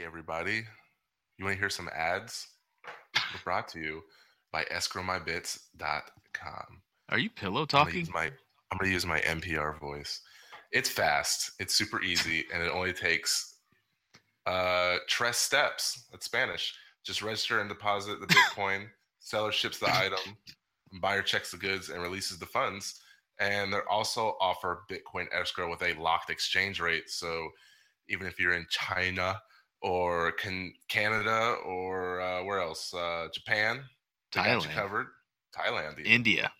Hey, 0.00 0.06
everybody. 0.06 0.64
You 1.36 1.44
want 1.44 1.56
to 1.56 1.60
hear 1.60 1.68
some 1.68 1.90
ads? 1.94 2.48
We're 3.14 3.42
brought 3.44 3.68
to 3.68 3.80
you 3.80 4.00
by 4.50 4.64
escrowmybits.com. 4.72 6.82
Are 7.10 7.18
you 7.18 7.28
pillow 7.28 7.66
talking? 7.66 8.08
I'm 8.14 8.30
gonna 8.78 8.90
use 8.90 9.04
my 9.04 9.20
NPR 9.20 9.78
voice. 9.78 10.22
It's 10.72 10.88
fast, 10.88 11.50
it's 11.60 11.74
super 11.74 12.02
easy, 12.02 12.46
and 12.50 12.62
it 12.62 12.72
only 12.72 12.94
takes 12.94 13.56
uh 14.46 14.96
tres 15.06 15.36
steps. 15.36 16.06
That's 16.10 16.24
Spanish. 16.24 16.72
Just 17.04 17.20
register 17.20 17.60
and 17.60 17.68
deposit 17.68 18.20
the 18.20 18.26
Bitcoin. 18.26 18.86
Seller 19.20 19.52
ships 19.52 19.80
the 19.80 19.94
item, 19.94 20.34
buyer 21.02 21.20
checks 21.20 21.50
the 21.50 21.58
goods 21.58 21.90
and 21.90 22.00
releases 22.00 22.38
the 22.38 22.46
funds. 22.46 23.02
And 23.38 23.70
they 23.70 23.80
also 23.90 24.38
offer 24.40 24.84
Bitcoin 24.90 25.26
escrow 25.38 25.68
with 25.68 25.82
a 25.82 25.92
locked 26.00 26.30
exchange 26.30 26.80
rate. 26.80 27.10
So 27.10 27.50
even 28.08 28.26
if 28.26 28.40
you're 28.40 28.54
in 28.54 28.64
China 28.70 29.38
or 29.82 30.32
can 30.32 30.72
Canada 30.88 31.56
or 31.64 32.20
uh, 32.20 32.44
where 32.44 32.60
else? 32.60 32.92
Uh, 32.94 33.28
Japan, 33.32 33.82
they 34.32 34.42
got 34.42 34.62
you 34.62 34.68
Thailand. 34.68 34.74
covered. 34.74 35.06
Thailand, 35.56 35.98
even. 35.98 36.10
India, 36.10 36.52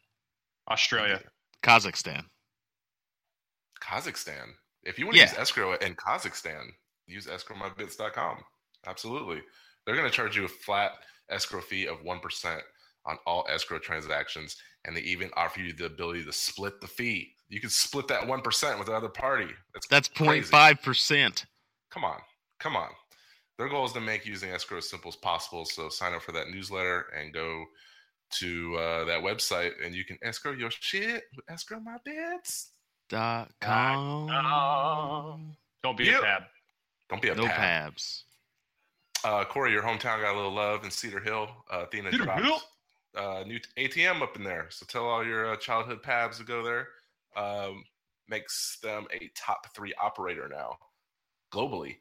Australia. 0.71 1.21
Kazakhstan. 1.63 2.25
Kazakhstan. 3.83 4.55
If 4.83 4.99
you 4.99 5.07
want 5.07 5.15
to 5.17 5.21
Yeah. 5.23 5.31
use 5.31 5.39
escrow 5.39 5.75
in 5.75 5.95
Kazakhstan, 5.95 6.67
use 7.07 7.27
escrowmybits.com. 7.27 8.45
Absolutely. 8.87 9.43
They're 9.85 9.97
going 9.97 10.09
to 10.09 10.15
charge 10.15 10.37
you 10.37 10.45
a 10.45 10.49
flat 10.49 10.93
escrow 11.29 11.61
fee 11.61 11.87
of 11.87 11.99
1% 12.03 12.63
on 13.07 13.19
all 13.27 13.47
escrow 13.49 13.79
transactions. 13.79 14.57
And 14.85 14.97
they 14.97 15.01
even 15.03 15.31
offer 15.37 15.61
you 15.61 15.73
the 15.75 15.87
ability 15.87 16.25
to 16.25 16.33
split 16.33 16.81
the 16.81 16.87
fee. 16.89 17.35
You 17.49 17.61
can 17.61 17.69
split 17.71 18.09
that 18.09 18.23
1% 18.23 18.79
with 18.79 18.87
the 18.87 18.95
other 18.95 19.09
party. 19.09 19.49
That's, 19.75 19.87
That's 19.89 20.09
crazy. 20.09 20.51
0.5 20.51 20.83
percent. 20.83 21.47
Come 21.91 22.05
on. 22.05 22.19
Come 22.61 22.77
on. 22.77 22.89
Their 23.61 23.69
goal 23.69 23.85
is 23.85 23.93
to 23.93 24.01
make 24.01 24.25
using 24.25 24.49
escrow 24.53 24.79
as 24.79 24.89
simple 24.89 25.11
as 25.11 25.17
possible. 25.17 25.67
So 25.67 25.91
sign 25.91 26.15
up 26.15 26.23
for 26.23 26.33
that 26.33 26.49
newsletter 26.49 27.05
and 27.15 27.31
go 27.31 27.67
to 28.39 28.75
uh, 28.77 29.05
that 29.05 29.21
website 29.23 29.73
and 29.85 29.95
you 29.95 30.03
can 30.03 30.17
escrow 30.23 30.53
your 30.53 30.71
shit 30.71 31.25
with 31.37 31.45
escrow 31.47 31.79
my 31.79 31.99
bits. 32.03 32.71
Dot 33.11 33.51
com. 33.61 34.29
com. 34.29 35.57
Don't 35.83 35.95
be 35.99 36.05
Yep. 36.07 36.21
a 36.21 36.23
tab. 36.23 36.43
Don't 37.11 37.21
be 37.21 37.29
a 37.29 37.35
No 37.35 37.45
pab. 37.45 37.55
pabs. 37.55 38.25
Uh, 39.25 39.45
Corey, 39.45 39.73
your 39.73 39.83
hometown 39.83 40.23
got 40.23 40.33
a 40.33 40.37
little 40.37 40.55
love 40.55 40.83
in 40.85 40.91
Cedar 40.91 41.21
Hill. 41.21 41.47
Uh, 41.71 41.81
Athena 41.87 42.13
Cedar 42.13 42.25
dropped 42.25 42.43
Hill? 42.43 42.63
uh, 43.15 43.45
new 43.47 43.61
ATM 43.77 44.23
up 44.23 44.37
in 44.37 44.43
there. 44.43 44.69
So 44.71 44.87
tell 44.87 45.05
all 45.05 45.23
your 45.23 45.53
uh, 45.53 45.57
childhood 45.57 46.03
pabs 46.03 46.39
to 46.39 46.45
go 46.45 46.63
there. 46.63 46.89
Um, 47.37 47.85
makes 48.27 48.79
them 48.83 49.07
a 49.13 49.31
top 49.37 49.67
three 49.75 49.93
operator 50.01 50.49
now 50.49 50.79
globally. 51.53 51.97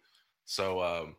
So 0.45 0.81
um, 0.81 1.15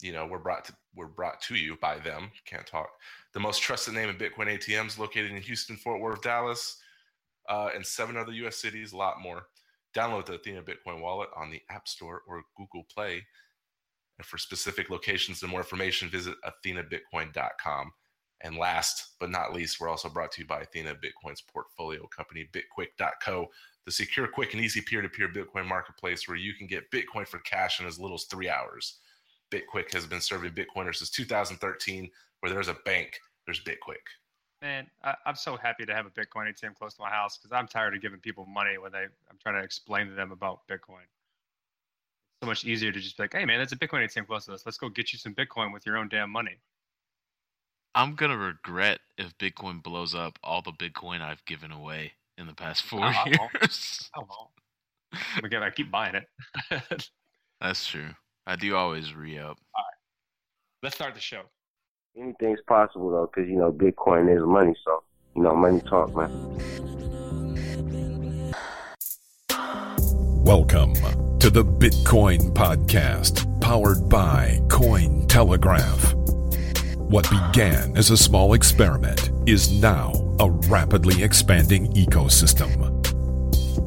you 0.00 0.12
know 0.12 0.26
we're 0.26 0.38
brought 0.38 0.64
to 0.66 0.74
we're 0.94 1.06
brought 1.06 1.40
to 1.42 1.54
you 1.54 1.76
by 1.80 1.98
them. 1.98 2.30
Can't 2.44 2.66
talk. 2.66 2.88
The 3.32 3.40
most 3.40 3.62
trusted 3.62 3.94
name 3.94 4.08
in 4.08 4.16
Bitcoin 4.16 4.46
ATMs 4.46 4.98
located 4.98 5.30
in 5.30 5.42
Houston, 5.42 5.76
Fort 5.76 6.00
Worth, 6.00 6.22
Dallas, 6.22 6.78
uh, 7.48 7.70
and 7.74 7.84
seven 7.84 8.16
other 8.16 8.32
U.S. 8.32 8.56
cities. 8.56 8.92
A 8.92 8.96
lot 8.96 9.20
more. 9.20 9.44
Download 9.96 10.26
the 10.26 10.34
Athena 10.34 10.62
Bitcoin 10.62 11.00
wallet 11.00 11.30
on 11.36 11.50
the 11.50 11.62
App 11.70 11.88
Store 11.88 12.22
or 12.26 12.42
Google 12.56 12.84
Play. 12.94 13.24
And 14.18 14.26
for 14.26 14.38
specific 14.38 14.90
locations 14.90 15.42
and 15.42 15.50
more 15.50 15.60
information, 15.60 16.08
visit 16.08 16.34
athenabitcoin.com. 16.44 17.92
And 18.42 18.56
last 18.56 19.14
but 19.18 19.30
not 19.30 19.52
least, 19.52 19.80
we're 19.80 19.88
also 19.88 20.08
brought 20.08 20.30
to 20.32 20.42
you 20.42 20.46
by 20.46 20.60
Athena 20.60 20.96
Bitcoin's 20.96 21.40
portfolio 21.40 22.06
company, 22.06 22.48
bitquick.co, 22.52 23.48
the 23.84 23.90
secure, 23.90 24.28
quick, 24.28 24.54
and 24.54 24.62
easy 24.62 24.80
peer 24.80 25.02
to 25.02 25.08
peer 25.08 25.28
Bitcoin 25.28 25.66
marketplace 25.66 26.28
where 26.28 26.36
you 26.36 26.54
can 26.54 26.66
get 26.66 26.90
Bitcoin 26.90 27.26
for 27.26 27.38
cash 27.40 27.80
in 27.80 27.86
as 27.86 27.98
little 27.98 28.16
as 28.16 28.24
three 28.24 28.48
hours. 28.48 28.98
Bitquick 29.50 29.92
has 29.92 30.06
been 30.06 30.20
serving 30.20 30.52
Bitcoiners 30.52 30.96
since 30.96 31.10
2013. 31.10 32.10
Where 32.40 32.52
there's 32.52 32.68
a 32.68 32.76
bank, 32.84 33.18
there's 33.46 33.62
Bitquick. 33.64 34.06
Man, 34.62 34.86
I, 35.04 35.14
I'm 35.26 35.36
so 35.36 35.56
happy 35.56 35.86
to 35.86 35.94
have 35.94 36.06
a 36.06 36.10
Bitcoin 36.10 36.52
ATM 36.52 36.74
close 36.74 36.94
to 36.94 37.02
my 37.02 37.10
house 37.10 37.38
because 37.38 37.52
I'm 37.52 37.68
tired 37.68 37.94
of 37.94 38.02
giving 38.02 38.20
people 38.20 38.44
money 38.46 38.78
when 38.78 38.92
they 38.92 39.04
I'm 39.30 39.38
trying 39.40 39.54
to 39.56 39.62
explain 39.62 40.08
to 40.08 40.14
them 40.14 40.32
about 40.32 40.66
Bitcoin. 40.68 41.02
It's 41.02 42.42
so 42.42 42.46
much 42.46 42.64
easier 42.64 42.92
to 42.92 43.00
just 43.00 43.16
be 43.16 43.24
like, 43.24 43.32
hey 43.32 43.44
man, 43.44 43.58
there's 43.58 43.72
a 43.72 43.76
Bitcoin 43.76 44.04
ATM 44.04 44.26
close 44.26 44.46
to 44.46 44.52
us. 44.52 44.64
Let's 44.66 44.78
go 44.78 44.88
get 44.88 45.12
you 45.12 45.18
some 45.18 45.34
Bitcoin 45.34 45.72
with 45.72 45.86
your 45.86 45.96
own 45.96 46.08
damn 46.08 46.30
money. 46.30 46.58
I'm 47.94 48.14
gonna 48.14 48.36
regret 48.36 49.00
if 49.16 49.36
Bitcoin 49.38 49.82
blows 49.82 50.14
up 50.14 50.38
all 50.42 50.62
the 50.62 50.72
Bitcoin 50.72 51.20
I've 51.20 51.44
given 51.46 51.72
away 51.72 52.12
in 52.36 52.46
the 52.46 52.54
past 52.54 52.82
four 52.82 53.00
I 53.00 53.28
won't. 53.38 53.52
years. 53.52 54.10
Oh 54.16 54.26
well. 54.28 54.52
Again, 55.42 55.62
I 55.62 55.70
keep 55.70 55.90
buying 55.90 56.14
it. 56.14 57.08
That's 57.60 57.86
true. 57.86 58.10
I 58.50 58.56
do 58.56 58.74
always 58.74 59.14
re 59.14 59.38
up. 59.38 59.44
All 59.44 59.84
right. 59.84 59.98
Let's 60.82 60.94
start 60.94 61.14
the 61.14 61.20
show. 61.20 61.42
Anything's 62.16 62.60
possible 62.66 63.10
though, 63.10 63.30
because 63.30 63.46
you 63.46 63.56
know 63.56 63.70
Bitcoin 63.70 64.34
is 64.34 64.42
money, 64.42 64.74
so 64.86 65.02
you 65.36 65.42
know 65.42 65.54
money 65.54 65.82
talk, 65.82 66.16
man. 66.16 66.30
Welcome 70.46 70.94
to 71.40 71.50
the 71.50 71.62
Bitcoin 71.62 72.54
Podcast, 72.54 73.60
powered 73.60 74.08
by 74.08 74.60
Cointelegraph. 74.68 76.14
What 76.96 77.28
began 77.28 77.94
as 77.98 78.10
a 78.10 78.16
small 78.16 78.54
experiment 78.54 79.30
is 79.46 79.70
now 79.70 80.14
a 80.40 80.48
rapidly 80.48 81.22
expanding 81.22 81.92
ecosystem. 81.92 82.97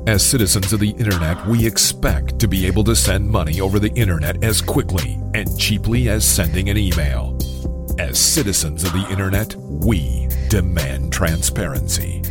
As 0.07 0.25
citizens 0.25 0.73
of 0.73 0.79
the 0.79 0.89
internet, 0.91 1.45
we 1.47 1.65
expect 1.65 2.39
to 2.39 2.47
be 2.47 2.65
able 2.65 2.83
to 2.85 2.95
send 2.95 3.29
money 3.29 3.61
over 3.61 3.79
the 3.79 3.93
internet 3.93 4.43
as 4.43 4.59
quickly 4.59 5.19
and 5.33 5.59
cheaply 5.59 6.09
as 6.09 6.25
sending 6.25 6.69
an 6.69 6.77
email. 6.77 7.37
As 7.99 8.19
citizens 8.19 8.83
of 8.83 8.93
the 8.93 9.07
internet, 9.09 9.55
we 9.55 10.27
demand 10.49 11.13
transparency. 11.13 12.23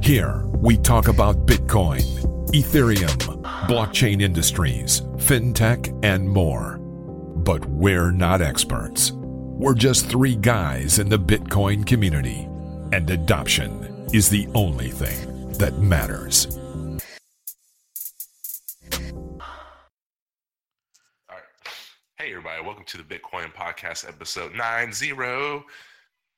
Here, 0.00 0.44
we 0.60 0.76
talk 0.76 1.08
about 1.08 1.44
Bitcoin, 1.44 2.04
Ethereum, 2.52 3.42
blockchain 3.66 4.22
industries, 4.22 5.00
fintech, 5.16 5.92
and 6.04 6.28
more. 6.28 6.78
But 6.78 7.64
we're 7.66 8.12
not 8.12 8.40
experts. 8.40 9.12
We're 9.12 9.74
just 9.74 10.06
three 10.06 10.36
guys 10.36 10.98
in 10.98 11.08
the 11.08 11.18
Bitcoin 11.18 11.84
community, 11.84 12.48
and 12.92 13.10
adoption 13.10 14.06
is 14.12 14.28
the 14.28 14.48
only 14.54 14.90
thing 14.90 15.50
that 15.54 15.78
matters. 15.78 16.58
Hey, 22.26 22.32
everybody. 22.32 22.60
Welcome 22.60 22.82
to 22.86 22.96
the 22.96 23.04
Bitcoin 23.04 23.54
Podcast, 23.54 24.08
episode 24.08 24.52
90. 24.52 25.12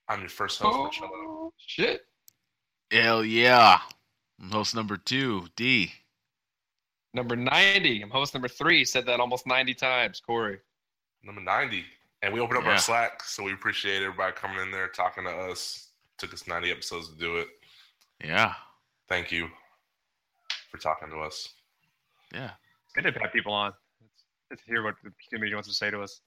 I'm 0.06 0.20
your 0.20 0.28
first 0.28 0.60
host, 0.60 0.76
Marcello. 0.76 1.08
Oh, 1.14 1.52
shit. 1.56 2.02
Hell 2.90 3.24
yeah. 3.24 3.78
I'm 4.38 4.50
host 4.50 4.74
number 4.74 4.98
two, 4.98 5.46
D. 5.56 5.90
Number 7.14 7.36
90. 7.36 8.02
I'm 8.02 8.10
host 8.10 8.34
number 8.34 8.48
three. 8.48 8.84
Said 8.84 9.06
that 9.06 9.18
almost 9.18 9.46
90 9.46 9.72
times. 9.72 10.20
Corey. 10.20 10.58
number 11.22 11.40
90. 11.40 11.86
And 12.20 12.34
we 12.34 12.40
opened 12.40 12.58
up 12.58 12.64
Yeah. 12.64 12.72
our 12.72 12.78
Slack, 12.78 13.22
so 13.22 13.42
we 13.42 13.54
appreciate 13.54 14.02
everybody 14.02 14.34
coming 14.34 14.60
in 14.60 14.70
there, 14.70 14.88
talking 14.88 15.24
to 15.24 15.30
us. 15.30 15.88
Took 16.18 16.34
us 16.34 16.46
90 16.46 16.70
episodes 16.70 17.08
to 17.08 17.14
do 17.18 17.38
it. 17.38 17.48
Yeah. 18.22 18.52
Thank 19.08 19.32
you 19.32 19.48
for 20.70 20.76
talking 20.76 21.08
to 21.08 21.20
us. 21.20 21.48
Yeah. 22.34 22.50
Good 22.94 23.04
to 23.14 23.20
have 23.20 23.32
people 23.32 23.54
on. 23.54 23.72
Let's, 24.50 24.60
let's 24.60 24.62
hear 24.68 24.82
what 24.82 24.94
the 25.02 25.10
community 25.30 25.54
wants 25.54 25.68
to 25.68 25.74
say 25.74 25.90
to 25.90 26.00
us. 26.02 26.20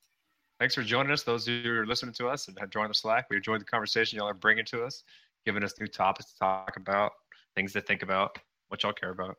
Thanks 0.60 0.76
for 0.76 0.84
joining 0.84 1.12
us. 1.12 1.24
Those 1.24 1.46
who 1.48 1.64
are 1.66 1.86
listening 1.86 2.14
to 2.16 2.28
us 2.28 2.48
and 2.48 2.58
have 2.60 2.70
joined 2.70 2.90
the 2.90 2.94
Slack, 2.96 3.28
we 3.30 3.38
enjoyed 3.38 3.62
the 3.62 3.66
conversation 3.66 4.18
y'all 4.18 4.28
are 4.30 4.34
bringing 4.34 4.66
to 4.66 4.84
us, 4.84 5.04
giving 5.46 5.64
us 5.64 5.74
new 5.80 5.88
topics 5.88 6.32
to 6.34 6.40
talk 6.40 6.78
about, 6.78 7.14
things 7.56 7.74
to 7.74 7.82
think 7.82 8.04
about, 8.04 8.38
what 8.68 8.84
y'all 8.84 8.94
care 8.94 9.10
about. 9.10 9.38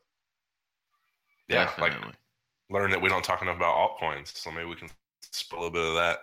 Yeah, 1.49 1.65
Definitely. 1.65 2.07
like 2.07 2.15
learn 2.71 2.91
that 2.91 3.01
we 3.01 3.09
don't 3.09 3.25
talk 3.25 3.43
enough 3.43 3.57
about 3.57 3.77
altcoins, 3.77 4.37
so 4.37 4.51
maybe 4.51 4.67
we 4.67 4.77
can 4.77 4.89
spill 5.21 5.59
a 5.59 5.61
little 5.61 5.73
bit 5.73 5.87
of 5.87 5.95
that 5.95 6.19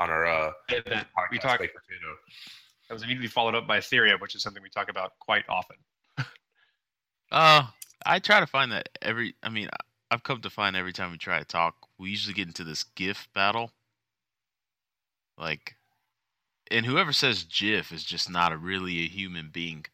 on 0.00 0.10
our 0.10 0.26
uh, 0.26 0.52
And 0.70 0.82
that 0.86 1.06
we 1.30 1.38
podcast 1.38 1.42
talk. 1.42 1.60
baked 1.60 1.74
potato. 1.74 2.14
That 2.88 2.94
was 2.94 3.02
immediately 3.02 3.28
followed 3.28 3.54
up 3.54 3.66
by 3.66 3.78
Ethereum, 3.78 4.20
which 4.20 4.34
is 4.34 4.42
something 4.42 4.62
we 4.62 4.68
talk 4.70 4.90
about 4.90 5.12
quite 5.20 5.44
often. 5.48 5.76
Uh, 7.30 7.66
I 8.04 8.18
try 8.18 8.40
to 8.40 8.46
find 8.46 8.72
that 8.72 8.88
every. 9.00 9.34
I 9.42 9.48
mean, 9.48 9.68
I've 10.10 10.22
come 10.22 10.40
to 10.42 10.50
find 10.50 10.76
every 10.76 10.92
time 10.92 11.10
we 11.10 11.16
try 11.18 11.38
to 11.38 11.44
talk, 11.44 11.74
we 12.02 12.10
usually 12.10 12.34
get 12.34 12.48
into 12.48 12.64
this 12.64 12.82
GIF 12.82 13.28
battle. 13.32 13.70
Like, 15.38 15.76
and 16.70 16.84
whoever 16.84 17.12
says 17.12 17.44
GIF 17.44 17.92
is 17.92 18.02
just 18.02 18.28
not 18.28 18.52
a 18.52 18.56
really 18.56 19.00
a 19.00 19.08
human 19.08 19.50
being. 19.52 19.86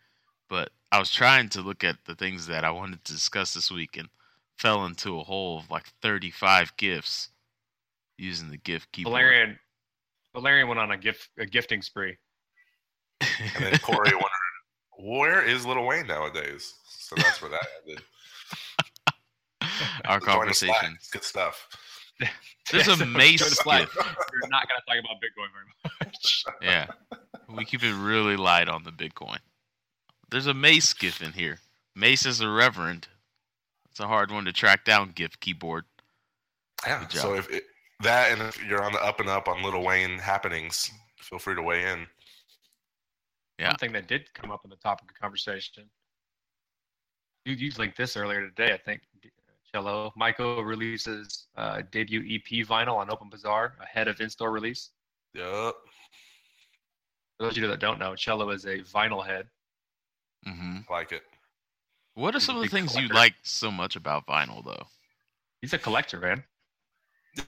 But 0.49 0.71
I 0.91 0.99
was 0.99 1.13
trying 1.13 1.51
to 1.51 1.61
look 1.61 1.85
at 1.85 1.97
the 2.07 2.15
things 2.15 2.47
that 2.47 2.65
I 2.65 2.71
wanted 2.71 3.05
to 3.05 3.13
discuss 3.13 3.53
this 3.53 3.71
week 3.71 3.99
and 3.99 4.09
fell 4.57 4.87
into 4.87 5.21
a 5.21 5.25
hole 5.25 5.59
of 5.59 5.71
like 5.71 5.93
35 6.01 6.77
GIFs 6.79 7.29
using 8.17 8.51
the 8.51 8.57
GIF 8.57 8.91
keyboard. 8.91 9.13
Valerian, 9.13 9.59
Valerian 10.35 10.67
went 10.67 10.81
on 10.81 10.91
a 10.91 10.97
gift 10.97 11.29
a 11.39 11.45
gifting 11.47 11.83
spree. 11.83 12.17
And 13.55 13.65
then 13.65 13.79
Corey 13.81 14.13
wondered, 14.13 14.31
where 14.99 15.43
is 15.43 15.67
Lil 15.67 15.85
Wayne 15.85 16.07
nowadays? 16.07 16.75
So 16.87 17.17
that's 17.17 17.43
where 17.43 17.51
that 17.51 17.67
ended. 17.87 18.03
Our 20.07 20.21
Join 20.21 20.49
the 20.49 20.55
Slack. 20.55 20.71
conversation. 20.71 20.99
Good 21.13 21.25
stuff. 21.25 21.69
There's 22.73 22.89
a 22.89 22.97
So, 22.97 23.05
Mace 23.07 23.41
join 23.41 23.51
the 23.51 23.55
Slack. 23.57 23.81
gift. 23.81 23.97
We're 23.97 24.49
not 24.49 24.67
gonna 24.69 24.81
talk 24.87 24.97
about 24.99 25.17
Bitcoin 25.23 25.49
very 25.53 25.67
much. 26.11 26.45
Yeah. 26.63 26.87
We 27.49 27.65
keep 27.65 27.83
it 27.83 27.95
really 27.95 28.37
light 28.37 28.69
on 28.69 28.83
the 28.85 28.91
Bitcoin. 28.91 29.39
There's 30.31 30.47
a 30.47 30.55
Mace 30.55 30.93
gift 30.93 31.23
in 31.23 31.33
here. 31.33 31.59
Mace 31.97 32.27
is 32.27 32.41
a 32.41 32.49
reverend. 32.49 33.09
It's 33.91 34.01
a 34.01 34.07
hard 34.07 34.31
one 34.31 34.45
to 34.45 34.53
track 34.53 34.85
down 34.85 35.13
gift 35.13 35.41
keyboard. 35.41 35.85
Yeah. 36.87 37.01
Good 37.01 37.11
job. 37.11 37.23
So 37.23 37.35
if 37.35 37.51
it, 37.51 37.65
that 38.03 38.33
and 38.33 38.43
if 38.43 38.63
you're 38.65 38.85
on 38.85 38.93
the 38.93 39.03
up 39.03 39.21
and 39.21 39.29
up 39.29 39.49
on 39.49 39.63
Lil 39.63 39.83
Wayne 39.83 40.19
happenings, 40.19 40.91
feel 41.19 41.39
free 41.39 41.55
to 41.55 41.63
weigh 41.63 41.85
in. 41.91 42.07
Yeah. 43.59 43.69
One 43.69 43.77
thing 43.77 43.93
that 43.93 44.07
did 44.07 44.33
come 44.35 44.51
up 44.51 44.61
in 44.65 44.71
the 44.71 44.77
topic 44.77 45.11
of 45.11 45.19
conversation. 45.19 45.89
You 47.45 47.55
you 47.55 47.73
linked 47.79 47.97
this 47.97 48.17
earlier 48.17 48.43
today, 48.49 48.73
I 48.73 48.77
think. 48.77 49.01
Cello 49.73 50.13
Michael 50.17 50.65
releases 50.65 51.47
uh, 51.57 51.83
debut 51.91 52.21
EP 52.21 52.67
vinyl 52.67 52.97
on 52.97 53.11
Open 53.11 53.29
Bazaar 53.29 53.75
ahead 53.83 54.09
of 54.09 54.21
in-store 54.21 54.51
release. 54.51 54.91
Yep. 55.35 55.75
For 57.37 57.45
those 57.45 57.53
of 57.53 57.59
you 57.59 57.69
that 57.69 57.81
don't 57.81 57.99
know, 57.99 58.15
Cello 58.17 58.51
is 58.51 58.65
a 58.65 58.79
vinyl 58.79 59.25
head. 59.25 59.47
hmm 60.45 60.79
Like 60.91 61.13
it. 61.13 61.23
What 62.15 62.35
are 62.35 62.39
He's 62.39 62.47
some 62.47 62.57
of 62.57 62.63
the 62.63 62.67
big 62.67 62.73
things 62.73 62.97
you 62.97 63.09
like 63.09 63.35
so 63.43 63.71
much 63.71 63.95
about 63.95 64.27
vinyl, 64.27 64.65
though? 64.65 64.87
He's 65.61 65.73
a 65.73 65.79
collector, 65.79 66.19
man. 66.19 66.43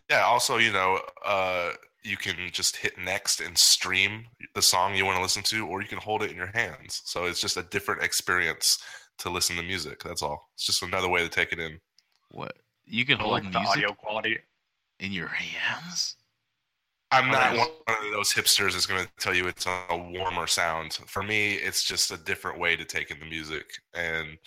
Yeah. 0.09 0.23
Also, 0.23 0.59
you 0.59 0.73
know, 0.73 1.01
uh, 1.25 1.73
you 2.05 2.17
can 2.17 2.37
just 2.53 2.77
hit 2.77 2.97
next 2.97 3.41
and 3.41 3.57
stream 3.59 4.27
the 4.55 4.63
song 4.63 4.95
you 4.95 5.05
want 5.05 5.17
to 5.17 5.23
listen 5.23 5.43
to, 5.45 5.67
or 5.67 5.83
you 5.83 5.89
can 5.89 5.99
hold 5.99 6.23
it 6.23 6.31
in 6.31 6.37
your 6.37 6.51
hands. 6.55 7.03
So 7.05 7.25
it's 7.25 7.41
just 7.41 7.57
a 7.57 7.65
different 7.65 8.03
experience 8.03 8.79
to 9.19 9.31
listen 9.31 9.57
to 9.57 9.63
music. 9.63 10.03
That's 10.03 10.23
all. 10.23 10.51
It's 10.55 10.67
just 10.67 10.83
another 10.83 11.09
way 11.09 11.21
to 11.21 11.29
take 11.29 11.53
it 11.53 11.59
in. 11.59 11.79
What 12.31 12.57
you 12.87 13.05
can 13.05 13.19
hold 13.19 13.33
like 13.33 13.43
the 13.45 13.59
music 13.59 13.69
audio 13.69 13.93
quality. 13.93 14.39
in 14.99 15.13
your 15.13 15.29
hands? 15.29 16.17
I'm 17.13 17.29
not 17.29 17.57
nice. 17.57 17.59
one 17.59 18.07
of 18.07 18.13
those 18.13 18.33
hipsters 18.33 18.73
that's 18.73 18.87
going 18.87 19.05
to 19.05 19.11
tell 19.19 19.35
you 19.35 19.49
it's 19.49 19.67
a 19.67 19.97
warmer 19.97 20.47
sound. 20.47 20.93
For 21.07 21.25
me, 21.25 21.55
it's 21.55 21.83
just 21.83 22.13
a 22.13 22.17
different 22.17 22.61
way 22.61 22.77
to 22.77 22.85
take 22.85 23.11
in 23.11 23.19
the 23.19 23.27
music. 23.27 23.67
And, 23.95 24.39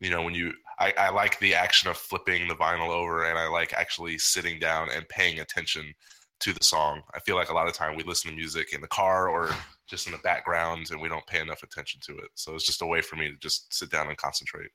you 0.00 0.10
know, 0.10 0.22
when 0.22 0.34
you, 0.34 0.52
I, 0.80 0.92
I 0.98 1.10
like 1.10 1.38
the 1.38 1.54
action 1.54 1.88
of 1.88 1.96
flipping 1.96 2.48
the 2.48 2.56
vinyl 2.56 2.88
over 2.88 3.26
and 3.26 3.38
I 3.38 3.46
like 3.46 3.72
actually 3.72 4.18
sitting 4.18 4.58
down 4.58 4.88
and 4.92 5.08
paying 5.08 5.38
attention 5.38 5.94
to 6.40 6.52
the 6.52 6.64
song. 6.64 7.02
I 7.14 7.20
feel 7.20 7.36
like 7.36 7.50
a 7.50 7.54
lot 7.54 7.68
of 7.68 7.74
time 7.74 7.96
we 7.96 8.02
listen 8.02 8.30
to 8.30 8.36
music 8.36 8.72
in 8.72 8.80
the 8.80 8.88
car 8.88 9.28
or 9.28 9.50
just 9.86 10.06
in 10.06 10.12
the 10.12 10.18
background 10.18 10.88
and 10.90 11.00
we 11.00 11.08
don't 11.08 11.26
pay 11.26 11.40
enough 11.40 11.62
attention 11.62 12.00
to 12.06 12.16
it. 12.18 12.30
So 12.34 12.54
it's 12.56 12.66
just 12.66 12.82
a 12.82 12.86
way 12.86 13.00
for 13.00 13.14
me 13.14 13.28
to 13.28 13.36
just 13.36 13.72
sit 13.72 13.90
down 13.90 14.08
and 14.08 14.16
concentrate. 14.16 14.70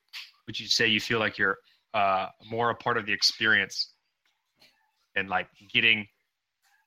Would 0.47 0.59
you 0.59 0.67
say 0.67 0.87
you 0.87 1.01
feel 1.01 1.19
like 1.19 1.37
you're 1.37 1.57
uh, 1.93 2.27
more 2.49 2.69
a 2.69 2.75
part 2.75 2.97
of 2.97 3.05
the 3.05 3.13
experience 3.13 3.93
and 5.15 5.29
like 5.29 5.47
getting 5.71 6.07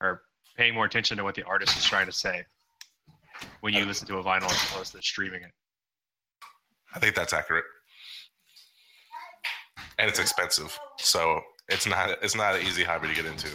or 0.01 0.23
paying 0.57 0.75
more 0.75 0.85
attention 0.85 1.17
to 1.17 1.25
what 1.25 1.35
the 1.35 1.43
artist 1.45 1.77
is 1.77 1.85
trying 1.85 2.07
to 2.07 2.13
say 2.13 2.45
when 3.61 3.75
you 3.75 3.85
listen 3.85 4.07
to 4.09 4.19
a 4.19 4.25
vinyl 4.25 4.51
as 4.51 4.71
opposed 4.71 4.93
to 4.93 5.03
streaming 5.03 5.43
it? 5.43 5.53
I 6.95 6.99
think 6.99 7.15
that's 7.15 7.33
accurate. 7.33 7.65
And 9.99 10.09
it's 10.09 10.19
expensive. 10.19 10.79
So 10.99 11.41
it's 11.69 11.87
not 11.87 12.11
it's 12.23 12.35
not 12.35 12.57
an 12.57 12.63
easy 12.63 12.85
hobby 12.85 13.09
to 13.09 13.15
get 13.15 13.27
into. 13.27 13.49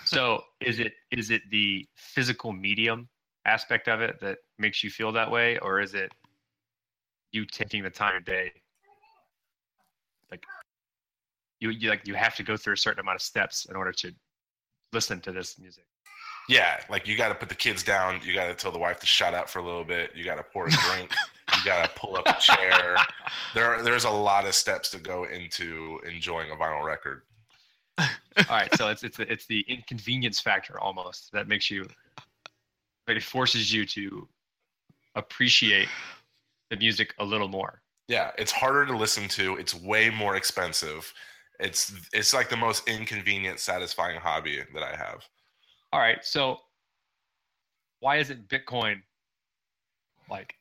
So 0.04 0.42
is 0.60 0.78
it 0.78 0.92
is 1.10 1.30
it 1.30 1.42
the 1.50 1.86
physical 1.96 2.52
medium 2.52 3.08
aspect 3.44 3.88
of 3.88 4.00
it 4.00 4.20
that 4.20 4.38
makes 4.58 4.82
you 4.84 4.90
feel 4.90 5.12
that 5.12 5.30
way, 5.30 5.58
or 5.58 5.80
is 5.80 5.94
it 5.94 6.12
you 7.32 7.44
taking 7.44 7.82
the 7.82 7.90
time 7.90 8.16
of 8.16 8.24
day? 8.24 8.52
Like 10.32 10.46
you, 11.60 11.70
you 11.70 11.90
like 11.90 12.08
you 12.08 12.14
have 12.14 12.34
to 12.36 12.42
go 12.42 12.56
through 12.56 12.72
a 12.72 12.76
certain 12.78 13.00
amount 13.00 13.16
of 13.16 13.22
steps 13.22 13.66
in 13.66 13.76
order 13.76 13.92
to 13.92 14.12
listen 14.94 15.20
to 15.20 15.30
this 15.30 15.58
music. 15.58 15.84
Yeah, 16.48 16.80
like 16.88 17.06
you 17.06 17.16
got 17.16 17.28
to 17.28 17.34
put 17.34 17.50
the 17.50 17.54
kids 17.54 17.82
down. 17.82 18.20
You 18.24 18.34
got 18.34 18.46
to 18.46 18.54
tell 18.54 18.72
the 18.72 18.78
wife 18.78 18.98
to 19.00 19.06
shut 19.06 19.34
up 19.34 19.48
for 19.48 19.58
a 19.58 19.64
little 19.64 19.84
bit. 19.84 20.10
You 20.16 20.24
got 20.24 20.36
to 20.36 20.42
pour 20.42 20.66
a 20.66 20.70
drink. 20.70 21.14
you 21.54 21.64
got 21.64 21.84
to 21.84 22.00
pull 22.00 22.16
up 22.16 22.26
a 22.26 22.40
chair. 22.40 22.96
There, 23.54 23.82
there's 23.82 24.04
a 24.04 24.10
lot 24.10 24.46
of 24.46 24.54
steps 24.54 24.90
to 24.90 24.98
go 24.98 25.24
into 25.24 26.00
enjoying 26.10 26.50
a 26.50 26.54
vinyl 26.54 26.84
record. 26.84 27.22
All 27.98 28.06
right, 28.48 28.74
so 28.76 28.88
it's 28.88 29.04
it's 29.04 29.18
the, 29.18 29.30
it's 29.30 29.46
the 29.46 29.60
inconvenience 29.68 30.40
factor 30.40 30.80
almost 30.80 31.30
that 31.32 31.48
makes 31.48 31.70
you, 31.70 31.86
but 33.06 33.16
it 33.16 33.22
forces 33.22 33.72
you 33.72 33.84
to 33.86 34.26
appreciate 35.14 35.88
the 36.70 36.76
music 36.78 37.14
a 37.18 37.24
little 37.24 37.48
more. 37.48 37.81
Yeah, 38.08 38.30
it's 38.36 38.52
harder 38.52 38.86
to 38.86 38.96
listen 38.96 39.28
to. 39.28 39.56
It's 39.56 39.74
way 39.74 40.10
more 40.10 40.36
expensive. 40.36 41.12
It's 41.60 41.92
it's 42.12 42.34
like 42.34 42.48
the 42.50 42.56
most 42.56 42.88
inconvenient, 42.88 43.60
satisfying 43.60 44.20
hobby 44.20 44.62
that 44.74 44.82
I 44.82 44.96
have. 44.96 45.24
All 45.92 46.00
right, 46.00 46.24
so 46.24 46.58
why 48.00 48.16
isn't 48.16 48.48
Bitcoin 48.48 48.96
like 50.28 50.54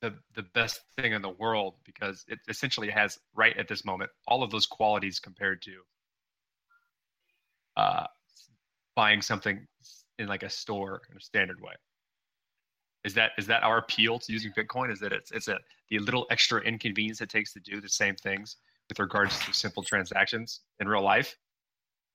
the 0.00 0.14
the 0.34 0.44
best 0.54 0.80
thing 0.96 1.12
in 1.12 1.20
the 1.20 1.30
world? 1.30 1.74
Because 1.84 2.24
it 2.28 2.38
essentially 2.48 2.90
has 2.90 3.18
right 3.34 3.56
at 3.58 3.68
this 3.68 3.84
moment 3.84 4.10
all 4.26 4.42
of 4.42 4.50
those 4.50 4.66
qualities 4.66 5.20
compared 5.20 5.60
to 5.62 5.72
uh, 7.76 8.06
buying 8.94 9.20
something 9.20 9.66
in 10.18 10.26
like 10.26 10.42
a 10.42 10.50
store 10.50 11.02
in 11.10 11.16
a 11.16 11.20
standard 11.20 11.60
way. 11.60 11.74
Is 13.06 13.14
that 13.14 13.30
is 13.38 13.46
that 13.46 13.62
our 13.62 13.78
appeal 13.78 14.18
to 14.18 14.32
using 14.32 14.50
Bitcoin? 14.52 14.92
Is 14.92 14.98
that 14.98 15.12
it's 15.12 15.30
it's 15.30 15.46
a 15.46 15.58
the 15.90 16.00
little 16.00 16.26
extra 16.30 16.60
inconvenience 16.60 17.20
it 17.20 17.28
takes 17.30 17.52
to 17.52 17.60
do 17.60 17.80
the 17.80 17.88
same 17.88 18.16
things 18.16 18.56
with 18.88 18.98
regards 18.98 19.38
to 19.44 19.52
simple 19.54 19.84
transactions 19.84 20.60
in 20.80 20.88
real 20.88 21.02
life? 21.02 21.36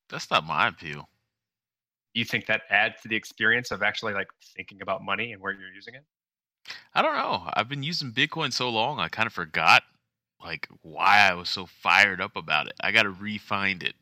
That's 0.10 0.30
not 0.30 0.46
my 0.46 0.68
appeal. 0.68 1.08
you 2.14 2.26
think 2.26 2.46
that 2.48 2.64
adds 2.70 3.02
to 3.04 3.08
the 3.08 3.16
experience 3.16 3.72
of 3.72 3.82
actually 3.82 4.14
like 4.14 4.28
thinking 4.58 4.82
about 4.82 5.02
money 5.02 5.32
and 5.32 5.42
where 5.42 5.54
you're 5.54 5.74
using 5.74 5.96
it? 5.96 6.04
I 6.94 7.02
don't 7.02 7.16
know. 7.16 7.50
I've 7.54 7.70
been 7.70 7.84
using 7.84 8.12
Bitcoin 8.12 8.52
so 8.52 8.70
long, 8.70 9.00
I 9.00 9.08
kind 9.08 9.28
of 9.28 9.34
forgot 9.34 9.84
like 10.44 10.68
why 10.82 11.20
I 11.30 11.34
was 11.36 11.50
so 11.50 11.66
fired 11.68 12.20
up 12.20 12.36
about 12.36 12.68
it. 12.68 12.74
I 12.82 12.92
got 12.92 13.04
to 13.04 13.12
re-find 13.12 13.82
it. 13.82 13.96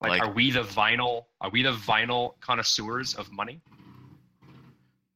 Like, 0.00 0.10
Like- 0.10 0.22
are 0.22 0.32
we 0.32 0.50
the 0.50 0.62
vinyl? 0.62 1.24
Are 1.42 1.50
we 1.50 1.62
the 1.62 1.72
vinyl 1.74 2.40
connoisseurs 2.40 3.14
of 3.14 3.30
money? 3.30 3.60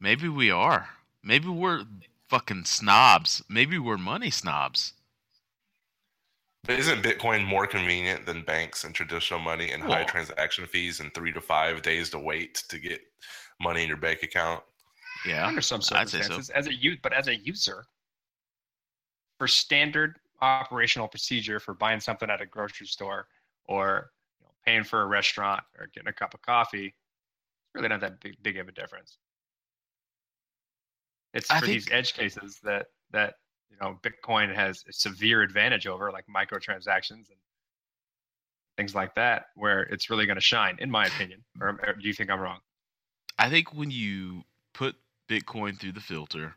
Maybe 0.01 0.29
we 0.29 0.51
are. 0.51 0.89
Maybe 1.23 1.49
we're 1.49 1.85
fucking 2.29 2.65
snobs. 2.65 3.43
Maybe 3.49 3.79
we're 3.79 3.99
money 3.99 4.31
snobs. 4.31 4.95
But 6.65 6.79
isn't 6.79 7.03
Bitcoin 7.03 7.45
more 7.45 7.67
convenient 7.67 8.27
than 8.27 8.43
banks 8.43 8.85
and 8.85 8.95
traditional 8.95 9.41
money 9.41 9.73
and 9.73 9.83
high 9.83 10.05
transaction 10.05 10.67
fees 10.67 11.01
and 11.01 11.13
three 11.15 11.33
to 11.33 11.41
five 11.41 11.83
days 11.83 12.11
to 12.11 12.19
wait 12.19 12.63
to 12.69 12.79
get 12.79 13.01
money 13.61 13.83
in 13.83 13.89
your 13.89 13.97
bank 13.97 14.23
account? 14.23 14.63
Yeah. 15.27 15.47
Under 15.47 15.61
some 15.61 15.81
I'd 15.93 16.09
say 16.09 16.19
so. 16.19 16.29
circumstances, 16.29 16.51
as 16.51 16.67
a 16.67 16.75
youth, 16.75 16.99
but 17.03 17.13
as 17.13 17.29
a 17.29 17.37
user, 17.37 17.85
for 19.39 19.49
standard 19.49 20.19
operational 20.43 21.09
procedure 21.09 21.61
for 21.61 21.75
buying 21.75 22.01
something 22.01 22.31
at 22.31 22.41
a 22.41 22.47
grocery 22.47 22.87
store 22.87 23.27
or 23.67 24.11
you 24.39 24.47
know, 24.47 24.53
paying 24.65 24.85
for 24.85 25.03
a 25.03 25.07
restaurant 25.07 25.63
or 25.79 25.89
getting 25.95 26.09
a 26.09 26.13
cup 26.13 26.35
of 26.35 26.43
coffee, 26.43 26.87
it's 26.87 27.75
really 27.75 27.89
not 27.89 28.01
that 28.01 28.21
big, 28.21 28.37
big 28.43 28.59
of 28.59 28.69
a 28.69 28.73
difference. 28.73 29.17
It's 31.35 31.51
I 31.51 31.61
for 31.61 31.67
these 31.67 31.89
edge 31.91 32.15
cases 32.15 32.59
that 32.63 32.87
that 33.13 33.35
you 33.71 33.77
know 33.81 33.99
Bitcoin 34.03 34.55
has 34.55 34.85
a 34.89 34.93
severe 34.93 35.43
advantage 35.43 35.87
over, 35.87 36.11
like 36.11 36.25
microtransactions 36.27 37.29
and 37.29 37.39
things 38.77 38.95
like 38.95 39.15
that, 39.15 39.47
where 39.55 39.83
it's 39.83 40.11
really 40.11 40.27
going 40.27 40.37
to 40.37 40.43
shine, 40.43 40.77
in 40.81 40.91
my 40.91 41.07
opinion. 41.07 41.45
Or, 41.61 41.69
or 41.87 41.95
do 42.01 42.07
you 42.09 42.15
think 42.15 42.31
I'm 42.31 42.41
wrong? 42.41 42.61
I 43.39 43.49
think 43.49 43.75
when 43.75 43.91
you 43.91 44.43
put 44.75 44.97
Bitcoin 45.29 45.79
through 45.79 45.93
the 45.93 46.01
filter 46.01 46.55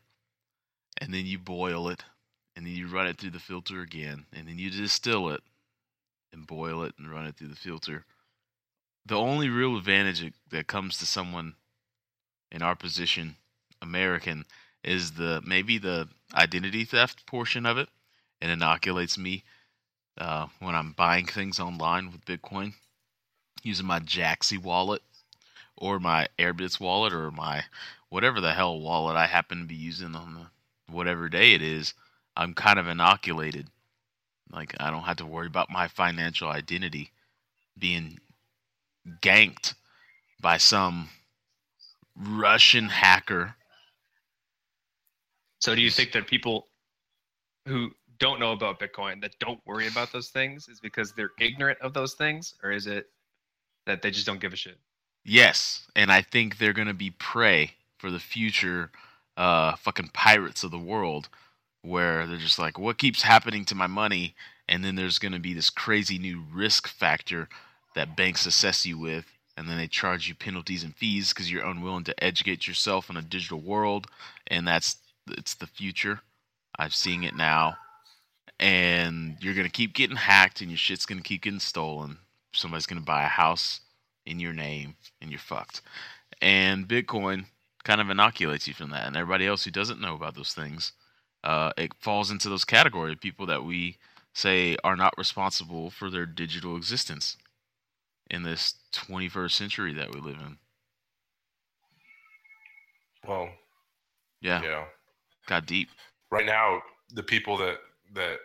and 1.00 1.12
then 1.12 1.26
you 1.26 1.38
boil 1.38 1.88
it 1.88 2.04
and 2.56 2.66
then 2.66 2.74
you 2.74 2.88
run 2.88 3.06
it 3.06 3.18
through 3.18 3.30
the 3.30 3.38
filter 3.38 3.80
again 3.80 4.26
and 4.32 4.48
then 4.48 4.58
you 4.58 4.70
distill 4.70 5.30
it 5.30 5.42
and 6.32 6.46
boil 6.46 6.82
it 6.82 6.94
and 6.98 7.10
run 7.10 7.26
it 7.26 7.36
through 7.36 7.48
the 7.48 7.56
filter, 7.56 8.04
the 9.06 9.16
only 9.16 9.48
real 9.48 9.76
advantage 9.76 10.32
that 10.50 10.66
comes 10.66 10.98
to 10.98 11.06
someone 11.06 11.54
in 12.50 12.62
our 12.62 12.74
position, 12.74 13.36
American, 13.82 14.44
is 14.84 15.12
the 15.12 15.42
maybe 15.44 15.78
the 15.78 16.08
identity 16.34 16.84
theft 16.84 17.26
portion 17.26 17.66
of 17.66 17.78
it. 17.78 17.88
It 18.40 18.50
inoculates 18.50 19.16
me 19.16 19.44
uh, 20.18 20.46
when 20.60 20.74
I'm 20.74 20.92
buying 20.92 21.26
things 21.26 21.58
online 21.58 22.12
with 22.12 22.24
Bitcoin 22.24 22.74
using 23.62 23.86
my 23.86 24.00
Jaxx 24.00 24.56
wallet 24.62 25.02
or 25.76 25.98
my 25.98 26.28
Airbitz 26.38 26.78
wallet 26.78 27.12
or 27.12 27.30
my 27.30 27.64
whatever 28.08 28.40
the 28.40 28.52
hell 28.52 28.78
wallet 28.78 29.16
I 29.16 29.26
happen 29.26 29.60
to 29.60 29.64
be 29.64 29.74
using 29.74 30.14
on 30.14 30.34
the 30.34 30.92
whatever 30.92 31.28
day 31.28 31.54
it 31.54 31.62
is, 31.62 31.94
I'm 32.36 32.54
kind 32.54 32.78
of 32.78 32.86
inoculated. 32.86 33.68
Like 34.52 34.74
I 34.78 34.90
don't 34.90 35.02
have 35.02 35.16
to 35.16 35.26
worry 35.26 35.46
about 35.46 35.70
my 35.70 35.88
financial 35.88 36.48
identity 36.48 37.10
being 37.78 38.20
ganked 39.20 39.74
by 40.40 40.58
some 40.58 41.08
Russian 42.16 42.88
hacker. 42.88 43.56
So 45.64 45.74
do 45.74 45.80
you 45.80 45.90
think 45.90 46.12
that 46.12 46.26
people 46.26 46.66
who 47.66 47.90
don't 48.18 48.38
know 48.38 48.52
about 48.52 48.78
Bitcoin 48.78 49.22
that 49.22 49.38
don't 49.40 49.58
worry 49.64 49.86
about 49.86 50.12
those 50.12 50.28
things 50.28 50.68
is 50.68 50.78
because 50.78 51.12
they're 51.12 51.30
ignorant 51.40 51.78
of 51.80 51.94
those 51.94 52.12
things, 52.12 52.54
or 52.62 52.70
is 52.70 52.86
it 52.86 53.06
that 53.86 54.02
they 54.02 54.10
just 54.10 54.26
don't 54.26 54.42
give 54.42 54.52
a 54.52 54.56
shit. 54.56 54.76
Yes, 55.24 55.86
and 55.96 56.12
I 56.12 56.20
think 56.20 56.58
they're 56.58 56.74
gonna 56.74 56.92
be 56.92 57.12
prey 57.12 57.70
for 57.96 58.10
the 58.10 58.18
future 58.18 58.90
uh 59.38 59.74
fucking 59.76 60.10
pirates 60.12 60.64
of 60.64 60.70
the 60.70 60.78
world 60.78 61.30
where 61.80 62.26
they're 62.26 62.36
just 62.36 62.58
like, 62.58 62.78
what 62.78 62.98
keeps 62.98 63.22
happening 63.22 63.64
to 63.64 63.74
my 63.74 63.86
money? 63.86 64.34
And 64.68 64.84
then 64.84 64.96
there's 64.96 65.18
gonna 65.18 65.40
be 65.40 65.54
this 65.54 65.70
crazy 65.70 66.18
new 66.18 66.44
risk 66.52 66.88
factor 66.88 67.48
that 67.94 68.18
banks 68.18 68.44
assess 68.44 68.84
you 68.84 68.98
with, 68.98 69.24
and 69.56 69.66
then 69.66 69.78
they 69.78 69.88
charge 69.88 70.28
you 70.28 70.34
penalties 70.34 70.84
and 70.84 70.94
fees 70.94 71.32
because 71.32 71.50
you're 71.50 71.64
unwilling 71.64 72.04
to 72.04 72.22
educate 72.22 72.68
yourself 72.68 73.08
in 73.08 73.16
a 73.16 73.22
digital 73.22 73.62
world, 73.62 74.08
and 74.46 74.68
that's 74.68 74.98
it's 75.30 75.54
the 75.54 75.66
future. 75.66 76.20
I'm 76.78 76.90
seeing 76.90 77.22
it 77.24 77.34
now, 77.36 77.76
and 78.58 79.36
you're 79.40 79.54
gonna 79.54 79.68
keep 79.68 79.94
getting 79.94 80.16
hacked, 80.16 80.60
and 80.60 80.70
your 80.70 80.78
shit's 80.78 81.06
gonna 81.06 81.22
keep 81.22 81.42
getting 81.42 81.60
stolen. 81.60 82.18
Somebody's 82.52 82.86
gonna 82.86 83.00
buy 83.00 83.24
a 83.24 83.28
house 83.28 83.80
in 84.26 84.40
your 84.40 84.52
name, 84.52 84.96
and 85.20 85.30
you're 85.30 85.38
fucked. 85.38 85.82
And 86.40 86.88
Bitcoin 86.88 87.46
kind 87.84 88.00
of 88.00 88.10
inoculates 88.10 88.66
you 88.66 88.74
from 88.74 88.90
that, 88.90 89.06
and 89.06 89.16
everybody 89.16 89.46
else 89.46 89.64
who 89.64 89.70
doesn't 89.70 90.00
know 90.00 90.14
about 90.14 90.34
those 90.34 90.54
things, 90.54 90.92
uh, 91.44 91.72
it 91.76 91.92
falls 92.00 92.30
into 92.30 92.48
those 92.48 92.64
category 92.64 93.12
of 93.12 93.20
people 93.20 93.46
that 93.46 93.64
we 93.64 93.98
say 94.32 94.76
are 94.82 94.96
not 94.96 95.16
responsible 95.16 95.90
for 95.90 96.10
their 96.10 96.26
digital 96.26 96.76
existence 96.76 97.36
in 98.30 98.42
this 98.42 98.74
21st 98.92 99.52
century 99.52 99.94
that 99.94 100.12
we 100.12 100.20
live 100.20 100.38
in. 100.38 100.58
Well, 103.26 103.48
Yeah, 104.40 104.62
yeah. 104.62 104.84
Got 105.46 105.66
deep. 105.66 105.88
Right 106.30 106.46
now, 106.46 106.82
the 107.10 107.22
people 107.22 107.56
that 107.58 107.76
that 108.14 108.38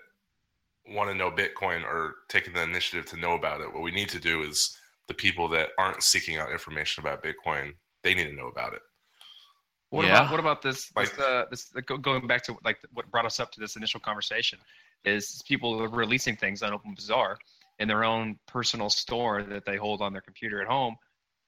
want 0.87 1.09
to 1.09 1.15
know 1.15 1.31
Bitcoin 1.31 1.83
are 1.83 2.15
taking 2.29 2.53
the 2.53 2.63
initiative 2.63 3.05
to 3.07 3.17
know 3.17 3.33
about 3.33 3.61
it. 3.61 3.71
What 3.71 3.83
we 3.83 3.91
need 3.91 4.09
to 4.09 4.19
do 4.19 4.41
is 4.43 4.75
the 5.07 5.13
people 5.13 5.47
that 5.49 5.69
aren't 5.77 6.01
seeking 6.03 6.37
out 6.37 6.51
information 6.51 7.03
about 7.03 7.23
Bitcoin, 7.23 7.73
they 8.03 8.13
need 8.13 8.25
to 8.25 8.35
know 8.35 8.47
about 8.47 8.73
it. 8.73 8.81
What 9.89 10.05
Yeah. 10.05 10.19
about 10.19 10.31
what 10.31 10.39
about 10.39 10.61
this? 10.61 10.91
Like- 10.95 11.09
this, 11.15 11.19
uh, 11.19 11.45
this 11.49 11.65
going 12.01 12.27
back 12.27 12.43
to 12.43 12.57
like 12.63 12.79
what 12.93 13.09
brought 13.11 13.25
us 13.25 13.39
up 13.39 13.51
to 13.53 13.59
this 13.59 13.75
initial 13.75 13.99
conversation 13.99 14.59
is 15.03 15.41
people 15.47 15.81
are 15.81 15.87
releasing 15.89 16.35
things 16.35 16.61
on 16.61 16.73
Open 16.73 16.93
Bazaar 16.93 17.37
in 17.79 17.87
their 17.87 18.03
own 18.03 18.37
personal 18.45 18.89
store 18.89 19.41
that 19.43 19.65
they 19.65 19.77
hold 19.77 20.01
on 20.01 20.11
their 20.13 20.21
computer 20.21 20.61
at 20.61 20.67
home 20.67 20.95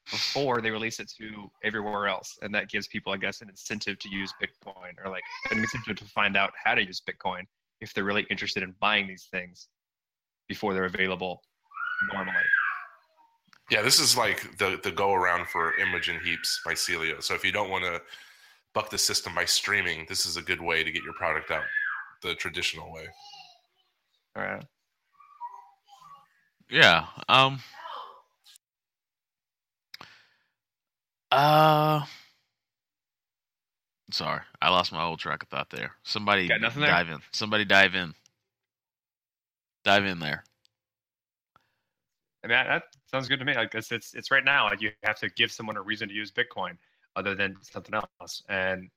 before 0.10 0.62
they 0.62 0.72
release 0.72 1.00
it 1.00 1.12
to 1.18 1.52
everywhere 1.64 2.08
else, 2.08 2.38
and 2.42 2.54
that 2.56 2.70
gives 2.70 2.88
people, 2.88 3.14
I 3.14 3.18
guess, 3.18 3.42
an 3.42 3.50
incentive 3.50 4.00
to 4.00 4.10
use 4.10 4.34
Bitcoin 4.42 4.94
or 5.04 5.12
like 5.12 5.24
an 5.52 5.60
incentive 5.60 5.98
to 5.98 6.06
find 6.06 6.36
out 6.36 6.52
how 6.62 6.76
to 6.76 6.84
use 6.84 7.02
Bitcoin 7.02 7.44
if 7.82 7.94
they're 7.94 8.04
really 8.04 8.26
interested 8.30 8.64
in 8.64 8.74
buying 8.80 9.08
these 9.08 9.28
things 9.32 9.68
before 10.48 10.74
they're 10.74 10.86
available 10.86 11.42
normally. 12.14 12.36
Yeah, 13.70 13.82
this 13.82 14.00
is 14.00 14.18
like 14.18 14.58
the 14.58 14.80
the 14.84 14.92
go 14.92 15.14
around 15.14 15.48
for 15.48 15.78
Imogen 15.80 16.20
Heaps 16.24 16.62
by 16.66 16.74
Celio. 16.74 17.24
So 17.24 17.36
if 17.36 17.46
you 17.46 17.52
don't 17.52 17.70
want 17.70 17.86
to 17.86 18.02
buck 18.74 18.90
the 18.90 18.98
system 18.98 19.34
by 19.34 19.46
streaming, 19.46 20.06
this 20.10 20.26
is 20.26 20.36
a 20.36 20.42
good 20.42 20.62
way 20.62 20.84
to 20.84 20.92
get 20.92 21.04
your 21.04 21.14
product 21.14 21.52
out 21.52 21.64
the 22.22 22.36
traditional 22.36 22.92
way. 22.92 23.08
All 24.36 24.44
right. 24.44 24.66
Yeah. 26.70 27.06
Um. 27.30 27.60
Uh. 31.32 32.06
Sorry, 34.12 34.42
I 34.62 34.70
lost 34.70 34.92
my 34.92 35.04
old 35.04 35.20
track 35.20 35.42
of 35.42 35.50
thought 35.50 35.70
there. 35.70 35.92
Somebody 36.04 36.48
Got 36.50 36.60
nothing 36.60 36.82
there? 36.82 36.92
dive 36.92 37.10
in. 37.10 37.20
Somebody 37.32 37.64
dive 37.64 37.96
in. 37.96 38.14
Dive 39.86 40.06
in 40.06 40.20
there. 40.20 40.44
I 42.44 42.48
mean, 42.48 42.58
that, 42.58 42.68
that 42.68 42.84
sounds 43.10 43.28
good 43.28 43.40
to 43.40 43.46
me. 43.46 43.54
Like 43.54 43.74
it's, 43.76 43.92
it's 43.92 44.14
it's 44.14 44.32
right 44.32 44.44
now. 44.44 44.66
Like 44.66 44.82
you 44.82 44.92
have 45.04 45.18
to 45.20 45.30
give 45.30 45.52
someone 45.52 45.78
a 45.78 45.82
reason 45.82 46.10
to 46.10 46.14
use 46.14 46.32
Bitcoin 46.32 46.76
other 47.16 47.36
than 47.36 47.56
something 47.62 47.96
else. 48.20 48.44
And 48.50 48.90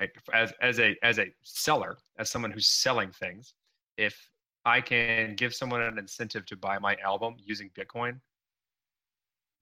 like 0.00 0.16
as 0.32 0.52
as 0.60 0.80
a 0.80 0.96
as 1.02 1.18
a 1.18 1.26
seller, 1.42 1.98
as 2.18 2.30
someone 2.30 2.50
who's 2.50 2.66
selling 2.68 3.10
things, 3.10 3.54
if 3.98 4.30
I 4.64 4.80
can 4.80 5.34
give 5.36 5.54
someone 5.54 5.82
an 5.82 5.98
incentive 5.98 6.44
to 6.46 6.56
buy 6.56 6.78
my 6.78 6.96
album 7.04 7.36
using 7.38 7.70
Bitcoin, 7.78 8.18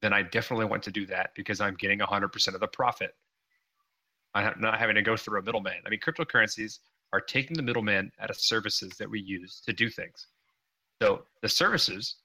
then 0.02 0.12
I 0.12 0.22
definitely 0.22 0.66
want 0.66 0.82
to 0.84 0.90
do 0.90 1.06
that 1.06 1.30
because 1.34 1.60
I'm 1.60 1.74
getting 1.74 2.00
100% 2.00 2.54
of 2.54 2.60
the 2.60 2.66
profit. 2.68 3.14
I'm 4.34 4.60
not 4.60 4.78
having 4.78 4.94
to 4.96 5.02
go 5.02 5.16
through 5.16 5.40
a 5.40 5.42
middleman. 5.42 5.76
I 5.86 5.88
mean, 5.88 6.00
cryptocurrencies 6.00 6.80
are 7.12 7.20
taking 7.20 7.56
the 7.56 7.62
middleman 7.62 8.10
out 8.20 8.30
of 8.30 8.36
services 8.36 8.92
that 8.98 9.08
we 9.08 9.20
use 9.20 9.62
to 9.64 9.72
do 9.72 9.88
things. 9.88 10.26
So 11.00 11.22
the 11.42 11.48
services 11.48 12.16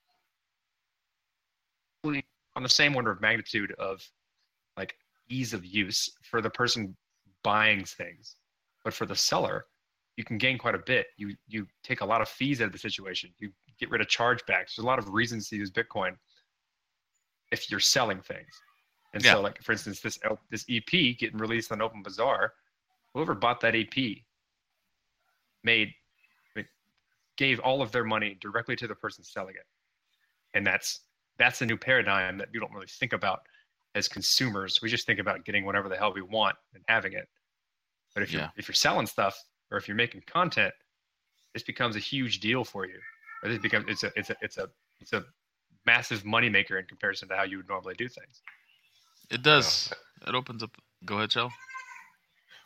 on 2.56 2.64
the 2.64 2.70
same 2.70 2.96
order 2.96 3.12
of 3.12 3.22
magnitude 3.22 3.74
of 3.80 4.02
like 4.78 4.96
ease 5.30 5.54
of 5.54 5.66
use 5.66 6.10
for 6.24 6.42
the 6.42 6.50
person 6.50 6.96
buying 7.44 7.84
things 7.84 8.36
but 8.84 8.94
for 8.94 9.06
the 9.06 9.16
seller 9.16 9.66
you 10.18 10.24
can 10.24 10.38
gain 10.38 10.58
quite 10.58 10.76
a 10.76 10.80
bit 10.80 11.08
you 11.18 11.36
you 11.48 11.68
take 11.84 12.02
a 12.02 12.06
lot 12.06 12.22
of 12.22 12.28
fees 12.28 12.62
out 12.62 12.66
of 12.66 12.72
the 12.72 12.78
situation 12.78 13.30
you 13.40 13.52
get 13.80 13.90
rid 13.90 14.02
of 14.02 14.08
chargebacks 14.08 14.76
there's 14.76 14.80
a 14.80 14.86
lot 14.86 15.00
of 15.00 15.10
reasons 15.10 15.48
to 15.48 15.56
use 15.56 15.72
bitcoin 15.72 16.16
if 17.52 17.70
you're 17.70 17.80
selling 17.80 18.22
things 18.22 18.62
and 19.14 19.24
Yeah. 19.24 19.34
so 19.34 19.42
like 19.42 19.62
for 19.64 19.72
instance 19.74 20.00
this 20.00 20.20
this 20.50 20.66
ep 20.70 20.92
getting 21.18 21.38
released 21.38 21.72
on 21.72 21.82
open 21.82 22.02
bazaar 22.02 22.54
whoever 23.14 23.36
bought 23.36 23.60
that 23.62 23.76
ep 23.76 23.96
made 25.64 25.94
gave 27.38 27.60
all 27.60 27.82
of 27.82 27.92
their 27.92 28.04
money 28.04 28.38
directly 28.40 28.76
to 28.76 28.88
the 28.88 28.96
person 28.96 29.24
selling 29.24 29.56
it 29.56 29.66
and 30.54 30.66
that's 30.66 31.02
that's 31.38 31.62
a 31.62 31.66
new 31.66 31.78
paradigm 31.78 32.38
that 32.38 32.50
we 32.54 32.60
don't 32.60 32.72
really 32.72 32.88
think 32.88 33.14
about 33.14 33.42
as 33.96 34.08
consumers. 34.08 34.80
We 34.82 34.90
just 34.90 35.06
think 35.06 35.20
about 35.20 35.44
getting 35.46 35.66
whatever 35.66 35.90
the 35.90 35.96
hell 35.98 36.14
we 36.14 36.22
want 36.22 36.56
and 36.74 36.84
having 36.88 37.14
it. 37.14 37.28
But 38.14 38.24
if 38.24 38.32
you're 38.32 38.52
if 38.58 38.68
you're 38.68 38.76
selling 38.76 39.08
stuff 39.08 39.42
or 39.72 39.78
if 39.78 39.88
you're 39.88 39.96
making 39.96 40.24
content, 40.28 40.74
this 41.54 41.64
becomes 41.64 41.96
a 41.96 42.00
huge 42.00 42.40
deal 42.40 42.64
for 42.64 42.86
you. 42.86 43.00
Or 43.44 43.50
this 43.50 43.60
becomes 43.60 43.86
it's 43.88 44.04
a 44.04 44.12
it's 44.16 44.30
a 44.30 44.36
it's 44.42 44.58
a 44.58 44.70
it's 45.00 45.14
a 45.14 45.24
massive 45.86 46.24
moneymaker 46.24 46.80
in 46.80 46.86
comparison 46.86 47.28
to 47.30 47.36
how 47.36 47.44
you 47.44 47.58
would 47.58 47.70
normally 47.70 47.96
do 47.96 48.08
things. 48.08 48.42
It 49.30 49.42
does. 49.42 49.92
It 50.28 50.36
opens 50.36 50.64
up. 50.64 50.72
Go 51.06 51.18
ahead, 51.18 51.30
Joe. 51.30 51.50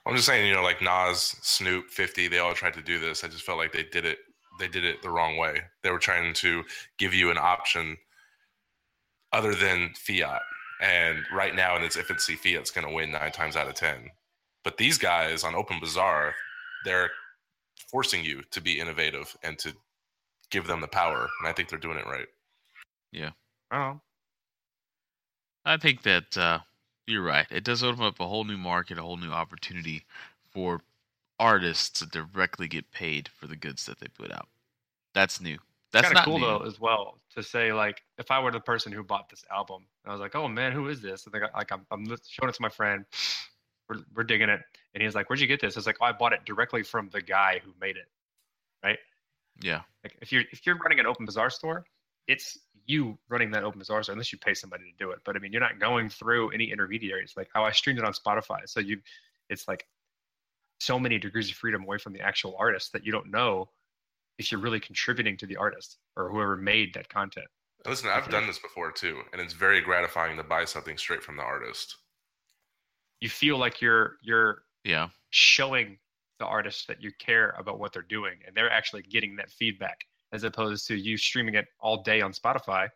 I'm 0.06 0.16
just 0.16 0.28
saying, 0.28 0.48
you 0.48 0.54
know, 0.54 0.64
like 0.64 0.82
Nas, 0.82 1.36
Snoop, 1.42 1.90
50, 1.90 2.28
they 2.28 2.40
all 2.40 2.54
tried 2.54 2.74
to 2.76 2.82
do 2.82 3.00
this. 3.00 3.24
I 3.24 3.28
just 3.28 3.44
felt 3.44 3.58
like 3.58 3.72
they 3.72 3.84
did 3.84 4.06
it 4.06 4.20
they 4.60 4.68
did 4.68 4.86
it 4.86 5.02
the 5.02 5.10
wrong 5.10 5.38
way. 5.38 5.62
They 5.84 5.92
were 5.92 6.00
trying 6.00 6.34
to 6.36 6.64
give 6.98 7.14
you 7.14 7.32
an 7.32 7.38
option 7.38 7.98
other 9.34 9.54
than 9.54 9.94
fiat. 9.96 10.42
And 10.82 11.24
right 11.34 11.56
now 11.56 11.76
in 11.76 11.84
its 11.84 11.98
infancy, 11.98 12.36
fiat's 12.36 12.72
going 12.72 12.88
to 12.88 12.94
win 12.94 13.12
9 13.12 13.32
times 13.32 13.56
out 13.56 13.68
of 13.68 13.76
10. 13.76 14.10
But 14.64 14.78
these 14.78 14.98
guys 14.98 15.44
on 15.44 15.56
Open 15.56 15.80
Bazaar, 15.80 16.34
they're 16.84 17.12
forcing 17.90 18.24
you 18.24 18.42
to 18.52 18.62
be 18.62 18.80
innovative 18.80 19.36
and 19.44 19.58
to 19.60 19.74
give 20.52 20.68
them 20.68 20.82
the 20.82 20.88
power, 20.88 21.28
and 21.40 21.48
I 21.48 21.54
think 21.54 21.70
they're 21.70 21.80
doing 21.80 21.98
it 21.98 22.06
right. 22.06 22.28
Oh, 23.72 24.00
I 25.66 25.78
think 25.78 26.04
that 26.04 26.38
uh, 26.38 26.60
you're 27.08 27.24
right. 27.24 27.48
It 27.50 27.64
does 27.64 27.84
open 27.84 28.04
up 28.04 28.20
a 28.20 28.28
whole 28.28 28.44
new 28.44 28.58
market, 28.58 28.98
a 28.98 29.02
whole 29.02 29.18
new 29.18 29.32
opportunity 29.32 30.06
for 30.52 30.82
artists 31.40 32.00
to 32.00 32.06
directly 32.06 32.68
get 32.68 32.92
paid 32.92 33.28
for 33.28 33.48
the 33.48 33.56
goods 33.56 33.86
that 33.86 34.00
they 34.00 34.08
put 34.08 34.32
out. 34.32 34.48
That's 35.14 35.42
new. 35.42 35.58
That's 35.92 36.08
kind 36.08 36.18
of 36.18 36.26
cool 36.26 36.40
new. 36.40 36.46
though 36.46 36.60
as 36.60 36.80
well 36.80 37.20
to 37.36 37.44
say 37.44 37.72
like 37.72 38.02
if 38.18 38.32
I 38.32 38.40
were 38.40 38.52
the 38.52 38.60
person 38.60 38.92
who 38.92 39.04
bought 39.04 39.30
this 39.30 39.44
album, 39.52 39.86
and 40.04 40.12
I 40.12 40.14
was 40.14 40.22
like, 40.22 40.36
oh 40.36 40.48
man, 40.48 40.72
who 40.72 40.88
is 40.90 41.02
this? 41.02 41.26
And 41.26 41.34
they 41.34 41.40
got, 41.40 41.54
like 41.54 41.72
I'm, 41.72 41.86
I'm 41.92 42.06
showing 42.06 42.50
it 42.50 42.56
to 42.56 42.62
my 42.62 42.70
friend, 42.70 43.06
we're, 43.90 44.00
we're 44.16 44.24
digging 44.24 44.50
it, 44.50 44.62
and 44.94 45.04
he's 45.04 45.16
like, 45.16 45.30
where'd 45.30 45.40
you 45.40 45.48
get 45.48 45.62
this? 45.62 45.76
I 45.76 45.80
was 45.80 45.88
like, 45.88 45.98
oh, 46.02 46.06
I 46.06 46.12
bought 46.12 46.34
it 46.34 46.46
directly 46.46 46.84
from 46.84 47.10
the 47.12 47.22
guy 47.22 47.62
who 47.64 47.74
made 47.80 47.98
it. 47.98 48.08
Right? 48.84 49.00
Yeah, 49.62 49.82
Like 50.04 50.18
if 50.22 50.32
you're 50.32 50.44
if 50.52 50.66
you're 50.66 50.78
running 50.78 51.00
an 51.00 51.06
open 51.06 51.26
bazaar 51.26 51.50
store, 51.50 51.86
it's 52.28 52.58
you 52.86 53.18
running 53.30 53.52
that 53.52 53.64
open 53.64 53.80
bazaar 53.80 54.04
store 54.04 54.14
unless 54.14 54.32
you 54.32 54.38
pay 54.38 54.54
somebody 54.54 54.84
to 54.84 55.04
do 55.04 55.12
it. 55.12 55.20
But 55.26 55.36
I 55.36 55.40
mean, 55.40 55.52
you're 55.52 55.62
not 55.62 55.80
going 55.80 56.10
through 56.10 56.52
any 56.52 56.72
intermediaries. 56.72 57.34
Like 57.36 57.50
how 57.54 57.64
I 57.64 57.72
streamed 57.72 58.00
it 58.00 58.06
on 58.06 58.14
Spotify, 58.14 58.62
so 58.66 58.80
you, 58.80 59.00
it's 59.50 59.68
like 59.68 59.88
so 60.80 61.00
many 61.00 61.18
degrees 61.18 61.50
of 61.50 61.56
freedom 61.56 61.84
away 61.84 61.98
from 61.98 62.14
the 62.14 62.22
actual 62.22 62.56
artist 62.60 62.94
that 62.94 63.06
you 63.06 63.12
don't 63.12 63.32
know 63.32 63.70
if 64.38 64.52
you're 64.52 64.62
really 64.62 64.80
contributing 64.80 65.38
to 65.38 65.46
the 65.46 65.56
artist 65.56 65.98
or 66.18 66.30
whoever 66.30 66.58
made 66.58 66.94
that 66.94 67.08
content. 67.10 67.48
Listen, 67.88 68.10
I've 68.10 68.30
done 68.30 68.48
this 68.48 68.60
before 68.60 68.92
too, 68.92 69.22
and 69.32 69.42
it's 69.42 69.54
very 69.54 69.80
gratifying 69.80 70.38
to 70.38 70.44
buy 70.44 70.66
something 70.66 70.98
straight 70.98 71.24
from 71.24 71.38
the 71.38 71.44
artist. 71.44 71.96
You 73.22 73.30
feel 73.30 73.58
like 73.58 73.82
you're 73.82 74.18
you're 74.22 74.64
yeah, 74.84 75.10
showing 75.30 75.98
the 76.40 76.46
artist 76.46 76.88
that 76.88 77.02
you 77.02 77.12
care 77.18 77.56
about 77.58 77.80
what 77.80 77.94
they're 77.94 78.02
doing 78.02 78.36
and 78.46 78.56
they're 78.56 78.72
actually 78.72 79.02
getting 79.04 79.38
that 79.38 79.50
feedback 79.50 80.06
as 80.36 80.44
opposed 80.44 80.88
to 80.88 80.96
you 80.96 81.18
streaming 81.18 81.56
it 81.56 81.66
all 81.80 82.04
day 82.04 82.22
on 82.22 82.34
Spotify. 82.34 82.90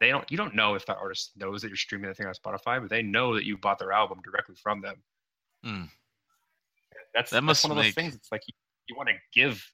They 0.00 0.08
don't 0.08 0.30
you 0.30 0.36
don't 0.36 0.54
know 0.54 0.74
if 0.74 0.86
that 0.86 0.98
artist 0.98 1.32
knows 1.36 1.62
that 1.62 1.68
you're 1.68 1.76
streaming 1.76 2.08
the 2.08 2.14
thing 2.14 2.26
on 2.26 2.34
Spotify, 2.34 2.80
but 2.80 2.90
they 2.90 3.02
know 3.02 3.34
that 3.34 3.44
you 3.44 3.56
bought 3.56 3.78
their 3.78 3.92
album 3.92 4.20
directly 4.24 4.54
from 4.54 4.80
them. 4.80 4.96
Mm. 5.64 5.88
That's, 7.14 7.30
That 7.30 7.36
that's 7.36 7.44
must 7.44 7.64
one 7.64 7.76
of 7.78 7.84
those 7.84 7.94
things. 7.94 8.14
It's 8.14 8.30
like 8.30 8.42
you, 8.46 8.54
you 8.88 8.96
want 8.96 9.08
to 9.08 9.14
give 9.32 9.64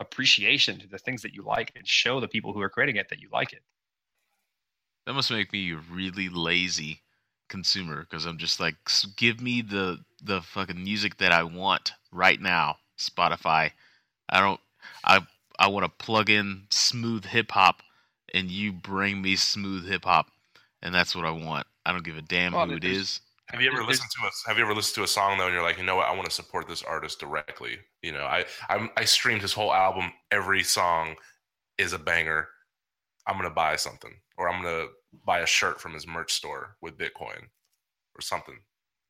appreciation 0.00 0.78
to 0.80 0.88
the 0.88 0.98
things 0.98 1.22
that 1.22 1.34
you 1.34 1.42
like 1.42 1.72
and 1.76 1.86
show 1.86 2.20
the 2.20 2.28
people 2.28 2.52
who 2.52 2.60
are 2.60 2.70
creating 2.70 2.96
it 2.96 3.08
that 3.10 3.20
you 3.20 3.28
like 3.32 3.52
it. 3.52 3.62
That 5.06 5.12
must 5.12 5.30
make 5.30 5.52
me 5.52 5.72
a 5.72 5.76
really 5.90 6.28
lazy 6.28 7.02
consumer 7.48 8.00
because 8.08 8.24
I'm 8.24 8.38
just 8.38 8.60
like, 8.60 8.76
give 9.16 9.40
me 9.40 9.62
the 9.62 9.98
the 10.22 10.40
fucking 10.40 10.82
music 10.82 11.18
that 11.18 11.32
I 11.32 11.42
want 11.42 11.92
right 12.12 12.40
now, 12.40 12.76
Spotify. 12.98 13.70
I 14.28 14.40
don't. 14.40 14.60
I 15.04 15.20
I 15.60 15.68
want 15.68 15.84
to 15.84 16.04
plug 16.04 16.30
in 16.30 16.62
smooth 16.70 17.26
hip 17.26 17.52
hop, 17.52 17.82
and 18.32 18.50
you 18.50 18.72
bring 18.72 19.20
me 19.20 19.36
smooth 19.36 19.86
hip 19.86 20.04
hop, 20.04 20.28
and 20.82 20.94
that's 20.94 21.14
what 21.14 21.26
I 21.26 21.30
want. 21.30 21.66
I 21.84 21.92
don't 21.92 22.02
give 22.02 22.16
a 22.16 22.22
damn 22.22 22.54
Well, 22.54 22.66
who 22.66 22.76
it 22.76 22.84
is. 22.84 23.20
Have 23.50 23.60
you 23.60 23.70
ever 23.70 23.84
listened 23.84 24.08
to 24.10 24.26
a 24.26 24.30
Have 24.48 24.58
you 24.58 24.64
ever 24.64 24.74
listened 24.74 24.94
to 24.94 25.02
a 25.02 25.08
song 25.08 25.36
though, 25.36 25.46
and 25.46 25.54
you're 25.54 25.62
like, 25.62 25.76
you 25.76 25.84
know 25.84 25.96
what, 25.96 26.08
I 26.08 26.14
want 26.14 26.24
to 26.24 26.34
support 26.34 26.66
this 26.66 26.82
artist 26.82 27.20
directly. 27.20 27.78
You 28.02 28.12
know, 28.12 28.24
I 28.24 28.46
I'm, 28.70 28.88
I 28.96 29.04
streamed 29.04 29.42
his 29.42 29.52
whole 29.52 29.74
album. 29.74 30.12
Every 30.30 30.62
song 30.62 31.16
is 31.76 31.92
a 31.92 31.98
banger. 31.98 32.48
I'm 33.26 33.36
gonna 33.36 33.50
buy 33.50 33.76
something, 33.76 34.14
or 34.38 34.48
I'm 34.48 34.62
gonna 34.62 34.86
buy 35.26 35.40
a 35.40 35.46
shirt 35.46 35.80
from 35.80 35.92
his 35.92 36.06
merch 36.06 36.32
store 36.32 36.76
with 36.80 36.96
Bitcoin, 36.96 37.42
or 38.14 38.20
something. 38.20 38.58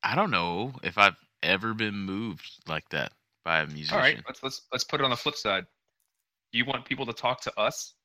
I 0.03 0.15
don't 0.15 0.31
know 0.31 0.73
if 0.83 0.97
I've 0.97 1.15
ever 1.43 1.73
been 1.73 1.95
moved 1.95 2.49
like 2.67 2.89
that 2.89 3.13
by 3.45 3.59
a 3.61 3.67
musician. 3.67 3.95
All 3.95 4.01
right, 4.01 4.19
let's 4.27 4.43
let's 4.43 4.61
let's 4.71 4.83
put 4.83 4.99
it 4.99 5.03
on 5.03 5.11
the 5.11 5.15
flip 5.15 5.35
side. 5.35 5.65
Do 6.51 6.57
you 6.57 6.65
want 6.65 6.85
people 6.85 7.05
to 7.05 7.13
talk 7.13 7.41
to 7.41 7.59
us 7.59 7.95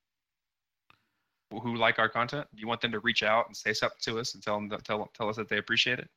who- 1.50 1.76
like 1.76 1.98
our 1.98 2.08
content? 2.08 2.46
Do 2.54 2.60
you 2.60 2.66
want 2.66 2.80
them 2.80 2.92
to 2.92 3.00
reach 3.00 3.22
out 3.22 3.46
and 3.46 3.56
say 3.56 3.72
something 3.72 3.98
to 4.02 4.18
us 4.18 4.34
and 4.34 4.42
tell 4.42 4.60
them 4.60 4.70
tell 4.82 5.06
tell 5.14 5.28
us 5.28 5.36
that 5.36 5.48
they 5.48 5.58
appreciate 5.58 5.98
it? 5.98 6.10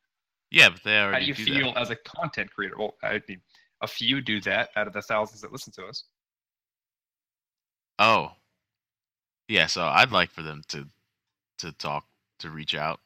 Yeah, 0.50 0.70
but 0.70 0.82
they 0.82 0.98
are 0.98 1.12
How 1.12 1.18
do 1.20 1.24
you 1.24 1.34
do 1.34 1.44
feel 1.44 1.72
that. 1.74 1.80
as 1.80 1.90
a 1.90 1.96
content 1.96 2.50
creator? 2.52 2.76
Well, 2.76 2.96
I 3.02 3.22
mean, 3.28 3.40
a 3.80 3.86
few 3.86 4.20
do 4.20 4.40
that 4.42 4.70
out 4.76 4.86
of 4.86 4.92
the 4.92 5.02
thousands 5.02 5.40
that 5.42 5.52
listen 5.52 5.72
to 5.74 5.86
us. 5.86 6.04
Oh, 7.98 8.32
yeah. 9.48 9.66
So 9.66 9.84
I'd 9.84 10.10
like 10.12 10.30
for 10.30 10.42
them 10.42 10.62
to 10.68 10.88
to 11.58 11.72
talk 11.72 12.06
to 12.38 12.50
reach 12.50 12.74
out. 12.74 13.00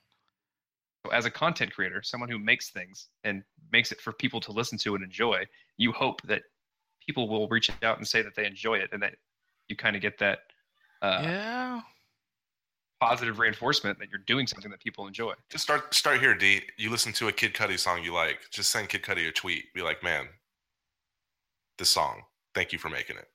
So 1.04 1.12
as 1.12 1.26
a 1.26 1.30
content 1.30 1.74
creator, 1.74 2.02
someone 2.02 2.30
who 2.30 2.38
makes 2.38 2.70
things 2.70 3.08
and 3.24 3.44
makes 3.72 3.92
it 3.92 4.00
for 4.00 4.12
people 4.12 4.40
to 4.40 4.52
listen 4.52 4.78
to 4.78 4.94
and 4.94 5.04
enjoy, 5.04 5.44
you 5.76 5.92
hope 5.92 6.22
that 6.22 6.42
people 7.06 7.28
will 7.28 7.48
reach 7.48 7.70
out 7.82 7.98
and 7.98 8.06
say 8.06 8.22
that 8.22 8.34
they 8.34 8.46
enjoy 8.46 8.74
it 8.78 8.90
and 8.92 9.02
that 9.02 9.16
you 9.68 9.76
kind 9.76 9.96
of 9.96 10.02
get 10.02 10.18
that 10.18 10.40
uh, 11.02 11.20
yeah. 11.22 11.80
positive 13.00 13.38
reinforcement 13.38 13.98
that 13.98 14.08
you're 14.10 14.22
doing 14.26 14.46
something 14.46 14.70
that 14.70 14.80
people 14.80 15.06
enjoy. 15.06 15.32
Just 15.50 15.64
start 15.64 15.94
start 15.94 16.20
here, 16.20 16.34
D. 16.34 16.62
You 16.76 16.90
listen 16.90 17.12
to 17.14 17.28
a 17.28 17.32
Kid 17.32 17.54
Cudi 17.54 17.78
song 17.78 18.02
you 18.02 18.12
like. 18.12 18.40
Just 18.50 18.70
send 18.70 18.88
Kid 18.88 19.02
Cudi 19.02 19.28
a 19.28 19.32
tweet. 19.32 19.72
Be 19.74 19.82
like, 19.82 20.02
man, 20.02 20.28
this 21.78 21.90
song. 21.90 22.22
Thank 22.54 22.72
you 22.72 22.78
for 22.78 22.88
making 22.88 23.16
it. 23.16 23.28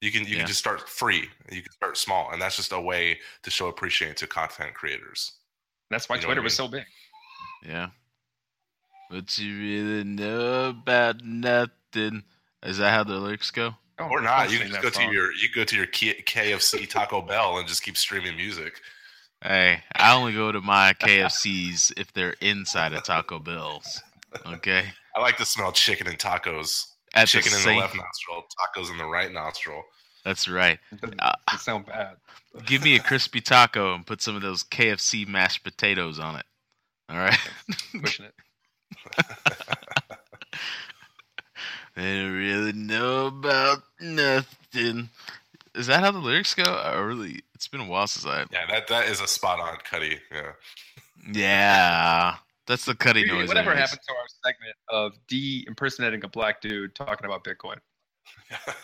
You 0.00 0.10
can 0.10 0.22
you 0.22 0.32
Yeah. 0.32 0.38
can 0.38 0.46
just 0.48 0.58
start 0.58 0.88
free. 0.88 1.28
You 1.50 1.62
can 1.62 1.72
start 1.72 1.96
small, 1.96 2.30
and 2.30 2.40
that's 2.40 2.56
just 2.56 2.72
a 2.72 2.80
way 2.80 3.18
to 3.42 3.50
show 3.50 3.68
appreciation 3.68 4.14
to 4.16 4.26
content 4.26 4.74
creators. 4.74 5.32
That's 5.90 6.08
why 6.08 6.16
You 6.16 6.22
know 6.22 6.28
what 6.28 6.32
I 6.32 6.34
Twitter 6.36 6.42
was 6.42 6.54
so 6.54 6.68
big. 6.68 6.84
Yeah. 7.66 7.90
But 9.10 9.36
you 9.38 9.58
really 9.58 10.04
know 10.04 10.68
about 10.70 11.24
nothing? 11.24 11.74
Is 11.96 12.78
that 12.78 12.92
how 12.92 13.04
the 13.04 13.14
lyrics 13.16 13.50
go? 13.50 13.74
Oh, 13.98 14.08
Or 14.08 14.20
not. 14.20 14.50
You 14.50 14.58
can 14.58 14.68
just 14.68 14.82
that 14.82 14.82
go 14.82 14.90
to 14.90 15.12
your 15.12 15.32
you 15.32 15.48
go 15.54 15.64
to 15.64 15.76
your 15.76 15.86
KFC 15.86 16.88
Taco 16.88 17.20
Bell 17.22 17.58
and 17.58 17.68
just 17.68 17.82
keep 17.82 17.96
streaming 17.96 18.36
music. 18.36 18.80
Hey, 19.42 19.82
I 19.94 20.14
only 20.14 20.32
go 20.34 20.52
to 20.52 20.60
my 20.60 20.92
KFCs 20.94 21.92
if 21.98 22.12
they're 22.12 22.34
inside 22.40 22.92
of 22.92 23.02
Taco 23.04 23.38
Bell's. 23.38 24.02
Okay. 24.46 24.84
I 25.16 25.20
like 25.20 25.36
to 25.38 25.44
smell 25.46 25.72
chicken 25.72 26.06
and 26.06 26.18
tacos. 26.18 26.86
At 27.14 27.28
chicken 27.28 27.50
the 27.50 27.56
in 27.56 27.62
same, 27.62 27.74
the 27.76 27.80
left 27.80 27.96
nostril, 27.96 28.44
tacos 28.58 28.90
in 28.90 28.98
the 28.98 29.04
right 29.06 29.32
nostril. 29.32 29.82
That's 30.24 30.46
right. 30.46 30.78
It 30.92 31.00
doesn't, 31.00 31.20
Uh, 31.20 31.32
doesn't 31.48 31.60
sound 31.64 31.86
bad. 31.86 32.16
Give 32.66 32.82
me 32.84 32.96
a 32.96 33.00
crispy 33.00 33.40
taco 33.40 33.94
and 33.94 34.06
put 34.06 34.20
some 34.22 34.36
of 34.36 34.42
those 34.42 34.62
KFC 34.62 35.26
mashed 35.26 35.64
potatoes 35.64 36.18
on 36.18 36.36
it. 36.36 36.44
All 37.08 37.16
right. 37.16 37.38
Pushing 38.00 38.26
it. 38.26 38.34
They 41.96 42.02
don't 42.22 42.32
really 42.32 42.72
know 42.72 43.26
about 43.26 43.82
nothing. 44.00 45.10
Is 45.74 45.86
that 45.86 46.00
how 46.00 46.10
the 46.10 46.18
lyrics 46.18 46.54
go? 46.54 46.62
I 46.64 46.98
really, 46.98 47.42
it's 47.54 47.68
been 47.68 47.80
a 47.80 47.86
while 47.86 48.06
since 48.06 48.26
I. 48.26 48.44
Yeah, 48.52 48.66
that 48.70 48.88
that 48.88 49.06
is 49.08 49.20
a 49.20 49.26
spot 49.26 49.60
on 49.60 49.76
Cudi. 49.78 50.18
Yeah. 50.32 50.52
Yeah, 51.32 52.36
that's 52.66 52.84
the 52.86 52.94
cutting 52.94 53.26
noise. 53.26 53.48
Whatever 53.48 53.70
anyways. 53.72 53.90
happened 53.90 54.00
to 54.08 54.14
our 54.14 54.26
segment 54.44 54.76
of 54.88 55.18
D 55.28 55.64
impersonating 55.68 56.24
a 56.24 56.28
black 56.28 56.60
dude 56.60 56.94
talking 56.94 57.26
about 57.26 57.44
Bitcoin? 57.44 57.76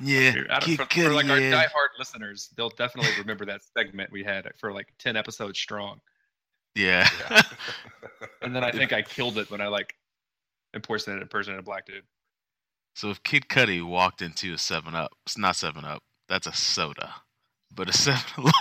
Yeah, 0.00 0.32
Dude, 0.32 0.50
I 0.50 0.58
don't- 0.58 0.76
for, 0.76 0.84
for 0.86 1.10
like 1.10 1.26
our 1.30 1.36
Cudi, 1.36 1.50
yeah. 1.50 1.64
diehard 1.64 1.96
listeners, 1.98 2.50
they'll 2.56 2.70
definitely 2.70 3.12
remember 3.18 3.44
that 3.46 3.60
segment 3.76 4.10
we 4.10 4.24
had 4.24 4.50
for 4.58 4.72
like 4.72 4.92
ten 4.98 5.16
episodes 5.16 5.60
strong. 5.60 6.00
Yeah. 6.74 7.08
Yeah. 7.30 7.42
And 8.42 8.56
then 8.56 8.64
I 8.64 8.72
think 8.72 8.92
I 8.92 9.02
killed 9.02 9.38
it 9.38 9.48
when 9.52 9.60
I 9.60 9.68
like 9.68 9.94
impersonated 10.74 11.22
impersonated 11.22 11.60
a 11.60 11.62
black 11.64 11.86
dude. 11.86 12.02
So 12.94 13.10
if 13.10 13.22
Kid 13.22 13.48
Cudi 13.48 13.82
walked 13.84 14.22
into 14.22 14.52
a 14.54 14.58
Seven 14.58 14.94
Up, 14.94 15.12
it's 15.26 15.38
not 15.38 15.56
Seven 15.56 15.84
Up. 15.84 16.02
That's 16.28 16.46
a 16.46 16.52
soda, 16.52 17.14
but 17.74 17.88
a 17.88 17.92
Seven 17.96 18.22
Eleven. 18.38 18.52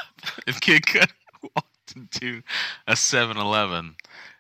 if 0.48 0.60
Kid 0.62 0.84
Cudi 0.84 1.10
walked 1.56 1.96
into 1.96 2.41
a 2.88 2.96
Seven 2.96 3.38
Eleven, 3.38 3.96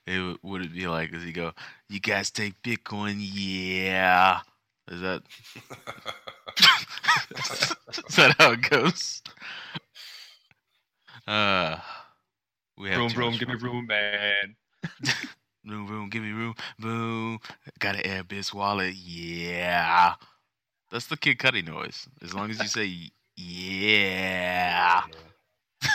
it 0.07 0.17
w- 0.17 0.37
would 0.43 0.61
it 0.63 0.73
be 0.73 0.87
like? 0.87 1.11
Does 1.11 1.23
he 1.23 1.31
go? 1.31 1.51
You 1.89 1.99
guys 1.99 2.31
take 2.31 2.61
Bitcoin? 2.63 3.15
Yeah. 3.19 4.39
Is 4.89 5.01
that 5.01 5.23
is 8.09 8.15
that 8.15 8.35
how 8.39 8.51
it 8.51 8.61
goes? 8.69 9.21
Uh, 11.27 11.77
we 12.77 12.89
have 12.89 12.99
Room, 12.99 13.13
room, 13.15 13.37
give 13.37 13.47
me 13.47 13.55
room, 13.55 13.85
man. 13.87 14.55
Room, 15.65 15.87
room, 15.87 16.09
give 16.09 16.23
me 16.23 16.31
room. 16.31 16.55
Boom. 16.79 17.39
Got 17.79 17.95
an 17.97 18.01
Airbitz 18.03 18.53
wallet. 18.53 18.95
Yeah. 18.95 20.15
That's 20.91 21.05
the 21.07 21.17
Kid 21.17 21.37
Cudi 21.37 21.65
noise. 21.65 22.07
As 22.21 22.33
long 22.33 22.49
as 22.49 22.59
you 22.59 22.67
say 22.67 23.11
yeah. 23.37 25.03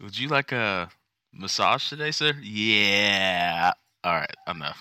Would 0.00 0.18
you 0.18 0.28
like 0.28 0.52
a 0.52 0.88
massage 1.32 1.88
today, 1.88 2.10
sir? 2.10 2.32
Yeah. 2.42 3.72
All 4.04 4.14
right, 4.14 4.34
enough. 4.48 4.78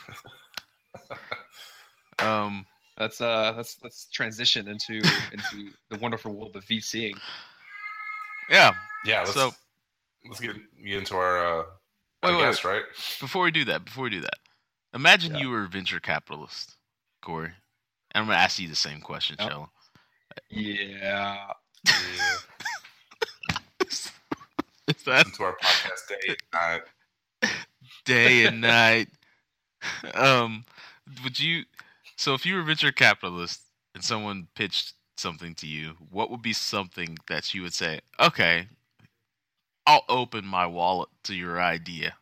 um, 2.19 2.65
Let's 2.99 3.19
uh 3.21 3.53
let's 3.57 3.77
let's 3.83 4.05
transition 4.11 4.67
into 4.67 4.95
into 5.31 5.71
the 5.89 5.97
wonderful 5.99 6.33
world 6.33 6.55
of 6.55 6.63
VCing. 6.65 7.15
yeah. 8.49 8.73
yeah. 9.05 9.19
Let's, 9.21 9.33
So- 9.33 9.53
let's 10.27 10.39
get, 10.39 10.55
get 10.83 10.97
into 10.99 11.15
our 11.15 11.61
uh, 11.61 11.63
Wait, 12.23 12.29
our 12.31 12.37
wait, 12.37 12.43
guest, 12.45 12.63
right? 12.65 12.83
Before 13.19 13.43
we 13.43 13.51
do 13.51 13.65
that, 13.65 13.85
before 13.85 14.03
we 14.05 14.09
do 14.11 14.21
that, 14.21 14.39
imagine 14.93 15.33
Yeah. 15.35 15.41
you 15.41 15.49
were 15.49 15.63
a 15.63 15.67
venture 15.67 15.99
capitalist, 15.99 16.77
Corey. 17.21 17.51
And 18.13 18.21
I'm 18.23 18.25
gonna 18.27 18.37
ask 18.39 18.59
you 18.59 18.67
the 18.67 18.75
same 18.75 19.01
question, 19.01 19.37
Yep. 19.39 19.49
Shella. 19.51 19.69
Yeah. 20.49 21.53
Yeah. 21.85 21.93
Is 24.87 25.03
that 25.05 25.25
Listen 25.25 25.31
to 25.33 25.43
our 25.43 25.57
podcast 25.57 26.07
day. 26.09 26.35
Uh, 26.53 27.47
day 28.05 28.45
and 28.45 28.61
night. 28.61 29.07
Um, 30.13 30.65
would 31.23 31.39
you? 31.39 31.63
So, 32.17 32.33
if 32.33 32.45
you 32.45 32.55
were 32.55 32.61
a 32.61 32.65
venture 32.65 32.91
capitalist 32.91 33.61
and 33.95 34.03
someone 34.03 34.47
pitched 34.55 34.93
something 35.17 35.55
to 35.55 35.67
you, 35.67 35.93
what 36.09 36.29
would 36.29 36.41
be 36.41 36.53
something 36.53 37.17
that 37.29 37.53
you 37.53 37.61
would 37.63 37.73
say? 37.73 38.01
Okay, 38.19 38.67
I'll 39.85 40.05
open 40.09 40.45
my 40.45 40.65
wallet 40.65 41.09
to 41.23 41.33
your 41.35 41.61
idea. 41.61 42.15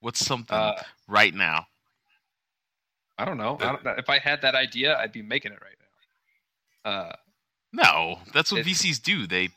What's 0.00 0.24
something 0.24 0.56
Uh, 0.56 0.80
right 1.08 1.34
now? 1.34 1.66
I 3.18 3.24
don't 3.24 3.36
know. 3.36 3.58
I 3.60 3.72
don't, 3.72 3.98
if 3.98 4.08
I 4.08 4.18
had 4.18 4.42
that 4.42 4.54
idea, 4.54 4.96
I'd 4.96 5.12
be 5.12 5.22
making 5.22 5.52
it 5.52 5.58
right 5.60 5.76
now. 6.84 6.90
Uh, 6.90 7.16
No, 7.72 8.20
that's 8.32 8.52
what 8.52 8.64
VCs 8.64 9.02
do. 9.02 9.26
They 9.26 9.50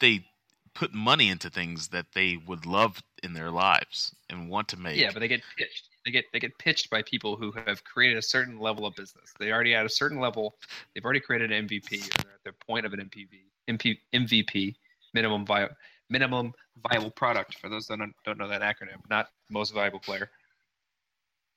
they 0.00 0.26
put 0.74 0.92
money 0.92 1.30
into 1.30 1.48
things 1.48 1.88
that 1.88 2.06
they 2.12 2.36
would 2.36 2.66
love 2.66 3.02
in 3.22 3.32
their 3.32 3.50
lives 3.50 4.14
and 4.28 4.50
want 4.50 4.68
to 4.68 4.76
make. 4.76 4.98
yeah, 4.98 5.10
but 5.12 5.20
they 5.20 5.28
get 5.28 5.40
pitched. 5.56 5.88
They 6.04 6.10
get 6.10 6.24
they 6.32 6.40
get 6.40 6.58
pitched 6.58 6.90
by 6.90 7.02
people 7.02 7.36
who 7.36 7.52
have 7.52 7.82
created 7.84 8.18
a 8.18 8.22
certain 8.22 8.58
level 8.58 8.84
of 8.84 8.94
business. 8.96 9.32
They 9.38 9.52
already 9.52 9.74
at 9.74 9.86
a 9.86 9.88
certain 9.88 10.18
level. 10.20 10.56
They've 10.94 11.04
already 11.04 11.20
created 11.20 11.52
an 11.52 11.66
MVP. 11.68 11.94
Or 11.94 12.22
they're 12.24 12.32
at 12.34 12.44
the 12.44 12.52
point 12.66 12.84
of 12.84 12.92
an 12.92 13.00
MPV, 13.00 13.44
MP, 13.68 13.98
MVP, 14.12 14.74
minimum 15.16 15.46
viable 15.46 15.74
minimum 16.08 16.52
viable 16.88 17.10
product. 17.10 17.58
For 17.58 17.68
those 17.68 17.86
that 17.86 17.98
don't, 17.98 18.14
don't 18.24 18.38
know 18.38 18.48
that 18.48 18.62
acronym, 18.62 19.00
not 19.10 19.26
most 19.50 19.74
viable 19.74 19.98
player. 19.98 20.30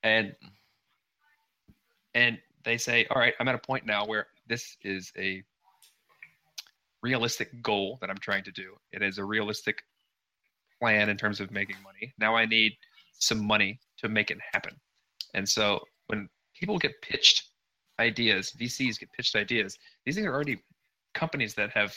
And 0.02 0.34
and 2.14 2.38
they 2.64 2.76
say, 2.76 3.06
all 3.10 3.20
right, 3.20 3.34
I'm 3.38 3.48
at 3.48 3.54
a 3.54 3.66
point 3.70 3.86
now 3.86 4.04
where 4.04 4.26
this 4.48 4.76
is 4.82 5.12
a 5.16 5.42
realistic 7.02 7.62
goal 7.62 7.98
that 8.00 8.10
I'm 8.10 8.18
trying 8.18 8.44
to 8.44 8.52
do. 8.52 8.74
It 8.92 9.02
is 9.02 9.18
a 9.18 9.24
realistic 9.24 9.82
plan 10.80 11.08
in 11.08 11.16
terms 11.16 11.40
of 11.40 11.50
making 11.50 11.76
money. 11.84 12.12
Now 12.18 12.34
I 12.34 12.46
need 12.46 12.72
some 13.18 13.46
money 13.46 13.78
to 13.98 14.08
make 14.08 14.30
it 14.30 14.38
happen. 14.52 14.74
And 15.34 15.48
so 15.48 15.80
when 16.08 16.28
people 16.58 16.78
get 16.78 17.00
pitched 17.02 17.44
ideas, 18.00 18.52
VCs 18.58 18.98
get 18.98 19.12
pitched 19.12 19.36
ideas, 19.36 19.78
these 20.04 20.16
things 20.16 20.26
are 20.26 20.34
already 20.34 20.58
companies 21.14 21.54
that 21.54 21.70
have 21.70 21.94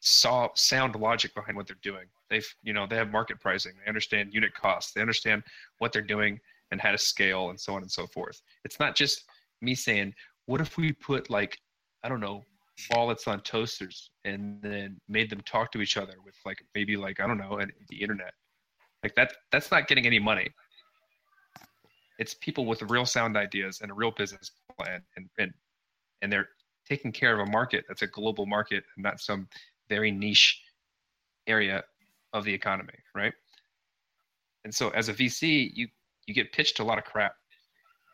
saw 0.00 0.48
sound 0.54 0.96
logic 0.96 1.34
behind 1.34 1.56
what 1.56 1.66
they're 1.66 1.76
doing. 1.82 2.06
They've, 2.30 2.46
you 2.62 2.72
know, 2.72 2.86
they 2.86 2.96
have 2.96 3.10
market 3.10 3.40
pricing. 3.40 3.72
They 3.82 3.88
understand 3.88 4.32
unit 4.32 4.54
costs. 4.54 4.92
They 4.92 5.00
understand 5.00 5.42
what 5.78 5.92
they're 5.92 6.02
doing 6.02 6.40
and 6.70 6.80
how 6.80 6.92
to 6.92 6.98
scale 6.98 7.50
and 7.50 7.60
so 7.60 7.74
on 7.74 7.82
and 7.82 7.90
so 7.90 8.06
forth. 8.06 8.40
It's 8.64 8.80
not 8.80 8.94
just 8.94 9.24
me 9.60 9.74
saying, 9.74 10.14
what 10.46 10.60
if 10.60 10.76
we 10.76 10.92
put 10.92 11.30
like, 11.30 11.58
I 12.02 12.08
don't 12.08 12.20
know, 12.20 12.44
wallets 12.94 13.28
on 13.28 13.40
toasters 13.42 14.10
and 14.24 14.60
then 14.62 14.98
made 15.08 15.28
them 15.28 15.40
talk 15.42 15.70
to 15.72 15.80
each 15.82 15.96
other 15.96 16.14
with 16.24 16.34
like 16.46 16.58
maybe 16.74 16.96
like 16.96 17.20
I 17.20 17.26
don't 17.26 17.38
know 17.38 17.58
and 17.58 17.70
the 17.88 18.00
internet. 18.00 18.32
Like 19.02 19.14
that 19.16 19.32
that's 19.52 19.70
not 19.70 19.88
getting 19.88 20.06
any 20.06 20.18
money. 20.18 20.48
It's 22.18 22.34
people 22.34 22.66
with 22.66 22.82
real 22.82 23.06
sound 23.06 23.36
ideas 23.36 23.80
and 23.82 23.90
a 23.90 23.94
real 23.94 24.10
business 24.10 24.50
plan 24.78 25.02
and 25.16 25.28
and 25.38 25.52
and 26.22 26.32
they're 26.32 26.48
taking 26.88 27.12
care 27.12 27.38
of 27.38 27.46
a 27.46 27.50
market 27.50 27.84
that's 27.88 28.02
a 28.02 28.06
global 28.06 28.46
market 28.46 28.84
and 28.96 29.02
not 29.02 29.20
some 29.20 29.48
very 29.90 30.10
niche 30.10 30.62
area 31.46 31.84
of 32.32 32.44
the 32.44 32.54
economy, 32.54 32.94
right? 33.14 33.34
And 34.64 34.74
so 34.74 34.88
as 34.90 35.10
a 35.10 35.14
VC, 35.14 35.70
you 35.74 35.88
you 36.26 36.32
get 36.32 36.52
pitched 36.52 36.78
a 36.78 36.84
lot 36.84 36.96
of 36.96 37.04
crap. 37.04 37.34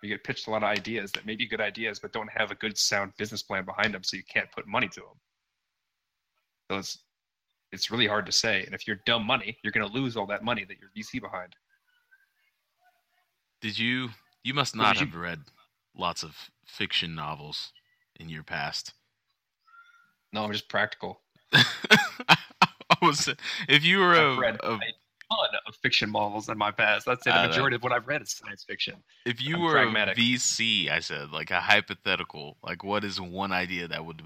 You 0.02 0.08
get 0.08 0.24
pitched 0.24 0.46
a 0.46 0.50
lot 0.50 0.62
of 0.62 0.68
ideas 0.68 1.12
that 1.12 1.26
may 1.26 1.36
be 1.36 1.46
good 1.46 1.60
ideas, 1.60 1.98
but 2.00 2.12
don't 2.12 2.30
have 2.30 2.50
a 2.50 2.54
good 2.54 2.76
sound 2.78 3.12
business 3.18 3.42
plan 3.42 3.64
behind 3.64 3.92
them, 3.94 4.02
so 4.02 4.16
you 4.16 4.22
can't 4.32 4.50
put 4.52 4.66
money 4.66 4.88
to 4.88 5.00
them. 5.00 5.18
So 6.70 6.78
it's 6.78 6.98
it's 7.72 7.90
really 7.90 8.06
hard 8.06 8.26
to 8.26 8.32
say. 8.32 8.64
And 8.64 8.74
if 8.74 8.86
you're 8.86 9.00
dumb 9.06 9.26
money, 9.26 9.58
you're 9.62 9.72
going 9.72 9.86
to 9.86 9.92
lose 9.92 10.16
all 10.16 10.26
that 10.26 10.44
money 10.44 10.64
that 10.64 10.76
you're 10.80 10.90
VC 10.96 11.20
behind. 11.20 11.54
Did 13.60 13.78
you? 13.78 14.10
You 14.44 14.54
must 14.54 14.76
not 14.76 14.94
did 14.94 15.00
you- 15.00 15.06
have 15.08 15.16
read 15.16 15.40
lots 15.94 16.22
of 16.22 16.50
fiction 16.64 17.14
novels 17.14 17.72
in 18.20 18.28
your 18.28 18.42
past. 18.44 18.94
No, 20.32 20.44
I'm 20.44 20.52
just 20.52 20.68
practical. 20.68 21.22
I 22.28 22.96
was 23.02 23.28
if 23.68 23.84
you 23.84 23.98
were 23.98 24.14
a, 24.14 24.32
I've 24.32 24.38
read 24.38 24.56
a- 24.62 24.74
a 24.74 24.78
ton 24.78 25.48
of 25.66 25.74
fiction 25.82 26.12
novels 26.12 26.48
in 26.48 26.56
my 26.56 26.70
past. 26.70 27.08
I'd 27.08 27.20
say 27.22 27.30
I 27.30 27.38
the 27.38 27.42
know. 27.44 27.48
majority 27.48 27.76
of 27.76 27.82
what 27.82 27.92
I've 27.92 28.06
read 28.06 28.22
is 28.22 28.30
science 28.30 28.64
fiction. 28.64 28.94
if 29.24 29.42
you 29.42 29.56
I'm 29.56 29.62
were 29.62 29.72
pragmatic. 29.72 30.16
a 30.16 30.20
VC, 30.20 30.88
I 30.90 31.00
said 31.00 31.30
like 31.32 31.50
a 31.50 31.60
hypothetical, 31.60 32.56
like 32.62 32.84
what 32.84 33.04
is 33.04 33.20
one 33.20 33.50
idea 33.52 33.88
that 33.88 34.04
would 34.04 34.22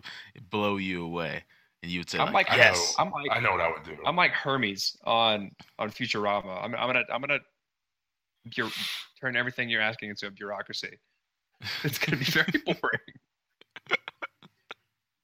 blow 0.51 0.77
you 0.77 1.05
away, 1.05 1.43
and 1.83 1.91
you 1.91 2.01
would 2.01 2.11
say 2.11 2.19
I'm 2.19 2.33
like, 2.33 2.49
like 2.51 2.59
yes, 2.59 2.95
I'm 2.99 3.11
like 3.11 3.31
I 3.33 3.41
know 3.41 3.53
what 3.53 3.61
I 3.63 3.71
would 3.71 3.83
do. 3.85 3.97
I'm 4.05 4.17
like 4.17 4.33
Hermes 4.33 4.97
on 5.05 5.51
on 5.79 5.91
Futurama. 5.91 6.63
I'm, 6.63 6.75
I'm 6.75 6.87
gonna 6.89 7.05
I'm 7.13 7.21
gonna 7.23 7.39
bu- 8.57 8.71
turn 9.21 9.37
everything 9.37 9.69
you're 9.71 9.81
asking 9.83 10.11
into 10.11 10.27
a 10.27 10.31
bureaucracy. 10.31 10.99
It's 11.85 11.99
gonna 11.99 12.17
be 12.19 12.25
very 12.25 12.47
boring. 12.65 13.10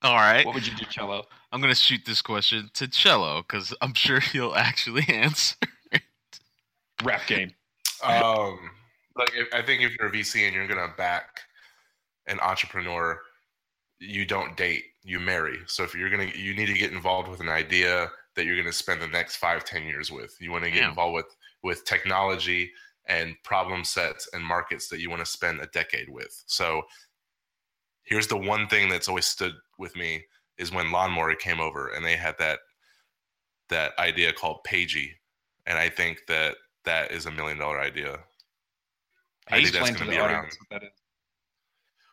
All 0.08 0.16
right. 0.16 0.44
what 0.46 0.54
would 0.54 0.66
you 0.66 0.74
do, 0.76 0.84
Cello? 0.90 1.24
I'm 1.52 1.60
gonna 1.60 1.74
shoot 1.74 2.00
this 2.04 2.22
question 2.22 2.70
to 2.74 2.88
Cello 2.88 3.42
because 3.42 3.74
I'm 3.80 3.94
sure 3.94 4.20
he'll 4.32 4.54
actually 4.54 5.04
answer. 5.08 5.56
Rap 7.04 7.26
game. 7.26 7.50
um, 8.02 8.58
like 9.16 9.30
if, 9.34 9.48
I 9.52 9.62
think 9.62 9.82
if 9.82 9.92
you're 9.98 10.08
a 10.08 10.12
VC 10.12 10.46
and 10.46 10.54
you're 10.54 10.66
gonna 10.66 10.92
back 10.96 11.40
an 12.26 12.40
entrepreneur, 12.40 13.20
you 13.98 14.24
don't 14.26 14.56
date, 14.56 14.84
you 15.02 15.20
marry. 15.20 15.58
So 15.66 15.84
if 15.84 15.94
you're 15.94 16.10
gonna, 16.10 16.30
you 16.34 16.54
need 16.54 16.66
to 16.66 16.74
get 16.74 16.92
involved 16.92 17.28
with 17.28 17.40
an 17.40 17.48
idea 17.48 18.10
that 18.34 18.44
you're 18.44 18.56
gonna 18.56 18.72
spend 18.72 19.00
the 19.00 19.06
next 19.08 19.36
five, 19.36 19.64
ten 19.64 19.84
years 19.84 20.10
with. 20.10 20.36
You 20.40 20.50
want 20.52 20.64
to 20.64 20.70
get 20.70 20.80
Yeah. 20.82 20.88
involved 20.88 21.14
with 21.14 21.36
with 21.62 21.84
technology 21.84 22.70
and 23.08 23.34
problem 23.44 23.84
sets 23.84 24.28
and 24.32 24.44
markets 24.44 24.88
that 24.88 25.00
you 25.00 25.08
want 25.10 25.20
to 25.20 25.30
spend 25.30 25.60
a 25.60 25.66
decade 25.68 26.08
with. 26.08 26.42
So 26.46 26.82
here's 28.04 28.26
the 28.26 28.36
one 28.36 28.68
thing 28.68 28.88
that's 28.88 29.08
always 29.08 29.26
stood 29.26 29.54
with 29.78 29.96
me 29.96 30.24
is 30.58 30.72
when 30.72 30.90
Lawnmower 30.90 31.34
came 31.34 31.60
over 31.60 31.88
and 31.88 32.04
they 32.04 32.16
had 32.16 32.36
that 32.38 32.60
that 33.68 33.98
idea 33.98 34.32
called 34.32 34.58
Pagey, 34.64 35.10
and 35.66 35.76
I 35.76 35.88
think 35.88 36.26
that 36.28 36.56
that 36.84 37.10
is 37.10 37.26
a 37.26 37.30
million 37.30 37.58
dollar 37.58 37.80
idea. 37.80 38.20
I 39.48 39.56
think 39.56 39.72
that's 39.72 39.90
going 39.90 40.10
to 40.10 40.10
be 40.10 40.18
around. 40.18 40.44
what 40.44 40.70
that 40.70 40.82
is. 40.84 40.90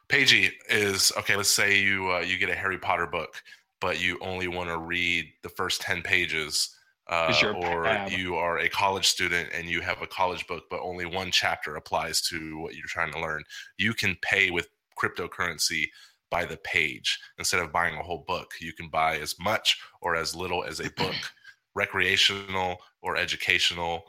Pagey 0.10 0.52
is 0.70 1.12
okay. 1.18 1.36
Let's 1.36 1.50
say 1.50 1.80
you 1.80 2.12
uh, 2.12 2.20
you 2.20 2.38
get 2.38 2.50
a 2.50 2.56
Harry 2.56 2.78
Potter 2.78 3.08
book, 3.08 3.42
but 3.80 4.02
you 4.02 4.18
only 4.22 4.48
want 4.48 4.70
to 4.70 4.78
read 4.78 5.26
the 5.44 5.50
first 5.50 5.82
ten 5.82 6.02
pages, 6.02 6.76
uh, 7.08 7.34
or 7.56 7.84
pleb. 7.84 8.12
you 8.12 8.36
are 8.36 8.60
a 8.60 8.70
college 8.70 9.08
student 9.08 9.50
and 9.54 9.68
you 9.68 9.82
have 9.82 10.02
a 10.02 10.08
college 10.08 10.46
book, 10.48 10.66
but 10.70 10.82
only 10.82 11.06
one 11.06 11.32
chapter 11.32 11.76
applies 11.76 12.22
to 12.22 12.60
what 12.60 12.76
you're 12.76 12.88
trying 12.88 13.12
to 13.14 13.20
learn. 13.20 13.44
You 13.78 13.94
can 13.94 14.18
pay 14.22 14.52
with 14.52 14.68
cryptocurrency 15.02 15.88
by 16.34 16.46
the 16.46 16.58
page 16.58 17.20
instead 17.38 17.60
of 17.62 17.72
buying 17.72 17.96
a 17.96 18.02
whole 18.02 18.26
book. 18.28 18.56
You 18.60 18.74
can 18.74 18.90
buy 18.90 19.20
as 19.20 19.36
much 19.40 19.80
or 20.02 20.16
as 20.16 20.36
little 20.36 20.64
as 20.64 20.80
a 20.80 20.90
book, 20.98 21.16
recreational 21.76 22.78
or 23.04 23.18
educational, 23.18 24.06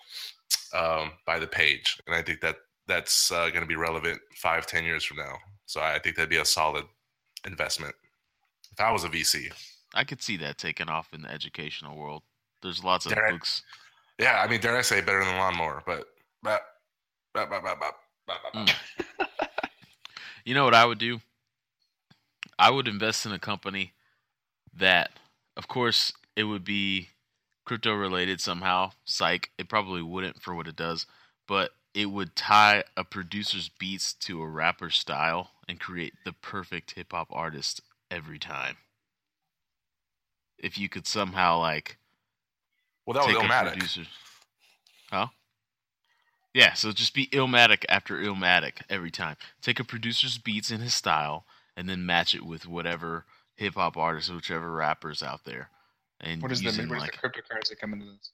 um, 0.73 1.13
by 1.27 1.39
the 1.39 1.47
page. 1.47 2.01
And 2.07 2.17
I 2.17 2.23
think 2.23 2.41
that 2.41 2.57
that's 2.87 3.31
uh, 3.31 3.51
going 3.51 3.61
to 3.61 3.67
be 3.67 3.77
relevant 3.77 4.19
five, 4.37 4.67
ten 4.67 4.85
years 4.85 5.05
from 5.05 5.19
now. 5.19 5.35
So 5.67 5.83
I 5.83 5.99
think 5.99 6.17
that'd 6.17 6.31
be 6.31 6.39
a 6.39 6.45
solid 6.47 6.85
investment. 7.47 7.95
If 8.73 8.81
I 8.81 8.91
was 8.91 9.05
a 9.05 9.09
VC, 9.11 9.53
I 9.93 10.05
could 10.05 10.23
see 10.23 10.39
that 10.39 10.57
taking 10.57 10.89
off 10.89 11.13
in 11.13 11.21
the 11.23 11.31
educational 11.31 11.95
world. 11.97 12.23
There's 12.63 12.83
lots 12.83 13.05
of 13.05 13.13
Derek. 13.13 13.33
books. 13.33 13.63
yeah, 14.19 14.43
I 14.43 14.49
mean, 14.49 14.61
dare 14.63 14.79
I 14.79 14.83
say 14.83 15.03
better 15.03 15.23
than 15.23 15.37
lawnmower, 15.37 15.83
but 15.87 16.07
but 16.43 16.63
but 17.35 17.51
but 17.51 17.63
but 17.63 17.79
but. 17.79 17.93
but, 18.27 18.37
but, 18.43 18.67
Mm. 18.67 18.75
You 20.47 20.55
know 20.55 20.65
what 20.65 20.75
I 20.75 20.85
would 20.85 20.99
do? 20.99 21.21
I 22.59 22.71
would 22.71 22.89
invest 22.89 23.27
in 23.27 23.33
a 23.33 23.39
company 23.39 23.93
that, 24.77 25.11
of 25.57 25.69
course, 25.69 26.13
it 26.37 26.45
would 26.45 26.65
be 26.65 27.09
crypto 27.65 27.95
related 27.95 28.41
somehow. 28.41 28.93
Psych. 29.05 29.51
It 29.59 29.69
probably 29.69 30.03
wouldn't 30.03 30.43
for 30.43 30.55
what 30.55 30.69
it 30.69 30.77
does, 30.77 31.07
but 31.47 31.71
it 31.95 32.07
would 32.07 32.37
tie 32.37 32.85
a 32.97 33.05
producer's 33.05 33.69
beats 33.69 34.13
to 34.13 34.43
a 34.43 34.49
rapper's 34.49 34.97
style 34.97 35.51
and 35.69 35.81
create 35.81 36.15
the 36.25 36.33
perfect 36.33 36.93
hip 36.93 37.13
hop 37.13 37.29
artist 37.31 37.81
every 38.11 38.39
time. 38.39 38.77
If 40.59 40.79
you 40.79 40.89
could 40.89 41.07
somehow 41.07 41.59
like 41.61 41.99
Well, 43.07 43.15
that 43.15 43.27
was 43.27 43.37
Illmatic. 43.37 43.73
producer. 43.73 44.03
Huh? 45.11 45.29
Yeah, 46.53 46.75
so 46.75 46.93
just 46.93 47.15
be 47.15 47.27
Illmatic 47.29 47.85
after 47.89 48.17
Illmatic 48.17 48.83
every 48.89 49.11
time. 49.11 49.37
Take 49.61 49.81
a 49.81 49.85
producer's 49.85 50.39
beats 50.39 50.71
in 50.71 50.81
his 50.81 50.95
style 50.95 51.45
and 51.77 51.89
then 51.89 52.07
match 52.07 52.35
it 52.35 52.45
with 52.45 52.67
whatever 52.67 53.25
hip 53.57 53.75
hop 53.75 53.97
artists, 53.97 54.31
whichever 54.31 54.71
rappers 54.71 55.23
out 55.23 55.45
there. 55.45 55.71
And 56.21 56.41
What 56.43 56.53
is 56.53 56.61
the 56.61 56.67
using 56.67 56.89
what 56.89 56.97
is 56.97 57.03
like 57.03 57.21
the 57.21 57.29
cryptocurrency 57.29 57.79
come 57.79 57.93
into 57.93 58.07
this? 58.07 58.31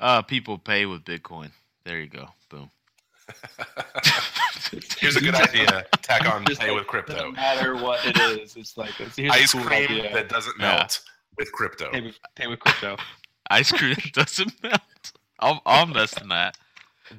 uh 0.00 0.22
people 0.22 0.58
pay 0.58 0.86
with 0.86 1.04
Bitcoin. 1.04 1.50
There 1.84 2.00
you 2.00 2.08
go. 2.08 2.28
Boom. 2.50 2.70
Here's 4.98 5.16
a 5.16 5.20
good 5.20 5.34
idea. 5.34 5.84
Tack 6.02 6.26
on 6.32 6.44
pay 6.44 6.54
like, 6.70 6.76
with 6.78 6.86
crypto. 6.86 7.14
Doesn't 7.14 7.34
matter 7.34 7.76
what 7.76 8.04
it 8.04 8.18
is. 8.18 8.56
It's 8.56 8.76
like 8.76 8.98
it's, 9.00 9.16
here's 9.16 9.32
Ice 9.32 9.54
a 9.54 9.58
cool 9.58 9.66
cream 9.66 9.82
idea. 9.84 10.12
that 10.12 10.28
doesn't 10.28 10.54
Yeah. 10.58 10.76
melt 10.76 11.00
with 11.38 11.52
crypto. 11.52 11.90
pay 11.90 12.00
with, 12.00 12.18
pay 12.34 12.46
with 12.46 12.60
crypto. 12.60 12.96
Ice 13.50 13.72
cream 13.72 13.96
doesn't 14.12 14.52
melt. 14.62 14.80
I'll, 15.38 15.60
I'll 15.66 15.86
invest 15.86 16.20
in 16.20 16.28
that. 16.28 16.56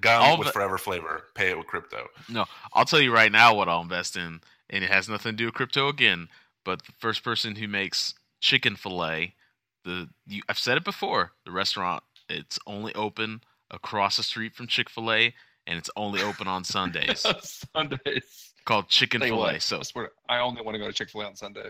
Gum 0.02 0.22
I'll 0.24 0.38
with 0.38 0.48
bet- 0.48 0.54
forever 0.54 0.78
flavor. 0.78 1.24
Pay 1.36 1.52
it 1.52 1.58
with 1.58 1.68
crypto. 1.68 2.08
No, 2.30 2.46
I'll 2.74 2.86
tell 2.86 3.00
you 3.02 3.14
right 3.14 3.32
now 3.32 3.54
what 3.54 3.70
I'll 3.70 3.82
invest 3.82 4.16
in, 4.18 4.42
and 4.70 4.84
it 4.84 4.90
has 4.90 5.08
nothing 5.10 5.34
to 5.34 5.38
do 5.38 5.46
with 5.46 5.54
crypto 5.54 5.88
again. 5.88 6.30
But 6.64 6.86
the 6.86 6.92
first 6.94 7.24
person 7.24 7.56
who 7.58 7.68
makes 7.68 8.14
chicken 8.42 8.76
fillet, 8.76 9.36
the 9.84 10.10
you, 10.26 10.42
I've 10.50 10.60
said 10.60 10.78
it 10.78 10.84
before. 10.84 11.32
The 11.46 11.52
restaurant 11.52 12.04
it's 12.30 12.58
only 12.66 12.94
open 12.96 13.42
across 13.72 14.18
the 14.18 14.24
street 14.24 14.56
from 14.56 14.68
Chick 14.68 14.90
Fil 14.90 15.12
A, 15.12 15.34
and 15.68 15.78
it's 15.78 15.90
only 15.96 16.22
open 16.22 16.48
on 16.48 16.64
Sundays. 16.64 17.26
Sundays. 17.76 18.54
called 18.66 18.88
Chicken 18.90 19.22
Fillet. 19.22 19.38
what, 19.38 19.62
So 19.62 19.80
I 19.80 19.84
swear, 19.84 20.10
I 20.28 20.40
only 20.40 20.62
want 20.64 20.74
to 20.76 20.80
go 20.80 20.88
to 20.88 20.94
Chick 20.94 21.10
Fil 21.12 21.22
A 21.22 21.26
on 21.26 21.36
Sunday. 21.36 21.70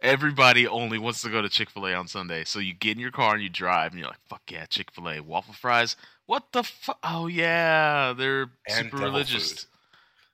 everybody 0.00 0.66
only 0.66 0.98
wants 0.98 1.22
to 1.22 1.28
go 1.30 1.42
to 1.42 1.48
Chick 1.48 1.70
Fil 1.70 1.86
A 1.88 1.94
on 1.94 2.08
Sunday. 2.08 2.44
So 2.44 2.58
you 2.58 2.74
get 2.74 2.92
in 2.92 2.98
your 3.00 3.10
car 3.10 3.34
and 3.34 3.42
you 3.42 3.48
drive, 3.48 3.92
and 3.92 4.00
you're 4.00 4.08
like, 4.08 4.20
"Fuck 4.28 4.42
yeah, 4.50 4.66
Chick 4.66 4.90
Fil 4.92 5.08
A 5.10 5.20
waffle 5.20 5.54
fries." 5.54 5.96
What 6.26 6.52
the 6.52 6.62
fuck? 6.62 6.98
Oh 7.02 7.26
yeah, 7.26 8.14
they're 8.16 8.50
And 8.68 8.86
super 8.86 8.96
religious. 8.98 9.66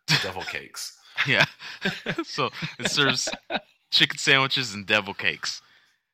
food. 0.08 0.18
Devil 0.22 0.42
cakes. 0.50 0.97
Yeah. 1.26 1.44
so 2.24 2.50
it 2.78 2.90
serves 2.90 3.28
chicken 3.90 4.18
sandwiches 4.18 4.74
and 4.74 4.86
devil 4.86 5.14
cakes, 5.14 5.62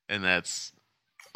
and 0.09 0.23
that's 0.25 0.73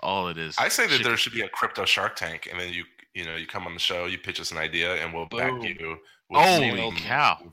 all 0.02 0.28
it 0.28 0.38
is. 0.38 0.57
I 0.59 0.68
say 0.68 0.85
that 0.85 0.90
Chicken- 0.90 1.07
there 1.07 1.16
should 1.16 1.33
be 1.33 1.42
a 1.42 1.48
crypto 1.48 1.85
Shark 1.85 2.16
Tank, 2.16 2.48
and 2.50 2.61
then 2.61 2.72
you 2.72 2.85
you 3.14 3.24
know 3.24 3.37
you 3.37 3.46
come 3.46 3.66
on 3.66 3.74
the 3.74 3.81
show, 3.81 4.07
you 4.07 4.18
pitch 4.18 4.40
us 4.40 4.50
an 4.52 4.59
idea, 4.59 4.94
and 4.96 5.12
we'll 5.12 5.26
back 5.26 5.62
you. 5.62 5.96
With 6.31 6.40
Holy 6.40 6.76
some- 6.78 6.96
cow, 6.96 7.52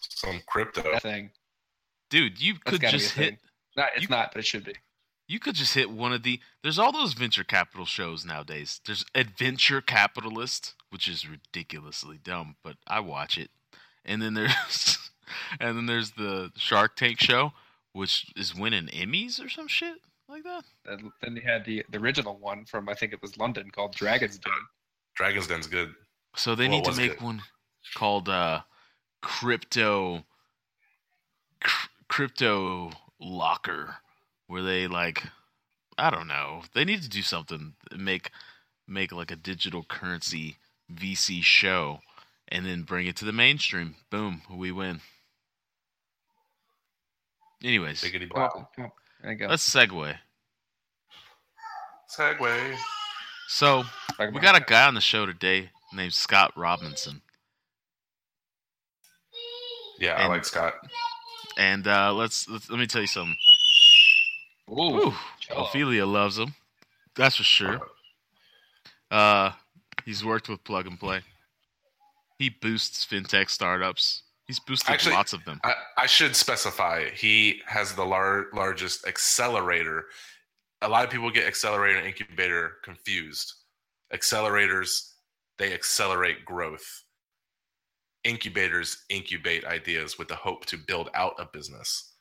Some 0.00 0.40
crypto. 0.46 0.82
That 0.82 1.02
thing. 1.02 1.30
dude! 2.10 2.40
You 2.40 2.54
That's 2.64 2.78
could 2.78 2.90
just 2.90 3.12
hit. 3.14 3.28
thing. 3.30 3.38
Not, 3.76 3.88
it's 3.94 4.02
you- 4.02 4.08
not, 4.08 4.32
but 4.32 4.40
it 4.40 4.46
should 4.46 4.64
be. 4.64 4.74
You 5.30 5.38
could 5.38 5.54
just 5.54 5.74
hit 5.74 5.90
one 5.90 6.12
of 6.14 6.22
the. 6.22 6.40
There's 6.62 6.78
all 6.78 6.90
those 6.90 7.12
venture 7.12 7.44
capital 7.44 7.84
shows 7.84 8.24
nowadays. 8.24 8.80
There's 8.86 9.04
Adventure 9.14 9.82
Capitalist, 9.82 10.74
which 10.88 11.06
is 11.06 11.28
ridiculously 11.28 12.18
dumb, 12.22 12.56
but 12.64 12.76
I 12.86 13.00
watch 13.00 13.36
it. 13.36 13.50
And 14.06 14.22
then 14.22 14.32
there's, 14.32 14.97
and 15.60 15.76
then 15.76 15.86
there's 15.86 16.12
the 16.12 16.50
Shark 16.56 16.96
Tank 16.96 17.20
show, 17.20 17.52
which 17.92 18.26
is 18.36 18.54
winning 18.54 18.86
Emmys 18.88 19.44
or 19.44 19.48
some 19.48 19.68
shit. 19.68 19.96
like 20.28 20.44
that. 20.44 20.64
And 20.86 21.10
then 21.22 21.34
they 21.34 21.40
had 21.40 21.64
the, 21.64 21.84
the 21.90 21.98
original 21.98 22.36
one 22.38 22.64
from 22.64 22.88
I 22.88 22.94
think 22.94 23.12
it 23.12 23.22
was 23.22 23.36
London 23.38 23.70
called 23.70 23.94
Dragon's 23.94 24.38
Den. 24.38 24.52
Dragon's 25.16 25.46
Den's 25.46 25.66
good. 25.66 25.94
So 26.36 26.54
they 26.54 26.68
Well, 26.68 26.78
need 26.78 26.84
to 26.84 26.92
make 26.96 27.12
good. 27.18 27.22
one 27.22 27.42
called 27.94 28.28
uh, 28.28 28.60
crypto 29.22 30.24
cr- 31.62 31.88
crypto 32.08 32.90
locker, 33.20 33.96
where 34.46 34.62
they 34.62 34.86
like 34.86 35.22
I 35.96 36.10
don't 36.10 36.28
know. 36.28 36.62
They 36.74 36.84
need 36.84 37.02
to 37.02 37.08
do 37.08 37.22
something 37.22 37.74
make 37.96 38.30
make 38.86 39.12
like 39.12 39.30
a 39.30 39.36
digital 39.36 39.82
currency 39.82 40.58
VC 40.92 41.42
show, 41.42 42.00
and 42.48 42.64
then 42.64 42.82
bring 42.82 43.06
it 43.06 43.16
to 43.16 43.24
the 43.24 43.32
mainstream. 43.32 43.96
Boom, 44.10 44.42
we 44.50 44.70
win. 44.70 45.00
Anyways, 47.62 48.02
Biggity 48.02 48.30
Come 48.30 48.42
on, 48.42 48.50
blow. 48.50 48.68
come 48.74 48.84
on. 48.86 48.90
There 49.22 49.32
you 49.32 49.38
go. 49.38 49.46
let's 49.46 49.68
segue. 49.68 50.14
Segway. 52.16 52.76
So 53.48 53.84
we 54.32 54.40
got 54.40 54.56
a 54.56 54.64
guy 54.64 54.86
on 54.86 54.94
the 54.94 55.00
show 55.00 55.26
today 55.26 55.70
named 55.92 56.12
Scott 56.12 56.52
Robinson. 56.56 57.20
Yeah, 59.98 60.14
I 60.14 60.26
like 60.28 60.44
Scott. 60.44 60.74
And 61.58 61.86
uh, 61.88 62.14
let's, 62.14 62.48
let's 62.48 62.70
let 62.70 62.78
me 62.78 62.86
tell 62.86 63.00
you 63.00 63.08
something. 63.08 63.36
Ooh, 64.70 65.08
Ooh, 65.08 65.14
Ophelia 65.56 66.06
loves 66.06 66.38
him. 66.38 66.54
That's 67.16 67.36
for 67.36 67.42
sure. 67.42 67.80
Uh, 69.10 69.52
he's 70.04 70.24
worked 70.24 70.48
with 70.48 70.62
Plug 70.62 70.86
and 70.86 71.00
Play. 71.00 71.22
He 72.38 72.48
boosts 72.50 73.04
fintech 73.04 73.50
startups. 73.50 74.22
He's 74.48 74.58
boosted 74.58 74.90
Actually- 74.90 75.14
lots 75.14 75.32
of 75.34 75.44
them. 75.44 75.60
I, 75.62 75.74
I 75.98 76.06
should 76.06 76.34
specify 76.34 77.10
he 77.10 77.60
has 77.66 77.94
the 77.94 78.04
lar- 78.04 78.46
largest 78.54 79.06
accelerator. 79.06 80.06
A 80.80 80.88
lot 80.88 81.04
of 81.04 81.10
people 81.10 81.30
get 81.30 81.46
accelerator 81.46 81.98
and 81.98 82.06
incubator 82.06 82.78
confused. 82.82 83.52
Accelerators, 84.12 85.12
they 85.58 85.74
accelerate 85.74 86.44
growth. 86.46 87.04
Incubators 88.24 89.04
incubate 89.10 89.64
ideas 89.66 90.18
with 90.18 90.28
the 90.28 90.34
hope 90.34 90.64
to 90.66 90.78
build 90.78 91.10
out 91.14 91.34
a 91.38 91.44
business. 91.52 92.14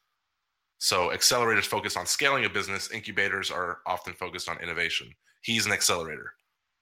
So 0.79 1.09
accelerators 1.09 1.63
focus 1.63 1.95
on 1.95 2.05
scaling 2.05 2.45
a 2.45 2.49
business, 2.49 2.91
incubators 2.91 3.49
are 3.49 3.79
often 3.87 4.13
focused 4.13 4.49
on 4.49 4.59
innovation. 4.61 5.09
He's 5.41 5.65
an 5.65 5.71
accelerator. 5.71 6.33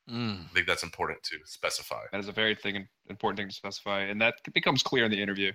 Mm. 0.09 0.45
I 0.45 0.53
think 0.53 0.67
that's 0.67 0.83
important 0.83 1.23
to 1.23 1.37
specify. 1.45 2.01
that 2.11 2.19
is 2.19 2.27
a 2.27 2.31
very 2.31 2.53
thing 2.55 2.87
important 3.09 3.37
thing 3.39 3.49
to 3.49 3.55
specify, 3.55 4.01
and 4.01 4.21
that 4.21 4.35
becomes 4.53 4.83
clear 4.83 5.03
in 5.05 5.11
the 5.11 5.21
interview 5.21 5.51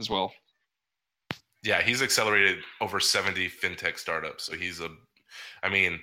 as 0.00 0.10
well. 0.10 0.32
Yeah, 1.62 1.82
he's 1.82 2.02
accelerated 2.02 2.58
over 2.80 3.00
70 3.00 3.48
fintech 3.50 3.98
startups. 3.98 4.44
So 4.44 4.54
he's 4.56 4.80
a 4.80 4.88
I 5.62 5.68
mean, 5.68 6.00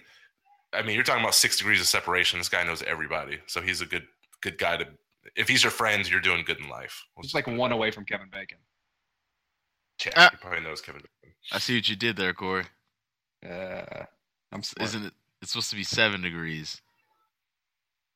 I 0.74 0.82
mean, 0.84 0.96
you're 0.96 1.04
talking 1.04 1.24
about 1.24 1.36
6 1.36 1.58
degrees 1.58 1.82
of 1.82 1.88
separation. 1.88 2.40
This 2.40 2.48
guy 2.50 2.64
knows 2.64 2.84
everybody. 2.84 3.40
So 3.48 3.62
he's 3.62 3.82
a 3.82 3.86
good 3.86 4.08
good 4.42 4.58
guy 4.58 4.78
to 4.78 4.88
if 5.36 5.50
he's 5.50 5.64
your 5.64 5.72
friend, 5.72 6.10
you're 6.10 6.22
doing 6.22 6.44
good 6.46 6.60
in 6.60 6.70
life. 6.70 7.04
Let's 7.18 7.26
It's 7.26 7.34
just 7.34 7.36
like 7.48 7.58
one 7.58 7.72
that 7.72 7.76
away 7.76 7.92
from 7.92 8.06
Kevin 8.06 8.30
Bacon. 8.32 8.60
Yeah, 10.06 10.12
Ah. 10.16 10.30
he 10.32 10.38
probably 10.38 10.62
knows 10.62 10.80
Kevin. 10.80 11.02
Bacon. 11.22 11.36
I 11.52 11.58
see 11.60 11.76
what 11.76 11.90
you 11.90 11.96
did 11.98 12.16
there, 12.16 12.34
Corey. 12.34 12.64
Uh, 13.46 14.06
I'm 14.52 14.64
smart. 14.64 14.88
Isn't 14.90 15.06
it? 15.06 15.14
It's 15.42 15.52
supposed 15.52 15.70
to 15.72 15.76
be 15.76 15.84
seven 15.84 16.22
degrees, 16.22 16.82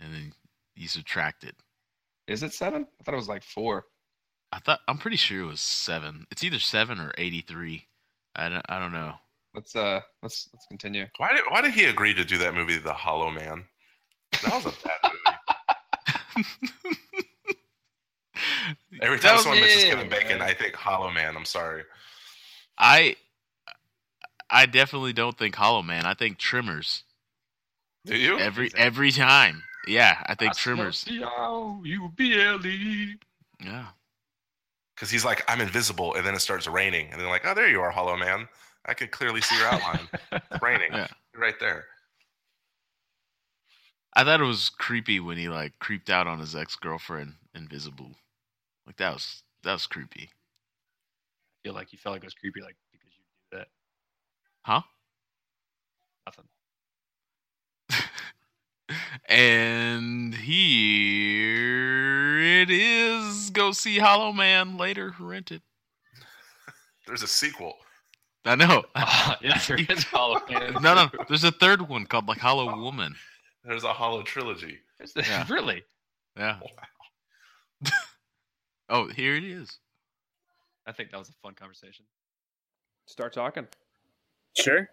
and 0.02 0.14
then 0.14 0.34
you 0.76 0.88
subtract 0.88 1.44
it. 1.44 1.56
Is 2.28 2.44
it 2.44 2.54
seven? 2.54 2.88
I 3.00 3.04
thought 3.04 3.14
it 3.14 3.18
was 3.18 3.30
like 3.30 3.44
four. 3.44 3.86
I 4.52 4.60
thought 4.60 4.80
I'm 4.88 4.98
pretty 4.98 5.18
sure 5.18 5.42
it 5.42 5.46
was 5.46 5.62
seven. 5.62 6.26
It's 6.32 6.44
either 6.44 6.60
seven 6.60 7.00
or 7.00 7.12
eighty-three. 7.18 7.88
I 8.36 8.50
don't. 8.50 8.66
I 8.68 8.80
don't 8.80 8.92
know. 8.92 9.14
Let's 9.54 9.76
uh, 9.76 10.02
let's 10.24 10.50
let's 10.54 10.66
continue. 10.68 11.06
Why 11.18 11.34
did 11.34 11.42
why 11.50 11.62
did 11.62 11.74
he 11.74 11.86
agree 11.86 12.14
to 12.14 12.26
do 12.26 12.38
that 12.40 12.54
movie 12.54 12.78
The 12.78 12.94
Hollow 12.94 13.30
Man? 13.32 13.66
That 14.44 14.64
was 14.64 14.66
a 14.66 14.88
bad 14.88 15.12
movie. 16.36 16.48
Every 19.02 19.20
time 19.20 19.34
was- 19.36 19.44
someone 19.44 19.60
mentions 19.62 19.84
yeah, 19.84 19.90
Kevin 19.92 20.10
Bacon. 20.10 20.42
I 20.42 20.54
think 20.54 20.76
Hollow 20.76 21.10
Man. 21.12 21.36
I'm 21.36 21.46
sorry. 21.46 21.84
I 22.78 23.16
I 24.50 24.66
definitely 24.66 25.14
don't 25.14 25.38
think 25.38 25.56
Hollow 25.56 25.82
Man. 25.82 26.06
I 26.06 26.14
think 26.14 26.38
Tremors 26.38 27.04
Do 28.06 28.16
you? 28.18 28.38
every 28.38 28.72
every 28.76 29.12
time. 29.12 29.64
Yeah, 29.88 30.22
I 30.28 30.36
think 30.36 30.56
Tremors. 30.56 31.06
U 31.10 32.12
B 32.16 32.40
L 32.40 32.66
E. 32.66 33.16
Yeah. 33.64 33.88
Because 34.96 35.10
he's 35.10 35.26
like, 35.26 35.44
I'm 35.48 35.62
invisible, 35.62 36.14
and 36.16 36.26
then 36.26 36.36
it 36.36 36.40
starts 36.42 36.68
raining, 36.68 37.10
and 37.12 37.20
they're 37.20 37.28
like, 37.30 37.46
Oh, 37.46 37.54
there 37.56 37.68
you 37.70 37.82
are, 37.82 37.90
Hollow 37.92 38.16
Man. 38.18 38.48
I 38.86 38.94
could 38.94 39.12
clearly 39.12 39.42
see 39.42 39.58
your 39.58 39.68
outline. 39.68 40.08
It's 40.32 40.46
raining. 40.62 40.92
Yeah. 40.92 41.08
Right 41.36 41.60
there. 41.60 41.86
I 44.16 44.24
thought 44.24 44.42
it 44.42 44.46
was 44.46 44.70
creepy 44.70 45.20
when 45.20 45.38
he 45.38 45.48
like 45.50 45.78
creeped 45.80 46.10
out 46.10 46.28
on 46.28 46.40
his 46.40 46.56
ex 46.56 46.76
girlfriend, 46.76 47.36
Invisible. 47.56 48.12
Like 48.86 48.98
that 48.98 49.14
was 49.14 49.44
that 49.64 49.74
was 49.74 49.88
creepy, 49.88 50.30
I 50.30 51.58
feel 51.64 51.74
like 51.74 51.94
you 51.94 51.98
felt 52.00 52.14
like 52.16 52.24
it 52.24 52.28
was 52.28 52.34
creepy, 52.34 52.62
like 52.62 52.76
because 52.92 53.12
you 53.18 53.24
do 53.52 53.58
that. 53.60 53.68
huh? 54.64 54.82
Nothing. 56.26 56.46
And 59.26 60.34
here 60.36 62.40
it 62.62 62.70
is. 62.70 63.50
Go 63.52 63.72
see 63.72 63.98
Hollow 64.00 64.34
Man 64.34 64.78
later. 64.78 65.14
Rented. 65.20 65.62
There's 67.08 67.24
a 67.24 67.28
sequel. 67.28 67.76
I 68.46 68.56
know. 68.56 68.84
Yeah, 69.42 69.60
there 69.68 69.78
is 69.90 70.04
Hollow 70.04 70.42
Man. 70.50 70.74
no, 70.82 70.94
no. 70.96 71.10
There's 71.28 71.44
a 71.44 71.52
third 71.52 71.88
one 71.88 72.06
called 72.06 72.28
like 72.28 72.40
Hollow 72.40 72.80
Woman. 72.80 73.16
There's 73.64 73.84
a 73.84 73.94
Hollow 73.94 74.24
trilogy. 74.24 74.80
Is 75.00 75.14
there- 75.14 75.24
Yeah. 75.28 75.46
Really? 75.50 75.84
Yeah. 76.38 76.60
oh, 78.90 79.08
here 79.10 79.36
it 79.36 79.44
is. 79.44 79.78
I 80.88 80.92
think 80.92 81.12
that 81.12 81.18
was 81.18 81.30
a 81.30 81.34
fun 81.44 81.54
conversation. 81.54 82.06
Start 83.06 83.34
talking. 83.34 83.68
Sure. 84.58 84.90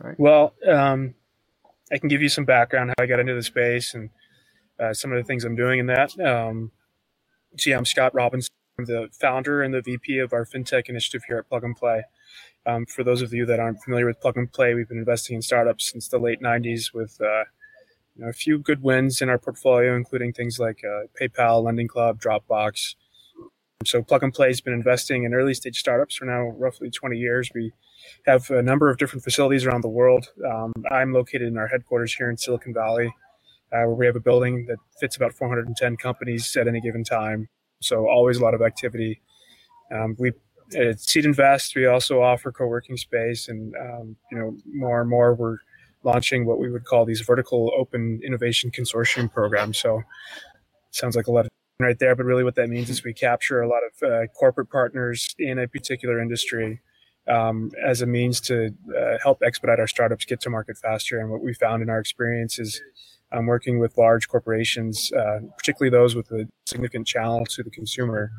Right. 0.00 0.18
Well, 0.18 0.54
um, 0.70 1.14
I 1.92 1.98
can 1.98 2.08
give 2.08 2.22
you 2.22 2.28
some 2.28 2.44
background 2.44 2.90
how 2.90 3.04
I 3.04 3.06
got 3.06 3.20
into 3.20 3.34
the 3.34 3.42
space 3.42 3.94
and 3.94 4.10
uh, 4.80 4.94
some 4.94 5.12
of 5.12 5.18
the 5.18 5.24
things 5.24 5.44
I'm 5.44 5.56
doing 5.56 5.80
in 5.80 5.86
that. 5.86 6.18
Um, 6.20 6.72
I'm 7.76 7.84
Scott 7.84 8.14
Robinson. 8.14 8.52
I'm 8.78 8.86
the 8.86 9.08
founder 9.20 9.62
and 9.62 9.74
the 9.74 9.82
VP 9.82 10.18
of 10.18 10.32
our 10.32 10.46
fintech 10.46 10.88
initiative 10.88 11.22
here 11.28 11.38
at 11.38 11.48
Plug 11.48 11.64
and 11.64 11.76
Play. 11.76 12.04
Um, 12.66 12.86
for 12.86 13.04
those 13.04 13.22
of 13.22 13.32
you 13.32 13.46
that 13.46 13.60
aren't 13.60 13.82
familiar 13.82 14.06
with 14.06 14.20
Plug 14.20 14.36
and 14.36 14.52
Play, 14.52 14.74
we've 14.74 14.88
been 14.88 14.98
investing 14.98 15.36
in 15.36 15.42
startups 15.42 15.90
since 15.90 16.08
the 16.08 16.18
late 16.18 16.40
'90s 16.42 16.94
with 16.94 17.18
uh, 17.20 17.44
you 18.16 18.24
know, 18.24 18.28
a 18.28 18.32
few 18.32 18.58
good 18.58 18.82
wins 18.82 19.22
in 19.22 19.28
our 19.28 19.38
portfolio, 19.38 19.96
including 19.96 20.32
things 20.32 20.58
like 20.58 20.82
uh, 20.84 21.06
PayPal, 21.20 21.64
Lending 21.64 21.88
Club, 21.88 22.20
Dropbox. 22.20 22.94
So 23.84 24.02
Plug 24.02 24.24
and 24.24 24.34
Play 24.34 24.48
has 24.48 24.60
been 24.60 24.72
investing 24.72 25.22
in 25.22 25.32
early 25.32 25.54
stage 25.54 25.78
startups 25.78 26.16
for 26.16 26.24
now 26.24 26.48
roughly 26.58 26.90
20 26.90 27.16
years. 27.16 27.48
We 27.54 27.72
have 28.26 28.50
a 28.50 28.60
number 28.60 28.90
of 28.90 28.98
different 28.98 29.22
facilities 29.22 29.64
around 29.64 29.82
the 29.82 29.88
world. 29.88 30.26
Um, 30.44 30.72
I'm 30.90 31.12
located 31.12 31.42
in 31.42 31.56
our 31.56 31.68
headquarters 31.68 32.12
here 32.12 32.28
in 32.28 32.36
Silicon 32.36 32.74
Valley, 32.74 33.06
uh, 33.72 33.86
where 33.86 33.94
we 33.94 34.06
have 34.06 34.16
a 34.16 34.20
building 34.20 34.66
that 34.66 34.78
fits 34.98 35.16
about 35.16 35.32
410 35.32 35.96
companies 35.96 36.56
at 36.56 36.66
any 36.66 36.80
given 36.80 37.04
time. 37.04 37.48
So 37.80 38.08
always 38.08 38.38
a 38.38 38.42
lot 38.42 38.54
of 38.54 38.62
activity. 38.62 39.20
Um, 39.92 40.16
we 40.18 40.32
at 40.76 40.98
Seed 40.98 41.24
Invest, 41.24 41.76
we 41.76 41.86
also 41.86 42.20
offer 42.20 42.50
co-working 42.50 42.96
space, 42.96 43.48
and 43.48 43.74
um, 43.76 44.16
you 44.32 44.38
know 44.38 44.56
more 44.66 45.00
and 45.00 45.08
more 45.08 45.34
we're 45.34 45.58
launching 46.02 46.44
what 46.44 46.58
we 46.58 46.68
would 46.68 46.84
call 46.84 47.04
these 47.04 47.20
vertical 47.20 47.72
open 47.78 48.20
innovation 48.24 48.72
consortium 48.72 49.32
programs. 49.32 49.78
So 49.78 50.02
sounds 50.90 51.14
like 51.14 51.28
a 51.28 51.32
lot 51.32 51.46
of 51.46 51.50
right 51.80 51.98
there, 52.00 52.16
but 52.16 52.26
really 52.26 52.42
what 52.42 52.56
that 52.56 52.68
means 52.68 52.90
is 52.90 53.04
we 53.04 53.14
capture 53.14 53.60
a 53.60 53.68
lot 53.68 53.82
of 53.84 54.10
uh, 54.10 54.26
corporate 54.28 54.68
partners 54.68 55.32
in 55.38 55.60
a 55.60 55.68
particular 55.68 56.20
industry 56.20 56.80
um, 57.28 57.70
as 57.86 58.02
a 58.02 58.06
means 58.06 58.40
to 58.40 58.74
uh, 58.98 59.16
help 59.22 59.42
expedite 59.44 59.78
our 59.78 59.86
startups 59.86 60.24
get 60.24 60.40
to 60.40 60.50
market 60.50 60.76
faster. 60.76 61.20
And 61.20 61.30
what 61.30 61.40
we 61.40 61.54
found 61.54 61.82
in 61.82 61.88
our 61.88 62.00
experience 62.00 62.58
is 62.58 62.82
um, 63.30 63.46
working 63.46 63.78
with 63.78 63.96
large 63.96 64.26
corporations, 64.26 65.12
uh, 65.12 65.38
particularly 65.56 65.96
those 65.96 66.16
with 66.16 66.28
a 66.32 66.48
significant 66.66 67.06
channel 67.06 67.44
to 67.46 67.62
the 67.62 67.70
consumer, 67.70 68.32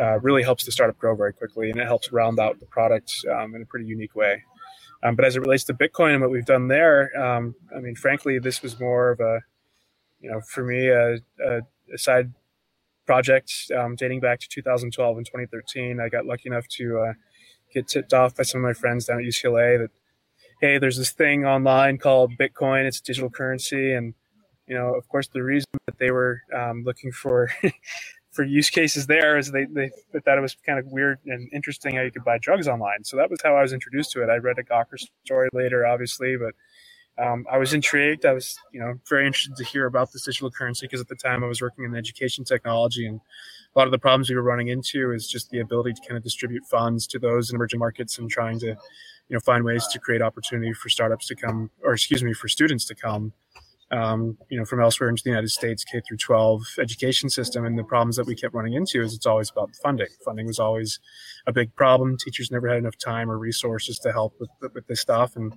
uh, 0.00 0.18
really 0.18 0.42
helps 0.42 0.64
the 0.64 0.72
startup 0.72 0.98
grow 0.98 1.14
very 1.14 1.32
quickly, 1.32 1.70
and 1.70 1.78
it 1.78 1.86
helps 1.86 2.10
round 2.10 2.40
out 2.40 2.58
the 2.58 2.66
product 2.66 3.12
um, 3.30 3.54
in 3.54 3.62
a 3.62 3.66
pretty 3.66 3.86
unique 3.86 4.16
way. 4.16 4.42
Um, 5.04 5.14
but 5.14 5.24
as 5.24 5.36
it 5.36 5.40
relates 5.40 5.62
to 5.64 5.74
Bitcoin 5.74 6.14
and 6.14 6.22
what 6.22 6.30
we've 6.30 6.44
done 6.44 6.66
there, 6.66 7.16
um, 7.22 7.54
I 7.76 7.78
mean, 7.78 7.94
frankly, 7.94 8.40
this 8.40 8.62
was 8.62 8.80
more 8.80 9.10
of 9.10 9.20
a, 9.20 9.40
you 10.20 10.30
know, 10.30 10.40
for 10.40 10.64
me, 10.64 10.88
a, 10.88 11.18
a, 11.44 11.60
a 11.94 11.98
side 11.98 12.32
project 13.10 13.52
um, 13.76 13.96
dating 13.96 14.20
back 14.20 14.38
to 14.38 14.48
2012 14.48 15.16
and 15.16 15.26
2013. 15.26 15.98
I 15.98 16.08
got 16.08 16.26
lucky 16.26 16.48
enough 16.48 16.68
to 16.78 17.00
uh, 17.00 17.12
get 17.74 17.88
tipped 17.88 18.14
off 18.14 18.36
by 18.36 18.44
some 18.44 18.60
of 18.60 18.64
my 18.64 18.72
friends 18.72 19.06
down 19.06 19.18
at 19.18 19.24
UCLA 19.24 19.80
that, 19.80 19.90
hey, 20.60 20.78
there's 20.78 20.96
this 20.96 21.10
thing 21.10 21.44
online 21.44 21.98
called 21.98 22.38
Bitcoin. 22.38 22.84
It's 22.86 23.00
digital 23.00 23.28
currency, 23.28 23.94
and 23.94 24.14
you 24.68 24.76
know, 24.76 24.94
of 24.94 25.08
course, 25.08 25.26
the 25.26 25.42
reason 25.42 25.66
that 25.86 25.98
they 25.98 26.12
were 26.12 26.42
um, 26.56 26.84
looking 26.84 27.10
for 27.10 27.50
for 28.30 28.44
use 28.44 28.70
cases 28.70 29.08
there 29.08 29.36
is 29.36 29.50
they, 29.50 29.64
they 29.64 29.90
thought 30.24 30.38
it 30.38 30.40
was 30.40 30.56
kind 30.64 30.78
of 30.78 30.86
weird 30.86 31.18
and 31.26 31.50
interesting 31.52 31.96
how 31.96 32.02
you 32.02 32.12
could 32.12 32.24
buy 32.24 32.38
drugs 32.38 32.68
online. 32.68 33.02
So 33.02 33.16
that 33.16 33.28
was 33.28 33.40
how 33.42 33.56
I 33.56 33.62
was 33.62 33.72
introduced 33.72 34.12
to 34.12 34.22
it. 34.22 34.30
I 34.30 34.36
read 34.36 34.60
a 34.60 34.62
Gawker 34.62 34.98
story 35.24 35.48
later, 35.52 35.84
obviously, 35.84 36.36
but 36.36 36.54
um, 37.18 37.46
I 37.50 37.58
was 37.58 37.74
intrigued. 37.74 38.24
I 38.24 38.32
was, 38.32 38.56
you 38.72 38.80
know, 38.80 38.94
very 39.08 39.26
interested 39.26 39.56
to 39.56 39.64
hear 39.64 39.86
about 39.86 40.12
this 40.12 40.24
digital 40.24 40.50
currency 40.50 40.86
because 40.86 41.00
at 41.00 41.08
the 41.08 41.16
time 41.16 41.44
I 41.44 41.46
was 41.46 41.60
working 41.60 41.84
in 41.84 41.94
education 41.94 42.44
technology, 42.44 43.06
and 43.06 43.20
a 43.74 43.78
lot 43.78 43.86
of 43.86 43.92
the 43.92 43.98
problems 43.98 44.30
we 44.30 44.36
were 44.36 44.42
running 44.42 44.68
into 44.68 45.12
is 45.12 45.28
just 45.28 45.50
the 45.50 45.60
ability 45.60 45.94
to 45.94 46.00
kind 46.00 46.16
of 46.16 46.22
distribute 46.22 46.64
funds 46.64 47.06
to 47.08 47.18
those 47.18 47.50
in 47.50 47.56
emerging 47.56 47.78
markets 47.78 48.18
and 48.18 48.30
trying 48.30 48.58
to, 48.60 48.66
you 48.66 48.76
know, 49.36 49.40
find 49.40 49.64
ways 49.64 49.86
to 49.88 49.98
create 49.98 50.22
opportunity 50.22 50.72
for 50.72 50.88
startups 50.88 51.26
to 51.28 51.36
come, 51.36 51.70
or 51.82 51.92
excuse 51.92 52.22
me, 52.22 52.32
for 52.32 52.48
students 52.48 52.84
to 52.86 52.94
come 52.94 53.32
um, 53.90 54.38
you 54.48 54.58
know, 54.58 54.64
from 54.64 54.80
elsewhere 54.80 55.08
into 55.08 55.22
the 55.22 55.30
United 55.30 55.48
States 55.48 55.84
K 55.84 56.00
through 56.06 56.18
12 56.18 56.62
education 56.78 57.28
system. 57.28 57.64
And 57.64 57.78
the 57.78 57.84
problems 57.84 58.16
that 58.16 58.26
we 58.26 58.34
kept 58.34 58.54
running 58.54 58.74
into 58.74 59.02
is 59.02 59.14
it's 59.14 59.26
always 59.26 59.50
about 59.50 59.70
funding. 59.82 60.06
Funding 60.24 60.46
was 60.46 60.58
always 60.58 61.00
a 61.46 61.52
big 61.52 61.74
problem. 61.74 62.16
Teachers 62.16 62.50
never 62.50 62.68
had 62.68 62.78
enough 62.78 62.96
time 62.96 63.30
or 63.30 63.38
resources 63.38 63.98
to 64.00 64.12
help 64.12 64.34
with, 64.38 64.50
with 64.74 64.86
this 64.86 65.00
stuff. 65.00 65.34
And 65.36 65.54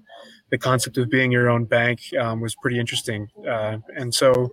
the 0.50 0.58
concept 0.58 0.98
of 0.98 1.10
being 1.10 1.32
your 1.32 1.50
own 1.50 1.66
bank 1.66 2.02
um, 2.20 2.42
was 2.42 2.56
pretty 2.56 2.80
interesting. 2.80 3.28
Uh, 3.48 3.78
and 3.96 4.14
so 4.14 4.52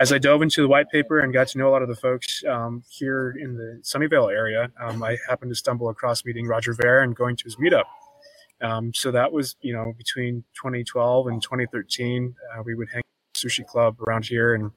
as 0.00 0.12
I 0.12 0.18
dove 0.18 0.42
into 0.42 0.62
the 0.62 0.68
white 0.68 0.88
paper 0.90 1.20
and 1.20 1.32
got 1.32 1.48
to 1.48 1.58
know 1.58 1.68
a 1.68 1.70
lot 1.72 1.82
of 1.82 1.88
the 1.88 1.96
folks 1.96 2.42
um, 2.48 2.82
here 2.88 3.36
in 3.40 3.54
the 3.56 3.80
Sunnyvale 3.82 4.32
area, 4.32 4.70
um, 4.80 5.02
I 5.02 5.16
happened 5.28 5.50
to 5.52 5.56
stumble 5.56 5.88
across 5.88 6.24
meeting 6.24 6.46
Roger 6.46 6.74
Ver 6.74 7.02
and 7.02 7.14
going 7.14 7.36
to 7.36 7.44
his 7.44 7.56
meetup. 7.56 7.84
Um, 8.62 8.92
so 8.92 9.10
that 9.10 9.32
was, 9.32 9.56
you 9.62 9.72
know, 9.72 9.94
between 9.96 10.44
2012 10.54 11.28
and 11.28 11.42
2013, 11.42 12.34
uh, 12.54 12.62
we 12.62 12.74
would 12.74 12.88
hang 12.92 13.02
sushi 13.44 13.66
club 13.66 14.00
around 14.00 14.26
here, 14.26 14.54
and 14.54 14.70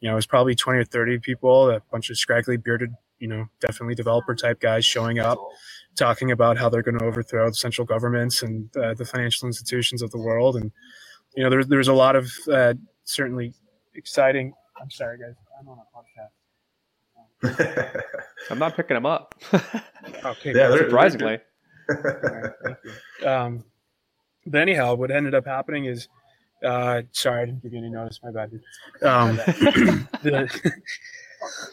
you 0.00 0.08
know, 0.08 0.12
it 0.12 0.16
was 0.16 0.26
probably 0.26 0.54
twenty 0.54 0.78
or 0.80 0.84
thirty 0.84 1.18
people, 1.18 1.70
a 1.70 1.80
bunch 1.90 2.10
of 2.10 2.18
scraggly, 2.18 2.56
bearded, 2.56 2.92
you 3.18 3.28
know, 3.28 3.46
definitely 3.60 3.94
developer 3.94 4.34
type 4.34 4.60
guys 4.60 4.84
showing 4.84 5.18
up, 5.18 5.38
talking 5.96 6.30
about 6.30 6.56
how 6.56 6.68
they're 6.68 6.82
going 6.82 6.98
to 6.98 7.04
overthrow 7.04 7.48
the 7.48 7.54
central 7.54 7.86
governments 7.86 8.42
and 8.42 8.74
uh, 8.76 8.94
the 8.94 9.04
financial 9.04 9.46
institutions 9.46 10.02
of 10.02 10.10
the 10.10 10.18
world, 10.18 10.56
and 10.56 10.72
you 11.34 11.42
know, 11.42 11.50
there's 11.50 11.68
there's 11.68 11.88
a 11.88 11.94
lot 11.94 12.16
of 12.16 12.30
uh, 12.52 12.74
certainly 13.04 13.54
exciting. 13.94 14.52
I'm 14.80 14.90
sorry, 14.90 15.18
guys. 15.18 15.34
I'm 15.58 15.68
on 15.68 15.78
a 15.78 15.84
podcast. 15.96 16.30
I'm 18.50 18.58
not 18.58 18.76
picking 18.76 18.94
them 18.94 19.06
up. 19.06 19.34
okay, 20.24 20.54
yeah, 20.54 20.76
surprisingly. 20.76 21.38
um, 23.24 23.64
but 24.46 24.60
anyhow, 24.60 24.94
what 24.94 25.10
ended 25.10 25.34
up 25.34 25.46
happening 25.46 25.84
is 25.84 26.08
uh, 26.64 27.02
sorry, 27.12 27.42
I 27.42 27.44
didn't 27.46 27.62
give 27.62 27.72
you 27.72 27.78
any 27.78 27.90
notice. 27.90 28.20
My 28.22 28.30
bad. 28.30 28.52
Um, 29.02 29.36
the, 30.22 30.72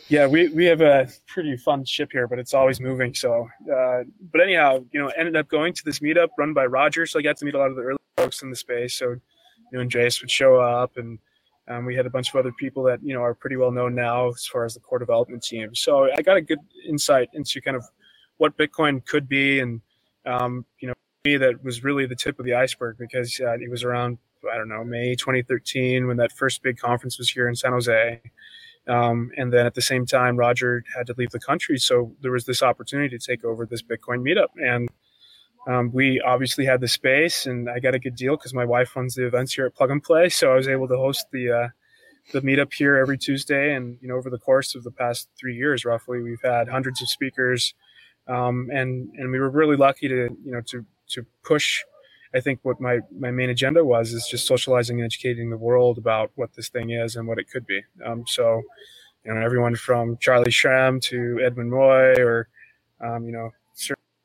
yeah, 0.07 0.27
we, 0.27 0.49
we 0.49 0.65
have 0.65 0.81
a 0.81 1.07
pretty 1.27 1.57
fun 1.57 1.85
ship 1.85 2.09
here, 2.11 2.27
but 2.27 2.39
it's 2.39 2.53
always 2.53 2.79
moving. 2.79 3.13
So, 3.13 3.49
uh, 3.71 4.03
but 4.31 4.41
anyhow, 4.41 4.83
you 4.91 5.01
know, 5.01 5.09
ended 5.17 5.35
up 5.35 5.47
going 5.47 5.73
to 5.73 5.83
this 5.83 5.99
meetup 5.99 6.29
run 6.37 6.53
by 6.53 6.65
Roger. 6.65 7.05
So 7.05 7.19
I 7.19 7.21
got 7.21 7.37
to 7.37 7.45
meet 7.45 7.55
a 7.55 7.57
lot 7.57 7.69
of 7.69 7.75
the 7.75 7.81
early 7.81 7.97
folks 8.17 8.41
in 8.41 8.49
the 8.49 8.55
space. 8.55 8.93
So, 8.95 9.11
you 9.71 9.79
know, 9.79 9.85
Jace 9.85 10.21
would 10.21 10.31
show 10.31 10.57
up 10.57 10.97
and 10.97 11.19
um, 11.67 11.85
we 11.85 11.95
had 11.95 12.05
a 12.05 12.09
bunch 12.09 12.29
of 12.29 12.35
other 12.35 12.51
people 12.51 12.83
that, 12.83 12.99
you 13.03 13.13
know, 13.13 13.21
are 13.21 13.33
pretty 13.33 13.55
well 13.55 13.71
known 13.71 13.95
now 13.95 14.29
as 14.29 14.45
far 14.45 14.65
as 14.65 14.75
the 14.75 14.79
core 14.79 14.99
development 14.99 15.43
team. 15.43 15.73
So 15.73 16.09
I 16.15 16.21
got 16.21 16.37
a 16.37 16.41
good 16.41 16.59
insight 16.87 17.29
into 17.33 17.59
kind 17.61 17.75
of 17.75 17.83
what 18.37 18.55
Bitcoin 18.57 19.03
could 19.05 19.27
be. 19.27 19.59
And, 19.59 19.81
um, 20.25 20.65
you 20.79 20.87
know, 20.87 20.93
me 21.25 21.37
that 21.37 21.63
was 21.63 21.83
really 21.83 22.05
the 22.05 22.15
tip 22.15 22.39
of 22.39 22.45
the 22.45 22.53
iceberg 22.53 22.97
because 22.97 23.39
uh, 23.41 23.55
it 23.55 23.69
was 23.69 23.83
around 23.83 24.19
I 24.51 24.57
don't 24.57 24.69
know, 24.69 24.83
May 24.83 25.15
2013 25.15 26.07
when 26.07 26.17
that 26.17 26.31
first 26.31 26.61
big 26.63 26.77
conference 26.77 27.17
was 27.17 27.29
here 27.29 27.47
in 27.47 27.55
San 27.55 27.71
Jose. 27.71 28.21
Um, 28.87 29.31
and 29.35 29.51
then 29.51 29.65
at 29.65 29.73
the 29.73 29.81
same 29.81 30.05
time, 30.05 30.37
Roger 30.37 30.83
had 30.95 31.07
to 31.07 31.15
leave 31.17 31.31
the 31.31 31.39
country. 31.39 31.77
So 31.79 32.15
there 32.21 32.31
was 32.31 32.45
this 32.45 32.61
opportunity 32.61 33.17
to 33.17 33.25
take 33.25 33.43
over 33.43 33.65
this 33.65 33.81
Bitcoin 33.81 34.21
meetup. 34.21 34.49
And 34.63 34.89
um, 35.67 35.91
we 35.91 36.21
obviously 36.21 36.65
had 36.65 36.81
the 36.81 36.87
space, 36.87 37.47
and 37.47 37.69
I 37.69 37.79
got 37.79 37.95
a 37.95 37.99
good 37.99 38.15
deal 38.15 38.37
because 38.37 38.53
my 38.53 38.65
wife 38.65 38.95
runs 38.95 39.15
the 39.15 39.25
events 39.25 39.53
here 39.53 39.65
at 39.65 39.73
Plug 39.75 39.89
and 39.89 40.03
Play. 40.03 40.29
So 40.29 40.51
I 40.51 40.55
was 40.55 40.67
able 40.67 40.87
to 40.87 40.97
host 40.97 41.25
the 41.31 41.51
uh, 41.51 41.67
the 42.33 42.41
meetup 42.41 42.73
here 42.73 42.97
every 42.97 43.17
Tuesday. 43.17 43.73
And 43.73 43.97
you 43.99 44.07
know, 44.07 44.15
over 44.15 44.29
the 44.29 44.37
course 44.37 44.75
of 44.75 44.83
the 44.83 44.91
past 44.91 45.27
three 45.39 45.55
years, 45.55 45.83
roughly, 45.83 46.21
we've 46.21 46.41
had 46.43 46.69
hundreds 46.69 47.01
of 47.01 47.09
speakers, 47.09 47.73
um, 48.27 48.69
and 48.71 49.09
and 49.15 49.31
we 49.31 49.39
were 49.39 49.49
really 49.49 49.75
lucky 49.75 50.07
to 50.07 50.29
you 50.45 50.51
know 50.51 50.61
to 50.67 50.85
to 51.09 51.25
push 51.43 51.83
I 52.35 52.41
think 52.41 52.59
what 52.63 52.81
my, 52.81 52.99
my 53.17 53.31
main 53.31 53.49
agenda 53.49 53.85
was 53.85 54.11
is 54.11 54.27
just 54.27 54.45
socializing 54.45 54.99
and 54.99 55.05
educating 55.05 55.49
the 55.49 55.57
world 55.57 55.97
about 55.97 56.31
what 56.35 56.53
this 56.53 56.67
thing 56.67 56.89
is 56.89 57.15
and 57.15 57.25
what 57.27 57.39
it 57.39 57.49
could 57.49 57.65
be. 57.65 57.81
Um, 58.05 58.25
so, 58.27 58.61
you 59.23 59.33
know, 59.33 59.39
everyone 59.39 59.75
from 59.75 60.17
Charlie 60.17 60.51
Shrem 60.51 61.01
to 61.03 61.39
Edwin 61.41 61.71
Roy 61.71 62.15
or, 62.21 62.49
um, 62.99 63.25
you 63.25 63.31
know, 63.31 63.51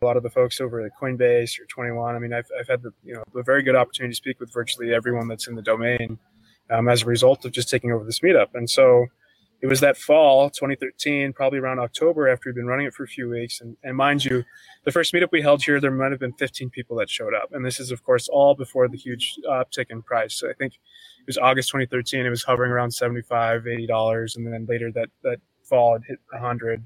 a 0.03 0.07
lot 0.07 0.16
of 0.16 0.23
the 0.23 0.31
folks 0.31 0.61
over 0.61 0.81
at 0.81 0.93
Coinbase 1.01 1.61
or 1.61 1.66
21. 1.66 2.16
I 2.16 2.19
mean, 2.19 2.33
I've, 2.33 2.49
I've 2.59 2.66
had 2.66 2.83
the, 2.83 2.93
you 3.05 3.14
know, 3.14 3.23
a 3.38 3.43
very 3.43 3.62
good 3.62 3.77
opportunity 3.77 4.12
to 4.12 4.16
speak 4.16 4.40
with 4.40 4.53
virtually 4.53 4.93
everyone 4.93 5.29
that's 5.29 5.47
in 5.47 5.55
the 5.55 5.62
domain 5.62 6.19
um, 6.71 6.88
as 6.88 7.03
a 7.03 7.07
result 7.07 7.45
of 7.45 7.53
just 7.53 7.69
taking 7.69 7.93
over 7.93 8.03
this 8.05 8.21
meetup. 8.21 8.49
And 8.55 8.69
so, 8.69 9.07
it 9.62 9.66
was 9.66 9.81
that 9.81 9.96
fall 9.96 10.51
2013 10.51 11.33
probably 11.33 11.59
around 11.59 11.79
october 11.79 12.29
after 12.29 12.49
we'd 12.49 12.57
been 12.57 12.66
running 12.66 12.87
it 12.87 12.94
for 12.94 13.05
a 13.05 13.09
few 13.09 13.29
weeks. 13.29 13.61
And, 13.61 13.77
and 13.83 13.96
mind 13.96 14.25
you 14.25 14.44
the 14.85 14.92
first 14.92 15.12
meetup 15.12 15.33
we 15.33 15.42
held 15.42 15.62
here 15.62 15.81
there 15.81 15.90
might 15.90 16.11
have 16.11 16.20
been 16.20 16.33
15 16.35 16.70
people 16.70 16.96
that 16.99 17.11
showed 17.11 17.35
up. 17.35 17.51
And 17.53 17.64
this 17.64 17.81
is 17.81 17.90
of 17.90 18.03
course 18.03 18.29
all 18.29 18.55
before 18.55 18.88
the 18.88 18.96
huge 18.96 19.37
uptick 19.49 19.87
in 19.90 20.03
price. 20.03 20.35
So 20.35 20.49
i 20.49 20.53
think 20.55 20.75
it 20.75 21.27
was 21.27 21.38
august 21.38 21.70
2013 21.70 22.27
it 22.27 22.31
was 22.31 22.44
hovering 22.44 22.73
around 22.73 22.92
75 22.92 23.66
80 23.66 23.87
dollars. 23.87 24.37
And 24.37 24.53
then 24.53 24.66
later 24.68 24.90
that 24.92 25.09
that 25.23 25.38
fall 25.64 25.96
it 25.96 26.03
hit 26.07 26.18
100 26.31 26.85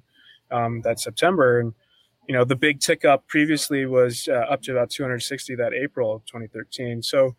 um, 0.50 0.82
that 0.82 1.00
september. 1.00 1.60
And 1.60 1.74
you 2.28 2.34
know 2.34 2.44
the 2.44 2.56
big 2.56 2.80
tick 2.80 3.04
up 3.04 3.26
previously 3.28 3.86
was 3.86 4.28
uh, 4.28 4.46
up 4.50 4.62
to 4.62 4.72
about 4.72 4.90
260 4.90 5.56
that 5.56 5.74
april 5.74 6.14
of 6.14 6.24
2013 6.24 7.02
so 7.02 7.36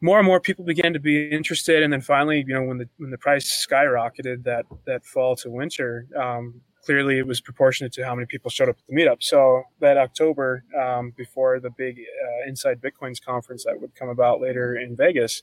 more 0.00 0.18
and 0.18 0.26
more 0.26 0.40
people 0.40 0.64
began 0.64 0.92
to 0.92 1.00
be 1.00 1.28
interested, 1.28 1.82
and 1.82 1.92
then 1.92 2.00
finally, 2.00 2.44
you 2.46 2.54
know, 2.54 2.62
when 2.62 2.78
the 2.78 2.88
when 2.98 3.10
the 3.10 3.18
price 3.18 3.66
skyrocketed 3.66 4.44
that 4.44 4.66
that 4.86 5.04
fall 5.04 5.36
to 5.36 5.50
winter, 5.50 6.06
um, 6.16 6.60
clearly 6.84 7.18
it 7.18 7.26
was 7.26 7.40
proportionate 7.40 7.92
to 7.92 8.04
how 8.04 8.14
many 8.14 8.26
people 8.26 8.50
showed 8.50 8.68
up 8.68 8.76
at 8.78 8.86
the 8.88 8.94
meetup. 8.94 9.22
So 9.22 9.62
that 9.80 9.96
October, 9.96 10.64
um, 10.78 11.12
before 11.16 11.60
the 11.60 11.70
big 11.70 11.98
uh, 11.98 12.48
Inside 12.48 12.80
Bitcoins 12.80 13.24
conference 13.24 13.64
that 13.64 13.80
would 13.80 13.94
come 13.94 14.08
about 14.08 14.40
later 14.40 14.76
in 14.76 14.96
Vegas, 14.96 15.42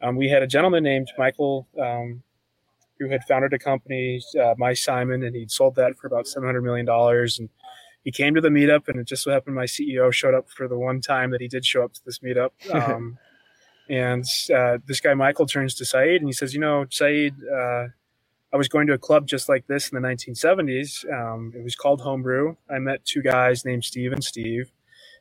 um, 0.00 0.16
we 0.16 0.28
had 0.28 0.42
a 0.42 0.46
gentleman 0.46 0.82
named 0.82 1.08
Michael 1.18 1.68
um, 1.80 2.22
who 2.98 3.08
had 3.08 3.24
founded 3.24 3.52
a 3.52 3.58
company, 3.58 4.20
uh, 4.36 4.54
mySimon, 4.60 5.26
and 5.26 5.36
he'd 5.36 5.50
sold 5.50 5.74
that 5.76 5.96
for 5.96 6.06
about 6.06 6.26
seven 6.26 6.48
hundred 6.48 6.62
million 6.62 6.86
dollars 6.86 7.38
and 7.38 7.48
he 8.04 8.10
came 8.10 8.34
to 8.34 8.40
the 8.40 8.48
meetup 8.48 8.88
and 8.88 8.98
it 8.98 9.06
just 9.06 9.22
so 9.22 9.30
happened 9.30 9.54
my 9.54 9.64
CEO 9.64 10.12
showed 10.12 10.34
up 10.34 10.50
for 10.50 10.66
the 10.66 10.78
one 10.78 11.00
time 11.00 11.30
that 11.30 11.40
he 11.40 11.48
did 11.48 11.64
show 11.64 11.84
up 11.84 11.92
to 11.92 12.00
this 12.04 12.18
meetup. 12.18 12.50
And 13.88 14.24
uh, 14.54 14.78
this 14.86 15.00
guy, 15.00 15.14
Michael, 15.14 15.46
turns 15.46 15.74
to 15.74 15.84
Saeed 15.84 16.20
and 16.20 16.28
he 16.28 16.32
says, 16.32 16.54
You 16.54 16.60
know, 16.60 16.86
Saeed, 16.90 17.34
uh, 17.52 17.86
I 18.52 18.56
was 18.56 18.68
going 18.68 18.86
to 18.88 18.92
a 18.92 18.98
club 18.98 19.26
just 19.26 19.48
like 19.48 19.66
this 19.66 19.88
in 19.88 20.00
the 20.00 20.06
1970s. 20.06 21.10
Um, 21.12 21.52
it 21.56 21.62
was 21.62 21.74
called 21.74 22.02
Homebrew. 22.02 22.56
I 22.70 22.78
met 22.78 23.04
two 23.04 23.22
guys 23.22 23.64
named 23.64 23.84
Steve 23.84 24.12
and 24.12 24.22
Steve. 24.22 24.70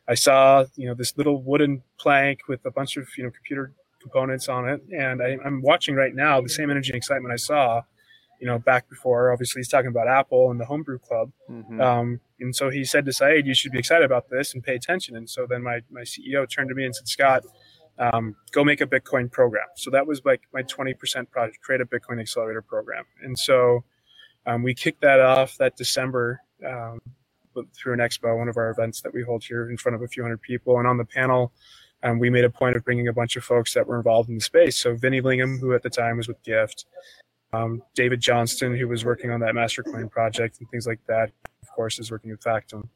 I 0.07 0.15
saw, 0.15 0.65
you 0.75 0.87
know, 0.87 0.93
this 0.93 1.17
little 1.17 1.41
wooden 1.41 1.83
plank 1.97 2.41
with 2.49 2.65
a 2.65 2.71
bunch 2.71 2.97
of, 2.97 3.07
you 3.17 3.23
know, 3.23 3.31
computer 3.31 3.71
components 4.01 4.49
on 4.49 4.67
it. 4.67 4.81
And 4.91 5.21
I, 5.21 5.37
am 5.45 5.61
watching 5.61 5.95
right 5.95 6.13
now 6.13 6.41
the 6.41 6.49
same 6.49 6.69
energy 6.69 6.91
and 6.91 6.97
excitement 6.97 7.31
I 7.31 7.37
saw, 7.37 7.83
you 8.39 8.47
know, 8.47 8.59
back 8.59 8.89
before. 8.89 9.31
Obviously, 9.31 9.59
he's 9.59 9.69
talking 9.69 9.87
about 9.87 10.07
Apple 10.07 10.51
and 10.51 10.59
the 10.59 10.65
Homebrew 10.65 10.99
Club. 10.99 11.31
Mm-hmm. 11.49 11.79
Um, 11.79 12.19
and 12.39 12.55
so 12.55 12.69
he 12.69 12.83
said 12.83 13.05
to 13.05 13.13
Saeed, 13.13 13.45
you 13.45 13.53
should 13.53 13.71
be 13.71 13.79
excited 13.79 14.03
about 14.03 14.29
this 14.29 14.53
and 14.53 14.63
pay 14.63 14.75
attention. 14.75 15.15
And 15.15 15.29
so 15.29 15.45
then 15.47 15.63
my, 15.63 15.81
my 15.89 16.01
CEO 16.01 16.49
turned 16.49 16.69
to 16.69 16.75
me 16.75 16.85
and 16.85 16.95
said, 16.95 17.07
Scott, 17.07 17.43
um, 17.99 18.35
go 18.51 18.63
make 18.63 18.81
a 18.81 18.87
Bitcoin 18.87 19.31
program. 19.31 19.67
So 19.75 19.91
that 19.91 20.05
was 20.05 20.21
like 20.25 20.41
my 20.53 20.63
20% 20.63 21.29
project, 21.29 21.61
create 21.61 21.81
a 21.81 21.85
Bitcoin 21.85 22.19
accelerator 22.19 22.61
program. 22.61 23.05
And 23.23 23.37
so 23.37 23.83
um, 24.45 24.63
we 24.63 24.73
kicked 24.73 25.01
that 25.01 25.19
off 25.19 25.57
that 25.57 25.77
December 25.77 26.41
um, 26.65 26.99
through 27.75 27.93
an 27.93 27.99
expo, 27.99 28.37
one 28.37 28.49
of 28.49 28.57
our 28.57 28.69
events 28.69 29.01
that 29.01 29.13
we 29.13 29.23
hold 29.23 29.43
here 29.43 29.69
in 29.69 29.77
front 29.77 29.95
of 29.95 30.01
a 30.01 30.07
few 30.07 30.23
hundred 30.23 30.41
people. 30.41 30.79
And 30.79 30.87
on 30.87 30.97
the 30.97 31.05
panel, 31.05 31.51
um, 32.03 32.19
we 32.19 32.29
made 32.29 32.45
a 32.45 32.49
point 32.49 32.75
of 32.75 32.83
bringing 32.83 33.07
a 33.07 33.13
bunch 33.13 33.35
of 33.35 33.43
folks 33.43 33.73
that 33.73 33.85
were 33.85 33.97
involved 33.97 34.29
in 34.29 34.35
the 34.35 34.41
space. 34.41 34.77
So 34.77 34.95
Vinny 34.95 35.21
Lingham, 35.21 35.59
who 35.59 35.73
at 35.73 35.83
the 35.83 35.89
time 35.89 36.17
was 36.17 36.27
with 36.27 36.41
Gyft, 36.43 36.85
um, 37.53 37.83
David 37.95 38.21
Johnston, 38.21 38.75
who 38.75 38.87
was 38.87 39.05
working 39.05 39.29
on 39.29 39.39
that 39.41 39.53
Mastercoin 39.53 40.09
project 40.09 40.59
and 40.59 40.69
things 40.69 40.87
like 40.87 40.99
that, 41.07 41.31
of 41.61 41.69
course, 41.75 41.99
is 41.99 42.09
working 42.09 42.31
with 42.31 42.41
Factom. 42.41 42.87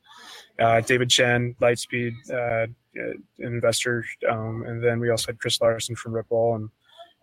Uh, 0.58 0.82
David 0.82 1.10
Chen, 1.10 1.56
Lightspeed, 1.62 2.14
uh, 2.32 2.68
an 2.96 3.24
investor, 3.39 4.06
um, 4.30 4.64
and 4.66 4.84
then 4.84 5.00
we 5.00 5.10
also 5.10 5.28
had 5.28 5.39
Chris 5.39 5.60
Larsen 5.62 5.96
from 5.96 6.14
Ripple 6.14 6.56
and 6.56 6.70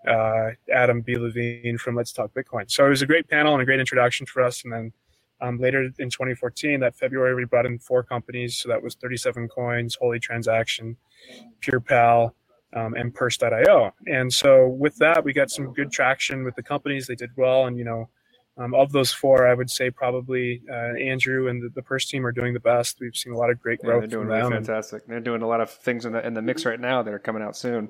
uh, 0.06 0.50
Adam 0.72 1.00
B. 1.00 1.16
Levine 1.16 1.78
from 1.78 1.94
Let's 1.94 2.12
Talk 2.12 2.32
Bitcoin. 2.34 2.70
So 2.70 2.86
it 2.86 2.90
was 2.90 3.02
a 3.02 3.06
great 3.06 3.28
panel 3.28 3.52
and 3.52 3.62
a 3.62 3.64
great 3.64 3.80
introduction 3.80 4.26
for 4.26 4.42
us. 4.42 4.64
And 4.64 4.72
then 4.72 4.92
um, 5.40 5.58
later 5.58 5.90
in 5.98 6.10
2014, 6.10 6.80
that 6.80 6.96
February, 6.96 7.34
we 7.34 7.44
brought 7.44 7.66
in 7.66 7.78
four 7.78 8.02
companies. 8.02 8.56
So 8.56 8.68
that 8.68 8.82
was 8.82 8.94
37 8.96 9.48
Coins, 9.48 9.96
HolyTransaction, 10.00 10.96
PurePal, 11.60 12.32
um, 12.74 12.94
and 12.94 13.14
Purse.io. 13.14 13.92
And 14.06 14.32
so 14.32 14.68
with 14.68 14.96
that, 14.96 15.24
we 15.24 15.32
got 15.32 15.50
some 15.50 15.72
good 15.72 15.90
traction 15.90 16.44
with 16.44 16.54
the 16.56 16.62
companies. 16.62 17.06
They 17.06 17.14
did 17.14 17.30
well, 17.36 17.66
and 17.66 17.76
you 17.76 17.84
know, 17.84 18.08
Um, 18.58 18.74
of 18.74 18.92
those 18.92 19.10
four, 19.12 19.48
I 19.48 19.54
would 19.54 19.70
say 19.70 19.90
probably 19.90 20.62
uh, 20.70 20.94
Andrew 21.00 21.48
and 21.48 21.62
the, 21.62 21.70
the 21.70 21.82
Purse 21.82 22.06
team 22.06 22.26
are 22.26 22.32
doing 22.32 22.52
the 22.52 22.60
best. 22.60 22.98
We've 23.00 23.16
seen 23.16 23.32
a 23.32 23.36
lot 23.38 23.48
of 23.50 23.58
great 23.58 23.80
Yeah, 23.82 23.86
growth 23.86 24.00
they're 24.02 24.08
doing 24.08 24.26
from 24.28 24.36
really 24.36 24.56
and- 24.56 24.66
fantastic. 24.66 25.06
They're 25.06 25.20
doing 25.20 25.40
a 25.40 25.48
lot 25.48 25.62
of 25.62 25.70
things 25.70 26.04
in 26.04 26.12
the 26.12 26.24
in 26.26 26.34
the 26.34 26.42
mix 26.42 26.66
right 26.66 26.78
now 26.78 27.02
that 27.02 27.14
are 27.14 27.18
coming 27.18 27.42
out 27.42 27.56
soon. 27.56 27.88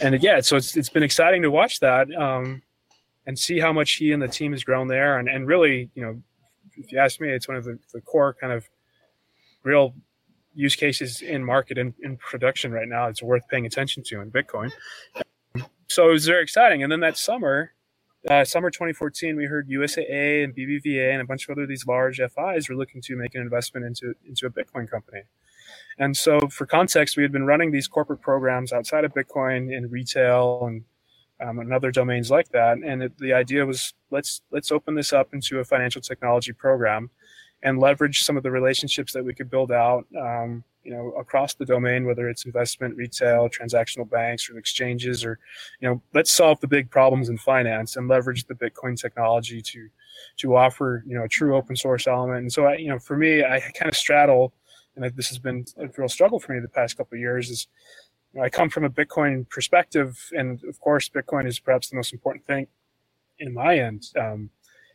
and 0.00 0.22
yeah, 0.22 0.40
so 0.40 0.56
it's 0.56 0.76
it's 0.76 0.90
been 0.90 1.02
exciting 1.02 1.40
to 1.42 1.50
watch 1.50 1.80
that 1.80 2.12
um, 2.14 2.60
and 3.26 3.38
see 3.38 3.58
how 3.60 3.72
much 3.72 3.92
he 3.94 4.12
and 4.12 4.20
the 4.22 4.28
team 4.28 4.52
has 4.52 4.62
grown 4.62 4.88
there. 4.88 5.18
And 5.18 5.26
and 5.28 5.46
really, 5.46 5.88
you 5.94 6.02
know, 6.02 6.22
if 6.76 6.92
you 6.92 6.98
ask 6.98 7.18
me, 7.18 7.30
it's 7.30 7.48
one 7.48 7.56
of 7.56 7.64
the, 7.64 7.78
the 7.94 8.00
core 8.02 8.34
kind 8.38 8.52
of 8.52 8.68
real 9.62 9.94
use 10.54 10.76
cases 10.76 11.22
in 11.22 11.42
market 11.42 11.78
and 11.78 11.94
in 12.02 12.18
production 12.18 12.72
right 12.72 12.88
now. 12.88 13.08
It's 13.08 13.22
worth 13.22 13.48
paying 13.48 13.64
attention 13.64 14.02
to 14.08 14.20
in 14.20 14.30
Bitcoin. 14.30 14.70
So 15.88 16.08
it 16.10 16.12
was 16.12 16.26
very 16.26 16.42
exciting. 16.42 16.82
And 16.82 16.92
then 16.92 17.00
that 17.00 17.16
summer, 17.16 17.72
uh, 18.28 18.44
summer 18.44 18.70
2014, 18.70 19.36
we 19.36 19.46
heard 19.46 19.68
USAA 19.68 20.44
and 20.44 20.54
BBVA 20.54 21.12
and 21.12 21.20
a 21.20 21.24
bunch 21.24 21.48
of 21.48 21.52
other 21.52 21.66
these 21.66 21.86
large 21.86 22.18
FIs 22.18 22.68
were 22.68 22.76
looking 22.76 23.02
to 23.02 23.16
make 23.16 23.34
an 23.34 23.40
investment 23.40 23.84
into 23.84 24.14
into 24.26 24.46
a 24.46 24.50
Bitcoin 24.50 24.88
company. 24.90 25.22
And 25.98 26.16
so, 26.16 26.48
for 26.48 26.66
context, 26.66 27.16
we 27.16 27.22
had 27.22 27.32
been 27.32 27.44
running 27.44 27.70
these 27.72 27.88
corporate 27.88 28.20
programs 28.20 28.72
outside 28.72 29.04
of 29.04 29.12
Bitcoin 29.12 29.76
in 29.76 29.90
retail 29.90 30.64
and 30.66 30.84
um, 31.40 31.58
and 31.58 31.72
other 31.72 31.90
domains 31.90 32.30
like 32.30 32.50
that. 32.50 32.78
And 32.78 33.02
it, 33.02 33.18
the 33.18 33.32
idea 33.32 33.66
was 33.66 33.94
let's 34.10 34.42
let's 34.50 34.70
open 34.70 34.94
this 34.94 35.12
up 35.12 35.34
into 35.34 35.58
a 35.58 35.64
financial 35.64 36.00
technology 36.00 36.52
program 36.52 37.10
and 37.62 37.78
leverage 37.78 38.22
some 38.22 38.36
of 38.36 38.42
the 38.42 38.50
relationships 38.50 39.12
that 39.12 39.24
we 39.24 39.34
could 39.34 39.50
build 39.50 39.70
out, 39.70 40.06
um, 40.18 40.64
you 40.82 40.92
know, 40.92 41.12
across 41.12 41.54
the 41.54 41.64
domain, 41.64 42.04
whether 42.04 42.28
it's 42.28 42.44
investment, 42.44 42.96
retail, 42.96 43.48
transactional 43.48 44.08
banks, 44.08 44.50
or 44.50 44.58
exchanges, 44.58 45.24
or 45.24 45.38
you 45.80 45.88
know, 45.88 46.02
let's 46.12 46.32
solve 46.32 46.58
the 46.60 46.66
big 46.66 46.90
problems 46.90 47.28
in 47.28 47.38
finance 47.38 47.96
and 47.96 48.08
leverage 48.08 48.44
the 48.46 48.54
Bitcoin 48.54 49.00
technology 49.00 49.62
to 49.62 49.88
to 50.38 50.56
offer 50.56 51.04
you 51.06 51.16
know 51.16 51.24
a 51.24 51.28
true 51.28 51.56
open 51.56 51.76
source 51.76 52.06
element. 52.06 52.40
And 52.40 52.52
so, 52.52 52.66
I, 52.66 52.76
you 52.76 52.88
know, 52.88 52.98
for 52.98 53.16
me, 53.16 53.44
I 53.44 53.60
kind 53.60 53.88
of 53.88 53.96
straddle 53.96 54.52
and 54.96 55.16
this 55.16 55.28
has 55.28 55.38
been 55.38 55.64
a 55.78 55.88
real 55.96 56.08
struggle 56.08 56.38
for 56.38 56.52
me 56.52 56.60
the 56.60 56.68
past 56.68 56.96
couple 56.96 57.16
of 57.16 57.20
years 57.20 57.50
is 57.50 57.66
you 58.32 58.40
know, 58.40 58.44
I 58.44 58.50
come 58.50 58.70
from 58.70 58.84
a 58.84 58.90
Bitcoin 58.90 59.48
perspective, 59.48 60.30
and 60.32 60.62
of 60.64 60.80
course, 60.80 61.08
Bitcoin 61.08 61.46
is 61.46 61.58
perhaps 61.58 61.90
the 61.90 61.96
most 61.96 62.12
important 62.12 62.46
thing 62.46 62.66
in 63.38 63.52
my 63.52 63.78
end. 63.78 64.06
Um, 64.18 64.50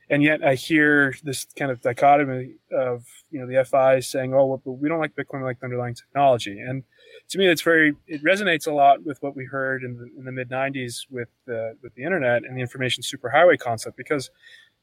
and 0.09 0.23
yet, 0.23 0.43
I 0.43 0.55
hear 0.55 1.13
this 1.23 1.45
kind 1.57 1.69
of 1.69 1.81
dichotomy 1.81 2.55
of 2.71 3.05
you 3.29 3.39
know 3.39 3.47
the 3.47 3.63
FIs 3.65 4.07
saying, 4.07 4.33
"Oh, 4.33 4.45
well, 4.45 4.77
we 4.77 4.87
don't 4.87 4.99
like 4.99 5.15
Bitcoin, 5.15 5.39
we 5.39 5.43
like 5.43 5.59
the 5.59 5.65
underlying 5.65 5.95
technology." 5.95 6.59
And 6.59 6.83
to 7.29 7.37
me, 7.37 7.47
it's 7.47 7.61
very 7.61 7.93
it 8.07 8.23
resonates 8.23 8.67
a 8.67 8.71
lot 8.71 9.03
with 9.03 9.21
what 9.21 9.35
we 9.35 9.45
heard 9.45 9.83
in 9.83 9.97
the, 9.97 10.09
in 10.17 10.25
the 10.25 10.31
mid 10.31 10.49
'90s 10.49 11.05
with 11.09 11.29
the 11.45 11.77
with 11.83 11.93
the 11.95 12.03
internet 12.03 12.43
and 12.43 12.55
the 12.57 12.61
information 12.61 13.03
superhighway 13.03 13.59
concept, 13.59 13.97
because 13.97 14.29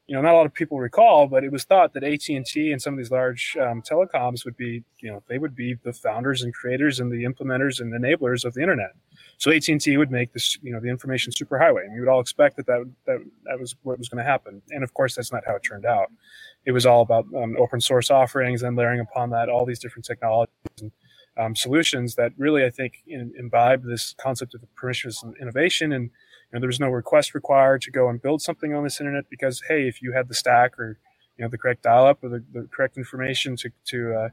you 0.07 0.15
know, 0.15 0.21
not 0.21 0.33
a 0.33 0.37
lot 0.37 0.45
of 0.45 0.53
people 0.53 0.79
recall, 0.79 1.25
but 1.25 1.43
it 1.43 1.51
was 1.51 1.63
thought 1.63 1.93
that 1.93 2.03
AT 2.03 2.29
and 2.29 2.45
T 2.45 2.71
and 2.71 2.79
some 2.79 2.93
of 2.93 2.97
these 2.97 3.09
large 3.09 3.57
um, 3.59 3.81
telecoms 3.81 4.45
would 4.45 4.55
be, 4.55 4.83
you 4.99 5.11
know, 5.11 5.23
they 5.27 5.39
would 5.39 5.55
be 5.55 5.73
the 5.83 5.93
founders 5.93 6.43
and 6.43 6.53
creators 6.53 6.99
and 6.99 7.11
the 7.11 7.23
implementers 7.23 7.79
and 7.79 7.91
enablers 7.91 8.45
of 8.45 8.53
the 8.53 8.61
internet. 8.61 8.91
So 9.37 9.51
AT 9.51 9.67
and 9.67 9.81
T 9.81 9.97
would 9.97 10.11
make 10.11 10.31
this, 10.31 10.59
you 10.61 10.71
know, 10.71 10.79
the 10.79 10.89
information 10.89 11.33
superhighway, 11.33 11.85
and 11.85 11.93
we 11.93 11.99
would 11.99 12.09
all 12.09 12.19
expect 12.19 12.55
that 12.57 12.67
that 12.67 12.85
that, 13.05 13.17
that 13.45 13.59
was 13.59 13.75
what 13.81 13.97
was 13.97 14.07
going 14.07 14.23
to 14.23 14.29
happen. 14.29 14.61
And 14.69 14.83
of 14.83 14.93
course, 14.93 15.15
that's 15.15 15.31
not 15.31 15.43
how 15.45 15.55
it 15.55 15.63
turned 15.63 15.85
out. 15.85 16.11
It 16.65 16.71
was 16.71 16.85
all 16.85 17.01
about 17.01 17.25
um, 17.35 17.55
open 17.59 17.81
source 17.81 18.11
offerings 18.11 18.61
and 18.61 18.75
layering 18.75 18.99
upon 18.99 19.31
that 19.31 19.49
all 19.49 19.65
these 19.65 19.79
different 19.79 20.05
technologies 20.05 20.53
and 20.81 20.91
um, 21.37 21.55
solutions 21.55 22.15
that 22.15 22.31
really, 22.37 22.63
I 22.63 22.69
think, 22.69 23.03
in, 23.07 23.33
imbibe 23.37 23.83
this 23.83 24.15
concept 24.17 24.53
of 24.53 24.61
permissionless 24.79 25.23
innovation 25.41 25.91
and 25.93 26.11
you 26.51 26.57
know, 26.57 26.59
there 26.59 26.67
was 26.67 26.79
no 26.79 26.89
request 26.89 27.33
required 27.33 27.81
to 27.83 27.91
go 27.91 28.09
and 28.09 28.21
build 28.21 28.41
something 28.41 28.73
on 28.73 28.83
this 28.83 28.99
internet 28.99 29.25
because, 29.29 29.63
hey, 29.67 29.87
if 29.87 30.01
you 30.01 30.13
had 30.13 30.27
the 30.27 30.33
stack 30.33 30.79
or 30.79 30.99
you 31.37 31.43
know 31.43 31.49
the 31.49 31.57
correct 31.57 31.83
dial-up 31.83 32.23
or 32.23 32.29
the, 32.29 32.43
the 32.53 32.67
correct 32.71 32.97
information 32.97 33.55
to 33.57 33.69
to 33.85 34.13
uh, 34.13 34.29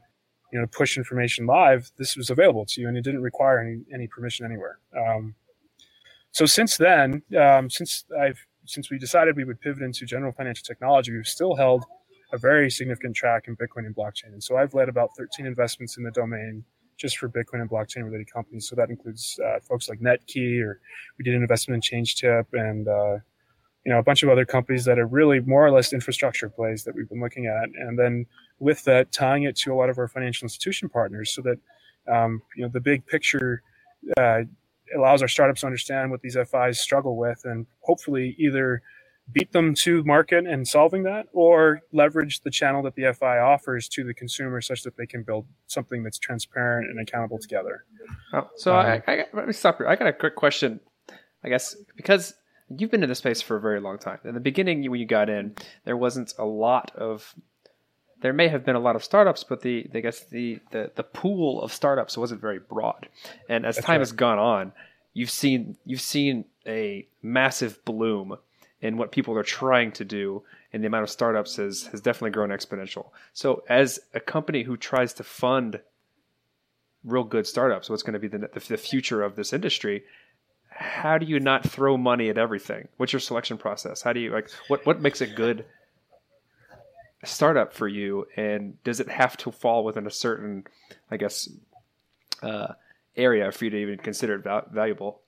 you 0.52 0.60
know 0.60 0.66
push 0.66 0.96
information 0.96 1.46
live, 1.46 1.90
this 1.98 2.16
was 2.16 2.30
available 2.30 2.64
to 2.66 2.80
you, 2.80 2.88
and 2.88 2.96
it 2.96 3.02
didn't 3.02 3.22
require 3.22 3.58
any 3.58 3.82
any 3.92 4.06
permission 4.06 4.46
anywhere. 4.46 4.78
Um, 4.96 5.34
so 6.30 6.46
since 6.46 6.76
then, 6.76 7.22
um, 7.38 7.70
since 7.70 8.04
I've 8.18 8.46
since 8.64 8.90
we 8.90 8.98
decided 8.98 9.36
we 9.36 9.44
would 9.44 9.60
pivot 9.60 9.82
into 9.82 10.06
general 10.06 10.32
financial 10.32 10.64
technology, 10.64 11.12
we've 11.12 11.26
still 11.26 11.56
held 11.56 11.84
a 12.32 12.38
very 12.38 12.70
significant 12.70 13.16
track 13.16 13.48
in 13.48 13.56
Bitcoin 13.56 13.86
and 13.86 13.94
blockchain, 13.94 14.32
and 14.32 14.42
so 14.42 14.56
I've 14.56 14.74
led 14.74 14.88
about 14.88 15.10
13 15.18 15.46
investments 15.46 15.96
in 15.96 16.04
the 16.04 16.10
domain 16.12 16.64
just 16.96 17.18
for 17.18 17.28
Bitcoin 17.28 17.60
and 17.60 17.70
blockchain 17.70 18.04
related 18.04 18.32
companies. 18.32 18.68
So 18.68 18.76
that 18.76 18.90
includes 18.90 19.38
uh, 19.44 19.60
folks 19.60 19.88
like 19.88 20.00
Netki, 20.00 20.62
or 20.62 20.80
we 21.18 21.24
did 21.24 21.34
an 21.34 21.42
investment 21.42 21.84
in 21.90 22.04
ChangeTip, 22.04 22.46
and 22.52 22.88
uh, 22.88 23.18
you 23.84 23.92
know 23.92 23.98
a 23.98 24.02
bunch 24.02 24.22
of 24.22 24.28
other 24.28 24.44
companies 24.44 24.84
that 24.84 24.98
are 24.98 25.06
really 25.06 25.40
more 25.40 25.66
or 25.66 25.70
less 25.70 25.92
infrastructure 25.92 26.48
plays 26.48 26.84
that 26.84 26.94
we've 26.94 27.08
been 27.08 27.20
looking 27.20 27.46
at, 27.46 27.68
and 27.80 27.98
then 27.98 28.26
with 28.58 28.84
that 28.84 29.12
tying 29.12 29.44
it 29.44 29.56
to 29.56 29.72
a 29.72 29.76
lot 29.76 29.90
of 29.90 29.98
our 29.98 30.08
financial 30.08 30.44
institution 30.44 30.88
partners, 30.88 31.32
so 31.34 31.42
that 31.42 31.58
um, 32.12 32.42
you 32.56 32.62
know 32.62 32.68
the 32.68 32.80
big 32.80 33.06
picture 33.06 33.62
uh, 34.18 34.40
allows 34.96 35.22
our 35.22 35.28
startups 35.28 35.60
to 35.60 35.66
understand 35.66 36.10
what 36.10 36.20
these 36.20 36.36
FIs 36.36 36.78
struggle 36.78 37.16
with, 37.16 37.40
and 37.44 37.66
hopefully 37.80 38.36
either 38.38 38.82
beat 39.30 39.52
them 39.52 39.74
to 39.74 40.02
market 40.04 40.46
and 40.46 40.66
solving 40.66 41.04
that, 41.04 41.26
or 41.32 41.80
leverage 41.92 42.40
the 42.40 42.50
channel 42.50 42.82
that 42.82 42.94
the 42.96 43.12
FI 43.14 43.38
offers 43.38 43.88
to 43.88 44.04
the 44.04 44.12
consumer 44.12 44.60
such 44.60 44.82
that 44.82 44.96
they 44.96 45.06
can 45.06 45.22
build 45.22 45.46
something 45.66 46.02
that's 46.02 46.18
transparent 46.18 46.90
and 46.90 46.98
accountable 47.00 47.38
together. 47.38 47.84
Oh, 48.32 48.48
so 48.56 48.76
Um, 48.76 48.86
I, 48.86 49.02
I 49.06 49.24
let 49.32 49.46
me 49.46 49.52
stop 49.52 49.78
here. 49.78 49.86
I 49.86 49.96
got 49.96 50.08
a 50.08 50.12
quick 50.12 50.34
question, 50.34 50.80
I 51.44 51.48
guess, 51.48 51.76
because 51.96 52.34
you've 52.68 52.90
been 52.90 53.02
in 53.02 53.08
the 53.08 53.14
space 53.14 53.40
for 53.40 53.56
a 53.56 53.60
very 53.60 53.80
long 53.80 53.98
time. 53.98 54.18
In 54.24 54.34
the 54.34 54.40
beginning, 54.40 54.90
when 54.90 54.98
you 55.00 55.06
got 55.06 55.30
in, 55.30 55.54
there 55.84 55.96
wasn't 55.96 56.34
a 56.38 56.44
lot 56.44 56.90
of. 56.96 57.34
There 58.22 58.32
may 58.32 58.46
have 58.48 58.64
been 58.64 58.76
a 58.76 58.80
lot 58.80 58.94
of 58.94 59.02
startups, 59.02 59.42
but 59.44 59.62
the 59.62 59.88
I 59.94 60.00
guess 60.00 60.20
the 60.24 60.60
the, 60.72 60.90
the 60.94 61.02
pool 61.02 61.62
of 61.62 61.72
startups 61.72 62.16
wasn't 62.18 62.40
very 62.40 62.58
broad. 62.58 63.08
And 63.48 63.64
as 63.66 63.76
That's 63.76 63.86
time 63.86 63.94
right. 63.94 64.00
has 64.00 64.12
gone 64.12 64.38
on, 64.38 64.72
you've 65.12 65.30
seen 65.30 65.76
you've 65.84 66.00
seen 66.00 66.44
a 66.66 67.06
massive 67.22 67.84
bloom 67.84 68.36
in 68.82 68.96
what 68.96 69.12
people 69.12 69.38
are 69.38 69.44
trying 69.44 69.92
to 69.92 70.04
do, 70.04 70.42
and 70.72 70.82
the 70.82 70.88
amount 70.88 71.04
of 71.04 71.10
startups 71.10 71.56
has 71.56 71.84
has 71.84 72.00
definitely 72.00 72.32
grown 72.32 72.50
exponential. 72.50 73.06
So, 73.32 73.62
as 73.68 74.00
a 74.12 74.20
company 74.20 74.64
who 74.64 74.76
tries 74.76 75.14
to 75.14 75.24
fund 75.24 75.80
real 77.04 77.24
good 77.24 77.46
startups, 77.46 77.88
what's 77.88 78.02
going 78.02 78.14
to 78.14 78.18
be 78.18 78.28
the, 78.28 78.38
the 78.38 78.60
the 78.68 78.76
future 78.76 79.22
of 79.22 79.36
this 79.36 79.52
industry? 79.52 80.04
How 80.68 81.18
do 81.18 81.26
you 81.26 81.38
not 81.38 81.68
throw 81.68 81.96
money 81.96 82.28
at 82.28 82.38
everything? 82.38 82.88
What's 82.96 83.12
your 83.12 83.20
selection 83.20 83.56
process? 83.56 84.02
How 84.02 84.12
do 84.12 84.20
you 84.20 84.30
like 84.32 84.50
what 84.66 84.84
what 84.84 85.00
makes 85.00 85.20
a 85.20 85.26
good 85.26 85.64
startup 87.24 87.72
for 87.72 87.86
you, 87.86 88.26
and 88.36 88.82
does 88.82 88.98
it 88.98 89.08
have 89.08 89.36
to 89.38 89.52
fall 89.52 89.84
within 89.84 90.08
a 90.08 90.10
certain, 90.10 90.64
I 91.08 91.16
guess, 91.18 91.48
uh, 92.42 92.72
area 93.16 93.52
for 93.52 93.64
you 93.64 93.70
to 93.70 93.76
even 93.76 93.98
consider 93.98 94.34
it 94.34 94.42
val- 94.42 94.66
valuable? 94.72 95.20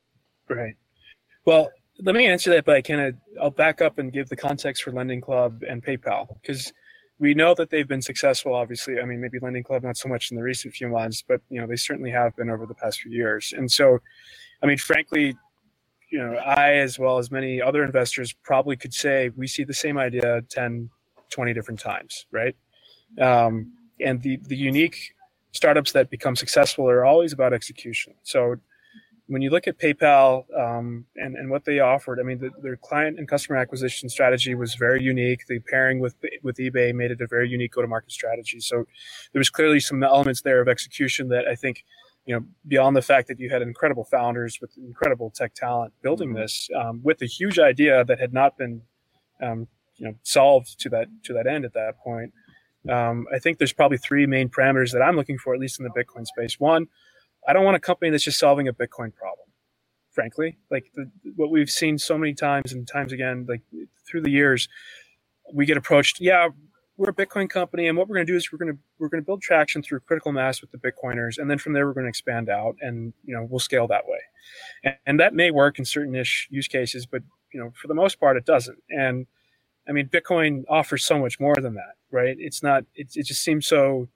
Right. 0.49 0.75
Well, 1.45 1.71
let 2.01 2.15
me 2.15 2.27
answer 2.27 2.51
that 2.51 2.65
by 2.65 2.81
kind 2.83 3.01
of 3.01 3.15
I'll 3.41 3.51
back 3.51 3.81
up 3.81 3.99
and 3.99 4.13
give 4.13 4.29
the 4.29 4.37
context 4.37 4.83
for 4.83 4.93
Lending 4.93 5.21
Club 5.21 5.63
and 5.69 5.85
PayPal 5.85 6.27
because 6.41 6.73
we 7.19 7.35
know 7.35 7.55
that 7.55 7.71
they've 7.71 7.87
been 7.87 8.03
successful. 8.03 8.55
Obviously, 8.55 9.01
I 9.01 9.05
mean 9.05 9.21
maybe 9.21 9.39
Lending 9.39 9.63
Club 9.63 9.85
not 9.85 9.97
so 9.97 10.09
much 10.09 10.31
in 10.31 10.37
the 10.37 10.43
recent 10.43 10.75
few 10.75 10.89
months, 10.89 11.23
but 11.27 11.41
you 11.51 11.61
know 11.61 11.67
they 11.67 11.77
certainly 11.77 12.11
have 12.11 12.35
been 12.37 12.51
over 12.51 12.67
the 12.67 12.75
past 12.75 13.01
few 13.01 13.13
years. 13.13 13.55
And 13.57 13.71
so, 13.71 13.99
I 14.63 14.67
mean, 14.67 14.79
frankly, 14.79 15.37
you 16.11 16.19
know, 16.19 16.35
I 16.37 16.75
as 16.75 16.99
well 16.99 17.19
as 17.19 17.31
many 17.31 17.63
other 17.63 17.85
investors 17.85 18.35
probably 18.43 18.77
could 18.77 18.95
say 18.95 19.31
we 19.37 19.47
see 19.47 19.65
the 19.65 19.75
same 19.75 19.99
idea 19.99 20.43
10, 20.51 20.91
20 21.31 21.55
different 21.55 21.81
times, 21.81 22.27
right? 22.33 22.57
Um, 23.21 23.73
and 24.01 24.21
the 24.23 24.39
the 24.49 24.57
unique 24.57 25.15
startups 25.53 25.93
that 25.93 26.11
become 26.11 26.35
successful 26.35 26.89
are 26.91 27.05
always 27.05 27.33
about 27.33 27.53
execution. 27.53 28.15
So 28.25 28.57
when 29.27 29.41
you 29.41 29.51
look 29.51 29.67
at 29.67 29.79
PayPal 29.79 30.45
um, 30.59 31.07
and, 31.17 31.35
and 31.37 31.51
what 31.51 31.65
they 31.65 31.81
offered, 31.81 32.21
I 32.21 32.25
mean, 32.25 32.39
the, 32.39 32.51
their 32.63 32.77
client 32.77 33.19
and 33.19 33.27
customer 33.27 33.57
acquisition 33.57 34.09
strategy 34.09 34.55
was 34.55 34.75
very 34.75 35.03
unique. 35.03 35.47
The 35.49 35.61
pairing 35.61 35.99
with 36.01 36.15
with 36.43 36.57
eBay 36.59 36.95
made 36.95 37.11
it 37.11 37.21
a 37.21 37.27
very 37.27 37.49
unique 37.49 37.73
go-to-market 37.73 38.13
strategy. 38.13 38.61
So 38.61 38.85
there 39.33 39.41
was 39.41 39.51
clearly 39.51 39.81
some 39.81 40.03
elements 40.03 40.43
there 40.43 40.61
of 40.61 40.69
execution 40.69 41.29
that 41.29 41.47
I 41.47 41.55
think, 41.55 41.85
you 42.27 42.35
know, 42.35 42.45
beyond 42.69 42.97
the 42.97 43.03
fact 43.03 43.29
that 43.29 43.41
you 43.41 43.49
had 43.49 43.63
incredible 43.63 44.05
founders 44.05 44.59
with 44.61 44.77
incredible 44.77 45.31
tech 45.31 45.55
talent 45.55 45.95
building 46.03 46.35
this 46.35 46.69
um, 46.77 47.01
with 47.03 47.23
a 47.23 47.27
huge 47.27 47.59
idea 47.59 48.05
that 48.05 48.21
had 48.21 48.35
not 48.35 48.59
been, 48.59 48.83
um, 49.43 49.69
you 49.97 50.07
know, 50.07 50.15
solved 50.23 50.79
to 50.81 50.91
that 50.91 51.09
to 51.25 51.33
that 51.33 51.47
end 51.47 51.65
at 51.65 51.73
that 51.73 51.99
point. 51.99 52.33
Um, 52.91 53.27
I 53.35 53.39
think 53.39 53.57
there's 53.57 53.73
probably 53.73 53.97
three 53.97 54.27
main 54.27 54.51
parameters 54.51 54.93
that 54.93 55.01
I'm 55.01 55.17
looking 55.17 55.39
for, 55.39 55.55
at 55.55 55.61
least 55.61 55.81
in 55.81 55.85
the 55.85 55.91
Bitcoin 55.91 56.27
space. 56.27 56.61
One, 56.61 56.89
I 57.47 57.53
don't 57.53 57.65
want 57.65 57.77
a 57.77 57.81
company 57.81 58.11
that's 58.11 58.25
just 58.25 58.39
solving 58.39 58.69
a 58.69 58.73
Bitcoin 58.73 59.15
problem. 59.15 59.49
Frankly, 60.13 60.59
like 60.71 60.87
the, 60.95 61.11
what 61.37 61.51
we've 61.51 61.71
seen 61.71 61.99
so 61.99 62.17
many 62.17 62.35
times 62.35 62.73
and 62.73 62.87
times 62.87 63.13
again, 63.13 63.47
like 63.49 63.63
through 64.09 64.23
the 64.23 64.31
years, 64.31 64.69
we 65.53 65.67
get 65.67 65.77
approached. 65.77 66.21
Yeah, 66.21 66.49
we're 66.97 67.11
a 67.11 67.15
Bitcoin 67.15 67.51
company, 67.51 67.89
and 67.89 67.99
what 67.99 68.09
we're 68.09 68.17
going 68.17 68.27
to 68.27 68.33
do 68.33 68.37
is 68.37 68.53
we're 68.53 68.59
going 68.59 68.73
to 68.73 68.79
we're 68.99 69.09
going 69.09 69.23
to 69.23 69.27
build 69.27 69.43
traction 69.43 69.83
through 69.83 70.01
critical 70.01 70.33
mass 70.33 70.61
with 70.61 70.71
the 70.71 70.79
Bitcoiners, 70.79 71.39
and 71.39 71.51
then 71.51 71.59
from 71.59 71.73
there 71.73 71.87
we're 71.87 71.95
going 71.95 72.07
to 72.07 72.11
expand 72.11 72.49
out, 72.49 72.77
and 72.81 73.13
you 73.25 73.35
know 73.35 73.47
we'll 73.51 73.61
scale 73.61 73.89
that 73.89 74.07
way. 74.07 74.21
And, 74.85 74.97
and 75.07 75.21
that 75.21 75.35
may 75.35 75.51
work 75.51 75.79
in 75.79 75.85
certain 75.85 76.15
ish 76.15 76.49
use 76.51 76.69
cases, 76.69 77.07
but 77.07 77.23
you 77.53 77.61
know 77.61 77.73
for 77.75 77.89
the 77.89 77.95
most 77.95 78.21
part 78.21 78.37
it 78.37 78.47
doesn't. 78.47 78.79
And 78.91 79.27
I 79.89 79.93
mean, 79.93 80.09
Bitcoin 80.09 80.65
offers 80.69 81.05
so 81.05 81.19
much 81.19 81.41
more 81.41 81.57
than 81.57 81.75
that, 81.75 81.95
right? 82.11 82.37
It's 82.39 82.63
not. 82.63 82.85
It, 82.95 83.09
it 83.15 83.27
just 83.27 83.43
seems 83.43 83.67
so 83.67 84.09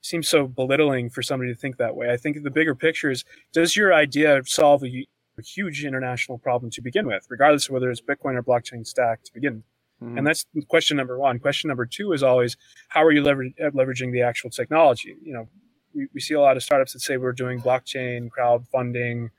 seems 0.00 0.28
so 0.28 0.46
belittling 0.46 1.10
for 1.10 1.22
somebody 1.22 1.52
to 1.52 1.58
think 1.58 1.76
that 1.76 1.96
way. 1.96 2.10
I 2.12 2.16
think 2.16 2.42
the 2.42 2.50
bigger 2.50 2.74
picture 2.74 3.10
is: 3.10 3.24
does 3.52 3.76
your 3.76 3.92
idea 3.92 4.40
solve 4.46 4.84
a, 4.84 5.06
a 5.38 5.42
huge 5.42 5.84
international 5.84 6.38
problem 6.38 6.70
to 6.72 6.82
begin 6.82 7.06
with, 7.06 7.26
regardless 7.28 7.66
of 7.66 7.72
whether 7.72 7.90
it's 7.90 8.00
Bitcoin 8.00 8.36
or 8.36 8.42
blockchain 8.42 8.86
stack 8.86 9.22
to 9.24 9.32
begin? 9.32 9.62
Mm-hmm. 10.02 10.18
And 10.18 10.26
that's 10.26 10.44
question 10.68 10.96
number 10.96 11.18
one. 11.18 11.38
Question 11.38 11.68
number 11.68 11.86
two 11.86 12.12
is 12.12 12.22
always: 12.22 12.56
how 12.88 13.02
are 13.02 13.12
you 13.12 13.22
lever- 13.22 13.50
leveraging 13.60 14.12
the 14.12 14.22
actual 14.22 14.50
technology? 14.50 15.16
You 15.22 15.32
know, 15.32 15.48
we, 15.94 16.08
we 16.14 16.20
see 16.20 16.34
a 16.34 16.40
lot 16.40 16.56
of 16.56 16.62
startups 16.62 16.92
that 16.92 17.00
say 17.00 17.16
we're 17.16 17.32
doing 17.32 17.60
blockchain 17.60 18.28
crowdfunding 18.28 19.30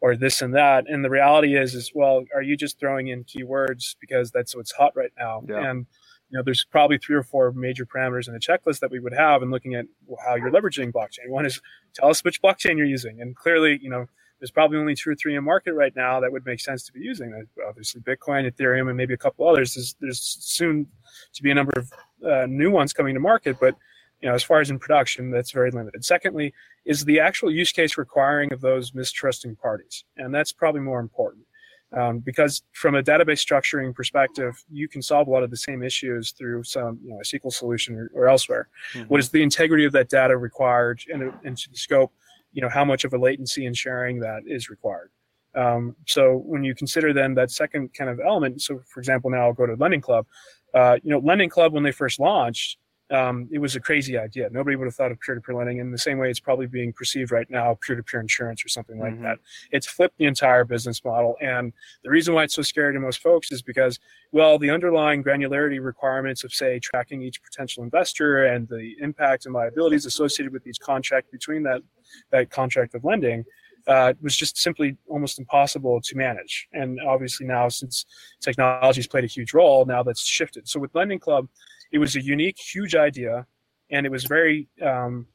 or 0.00 0.16
this 0.16 0.42
and 0.42 0.54
that. 0.54 0.84
And 0.88 1.04
the 1.04 1.10
reality 1.10 1.56
is, 1.56 1.74
is 1.74 1.92
well, 1.94 2.24
are 2.34 2.42
you 2.42 2.56
just 2.56 2.78
throwing 2.78 3.08
in 3.08 3.24
keywords 3.24 3.94
because 4.00 4.30
that's 4.30 4.56
what's 4.56 4.72
hot 4.72 4.92
right 4.96 5.12
now? 5.18 5.42
Yeah. 5.48 5.70
And 5.70 5.86
you 6.30 6.38
know, 6.38 6.42
there's 6.42 6.64
probably 6.64 6.98
three 6.98 7.16
or 7.16 7.22
four 7.22 7.52
major 7.52 7.84
parameters 7.84 8.28
in 8.28 8.34
the 8.34 8.40
checklist 8.40 8.80
that 8.80 8.90
we 8.90 9.00
would 9.00 9.12
have 9.12 9.42
in 9.42 9.50
looking 9.50 9.74
at 9.74 9.86
how 10.26 10.36
you're 10.36 10.50
leveraging 10.50 10.92
blockchain. 10.92 11.28
One 11.28 11.44
is 11.44 11.60
tell 11.94 12.08
us 12.08 12.22
which 12.22 12.40
blockchain 12.40 12.76
you're 12.76 12.86
using, 12.86 13.20
and 13.20 13.34
clearly, 13.34 13.78
you 13.82 13.90
know, 13.90 14.06
there's 14.38 14.50
probably 14.50 14.78
only 14.78 14.94
two 14.94 15.10
or 15.10 15.14
three 15.14 15.36
in 15.36 15.44
market 15.44 15.74
right 15.74 15.94
now 15.94 16.18
that 16.20 16.32
would 16.32 16.46
make 16.46 16.60
sense 16.60 16.82
to 16.84 16.92
be 16.92 17.00
using. 17.00 17.46
Obviously, 17.68 18.00
Bitcoin, 18.00 18.50
Ethereum, 18.50 18.88
and 18.88 18.96
maybe 18.96 19.12
a 19.12 19.18
couple 19.18 19.46
others. 19.46 19.74
There's, 19.74 19.96
there's 20.00 20.20
soon 20.20 20.86
to 21.34 21.42
be 21.42 21.50
a 21.50 21.54
number 21.54 21.72
of 21.76 21.92
uh, 22.24 22.46
new 22.46 22.70
ones 22.70 22.92
coming 22.92 23.14
to 23.14 23.20
market, 23.20 23.58
but 23.60 23.74
you 24.22 24.28
know, 24.28 24.34
as 24.34 24.42
far 24.42 24.60
as 24.60 24.70
in 24.70 24.78
production, 24.78 25.30
that's 25.30 25.50
very 25.50 25.70
limited. 25.70 26.04
Secondly, 26.04 26.52
is 26.84 27.04
the 27.04 27.20
actual 27.20 27.50
use 27.50 27.72
case 27.72 27.98
requiring 27.98 28.52
of 28.52 28.60
those 28.60 28.92
mistrusting 28.92 29.56
parties, 29.56 30.04
and 30.16 30.34
that's 30.34 30.52
probably 30.52 30.80
more 30.80 31.00
important. 31.00 31.44
Um, 31.92 32.20
because 32.20 32.62
from 32.72 32.94
a 32.94 33.02
database 33.02 33.44
structuring 33.44 33.92
perspective, 33.92 34.62
you 34.70 34.86
can 34.86 35.02
solve 35.02 35.26
a 35.26 35.30
lot 35.30 35.42
of 35.42 35.50
the 35.50 35.56
same 35.56 35.82
issues 35.82 36.30
through 36.30 36.62
some 36.62 37.00
you 37.02 37.10
know, 37.10 37.18
a 37.18 37.24
SQL 37.24 37.52
solution 37.52 37.96
or, 37.96 38.10
or 38.14 38.28
elsewhere. 38.28 38.68
Mm-hmm. 38.94 39.08
What 39.08 39.18
is 39.18 39.30
the 39.30 39.42
integrity 39.42 39.84
of 39.84 39.92
that 39.92 40.08
data 40.08 40.36
required 40.36 41.02
and 41.12 41.32
into 41.42 41.68
the 41.68 41.76
scope? 41.76 42.12
You 42.52 42.62
know, 42.62 42.68
how 42.68 42.84
much 42.84 43.04
of 43.04 43.12
a 43.12 43.18
latency 43.18 43.66
and 43.66 43.76
sharing 43.76 44.20
that 44.20 44.42
is 44.46 44.70
required. 44.70 45.10
Um, 45.54 45.96
so 46.06 46.42
when 46.46 46.62
you 46.62 46.74
consider 46.74 47.12
then 47.12 47.34
that 47.34 47.50
second 47.50 47.92
kind 47.92 48.08
of 48.08 48.20
element, 48.20 48.62
so 48.62 48.80
for 48.86 49.00
example, 49.00 49.30
now 49.30 49.46
I'll 49.46 49.52
go 49.52 49.66
to 49.66 49.74
Lending 49.74 50.00
Club. 50.00 50.26
Uh, 50.72 50.98
you 51.02 51.10
know, 51.10 51.18
Lending 51.18 51.48
Club 51.48 51.72
when 51.72 51.82
they 51.82 51.92
first 51.92 52.20
launched, 52.20 52.78
um, 53.10 53.48
it 53.50 53.58
was 53.58 53.74
a 53.76 53.80
crazy 53.80 54.16
idea. 54.16 54.48
Nobody 54.50 54.76
would 54.76 54.84
have 54.84 54.94
thought 54.94 55.10
of 55.10 55.20
peer-to-peer 55.20 55.54
lending 55.54 55.78
in 55.78 55.90
the 55.90 55.98
same 55.98 56.18
way 56.18 56.30
it's 56.30 56.40
probably 56.40 56.66
being 56.66 56.92
perceived 56.92 57.32
right 57.32 57.50
now, 57.50 57.76
peer-to-peer 57.84 58.20
insurance 58.20 58.64
or 58.64 58.68
something 58.68 58.98
like 58.98 59.14
mm-hmm. 59.14 59.24
that. 59.24 59.38
It's 59.72 59.86
flipped 59.86 60.16
the 60.18 60.26
entire 60.26 60.64
business 60.64 61.04
model. 61.04 61.36
And 61.40 61.72
the 62.04 62.10
reason 62.10 62.34
why 62.34 62.44
it's 62.44 62.54
so 62.54 62.62
scary 62.62 62.92
to 62.92 63.00
most 63.00 63.20
folks 63.20 63.50
is 63.50 63.62
because, 63.62 63.98
well, 64.30 64.58
the 64.58 64.70
underlying 64.70 65.24
granularity 65.24 65.82
requirements 65.82 66.44
of, 66.44 66.52
say, 66.52 66.78
tracking 66.78 67.20
each 67.22 67.42
potential 67.42 67.82
investor 67.82 68.46
and 68.46 68.68
the 68.68 68.94
impact 69.00 69.46
and 69.46 69.54
liabilities 69.54 70.06
associated 70.06 70.52
with 70.52 70.66
each 70.66 70.78
contract 70.80 71.32
between 71.32 71.62
that, 71.64 71.82
that 72.30 72.50
contract 72.50 72.94
of 72.94 73.04
lending 73.04 73.44
uh, 73.86 74.12
was 74.20 74.36
just 74.36 74.58
simply 74.58 74.96
almost 75.08 75.38
impossible 75.38 76.00
to 76.00 76.16
manage. 76.16 76.68
And 76.72 77.00
obviously 77.00 77.46
now, 77.46 77.68
since 77.68 78.06
technology 78.40 79.00
has 79.00 79.06
played 79.06 79.24
a 79.24 79.26
huge 79.26 79.52
role, 79.54 79.84
now 79.84 80.02
that's 80.02 80.24
shifted. 80.24 80.68
So 80.68 80.78
with 80.78 80.94
Lending 80.94 81.18
Club, 81.18 81.48
it 81.92 81.98
was 81.98 82.16
a 82.16 82.22
unique, 82.22 82.58
huge 82.58 82.94
idea, 82.94 83.46
and 83.90 84.06
it 84.06 84.10
was 84.10 84.24
very 84.24 84.68
um, 84.82 85.26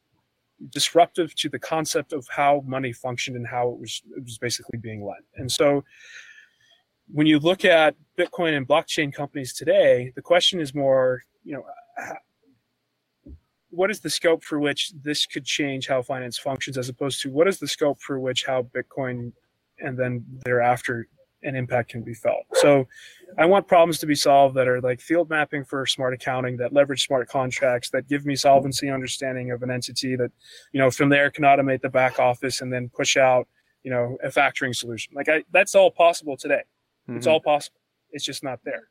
disruptive 0.69 1.35
to 1.35 1.49
the 1.49 1.59
concept 1.59 2.13
of 2.13 2.25
how 2.29 2.63
money 2.65 2.93
functioned 2.93 3.35
and 3.35 3.47
how 3.47 3.69
it 3.69 3.79
was 3.79 4.01
it 4.15 4.23
was 4.23 4.37
basically 4.37 4.79
being 4.79 5.05
lent. 5.05 5.25
And 5.35 5.51
so, 5.51 5.83
when 7.11 7.27
you 7.27 7.39
look 7.39 7.65
at 7.65 7.95
Bitcoin 8.17 8.55
and 8.55 8.67
blockchain 8.67 9.13
companies 9.13 9.53
today, 9.53 10.11
the 10.15 10.21
question 10.21 10.59
is 10.59 10.73
more, 10.73 11.21
you 11.43 11.53
know, 11.53 11.63
what 13.69 13.91
is 13.91 13.99
the 13.99 14.09
scope 14.09 14.43
for 14.43 14.59
which 14.59 14.91
this 15.03 15.25
could 15.25 15.45
change 15.45 15.87
how 15.87 16.01
finance 16.01 16.37
functions, 16.37 16.77
as 16.77 16.89
opposed 16.89 17.21
to 17.21 17.29
what 17.29 17.47
is 17.47 17.59
the 17.59 17.67
scope 17.67 17.99
for 17.99 18.19
which 18.19 18.45
how 18.45 18.63
Bitcoin 18.63 19.33
and 19.79 19.97
then 19.97 20.23
thereafter 20.45 21.07
an 21.45 21.55
impact 21.55 21.91
can 21.91 22.01
be 22.01 22.13
felt. 22.13 22.43
So 22.55 22.87
I 23.37 23.45
want 23.45 23.67
problems 23.67 23.99
to 23.99 24.05
be 24.05 24.15
solved 24.15 24.55
that 24.55 24.67
are 24.67 24.81
like 24.81 24.99
field 24.99 25.29
mapping 25.29 25.63
for 25.63 25.85
smart 25.85 26.13
accounting 26.13 26.57
that 26.57 26.73
leverage 26.73 27.05
smart 27.05 27.29
contracts 27.29 27.89
that 27.91 28.09
give 28.09 28.25
me 28.25 28.35
solvency 28.35 28.89
understanding 28.89 29.51
of 29.51 29.63
an 29.63 29.71
entity 29.71 30.15
that, 30.15 30.31
you 30.73 30.79
know, 30.79 30.91
from 30.91 31.09
there 31.09 31.29
can 31.29 31.43
automate 31.43 31.81
the 31.81 31.89
back 31.89 32.19
office 32.19 32.61
and 32.61 32.73
then 32.73 32.89
push 32.89 33.15
out, 33.15 33.47
you 33.83 33.91
know, 33.91 34.17
a 34.23 34.29
factoring 34.29 34.75
solution. 34.75 35.13
Like 35.15 35.29
I, 35.29 35.43
that's 35.51 35.75
all 35.75 35.91
possible 35.91 36.35
today. 36.35 36.63
Mm-hmm. 37.07 37.17
It's 37.17 37.27
all 37.27 37.39
possible. 37.39 37.79
It's 38.11 38.25
just 38.25 38.43
not 38.43 38.59
there. 38.65 38.89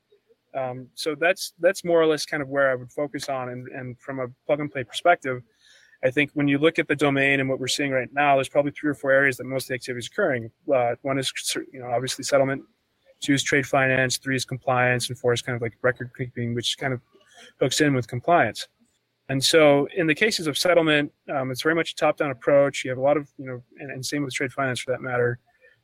Um, 0.55 0.89
so 0.95 1.17
that's 1.17 1.53
that's 1.59 1.83
more 1.85 2.01
or 2.01 2.07
less 2.07 2.25
kind 2.25 2.43
of 2.43 2.49
where 2.49 2.71
I 2.71 2.77
would 2.77 2.93
focus 2.93 3.29
on, 3.29 3.49
and, 3.49 3.67
and 3.69 3.99
from 3.99 4.21
a 4.21 4.29
plug 4.47 4.61
and 4.61 4.71
play 4.71 4.85
perspective, 4.85 5.43
I 6.05 6.11
think 6.11 6.31
when 6.35 6.49
you 6.49 6.59
look 6.59 6.79
at 6.79 6.87
the 6.87 6.95
domain 6.95 7.41
and 7.41 7.49
what 7.49 7.59
we're 7.59 7.67
seeing 7.67 7.91
right 7.91 8.13
now, 8.13 8.35
there's 8.35 8.49
probably 8.49 8.73
three 8.73 8.91
or 8.91 8.95
four 8.95 9.11
areas 9.11 9.39
that 9.39 9.45
most 9.45 9.65
of 9.65 9.69
the 9.69 9.75
activity 9.75 10.01
is 10.01 10.07
occurring. 10.07 10.51
Uh, 10.73 10.95
one 11.01 11.19
is, 11.19 11.33
you 11.73 11.81
know, 11.81 11.87
obviously 11.87 12.25
settlement. 12.25 12.63
Two 13.21 13.33
is 13.33 13.43
trade 13.43 13.67
finance. 13.67 14.19
Three 14.19 14.37
is 14.37 14.45
compliance, 14.45 15.09
and 15.09 15.19
four 15.19 15.33
is 15.33 15.41
kind 15.41 15.57
of 15.57 15.63
like 15.63 15.73
record 15.81 16.11
keeping, 16.17 16.55
which 16.55 16.77
kind 16.77 16.93
of 16.93 17.01
hooks 17.59 17.81
in 17.81 17.95
with 17.95 18.07
compliance. 18.07 18.69
And 19.31 19.43
so, 19.43 19.89
in 19.97 20.07
the 20.07 20.15
cases 20.15 20.47
of 20.47 20.59
settlement, 20.59 21.11
um, 21.35 21.51
it's 21.51 21.63
very 21.63 21.75
much 21.75 21.93
a 21.93 21.97
top-down 21.97 22.31
approach. 22.31 22.85
You 22.85 22.91
have 22.91 22.99
a 22.99 23.03
lot 23.03 23.17
of, 23.17 23.31
you 23.39 23.47
know, 23.47 23.63
and, 23.79 23.91
and 23.91 24.05
same 24.05 24.23
with 24.23 24.35
trade 24.35 24.53
finance 24.53 24.81
for 24.81 24.91
that 24.91 25.01
matter. 25.01 25.39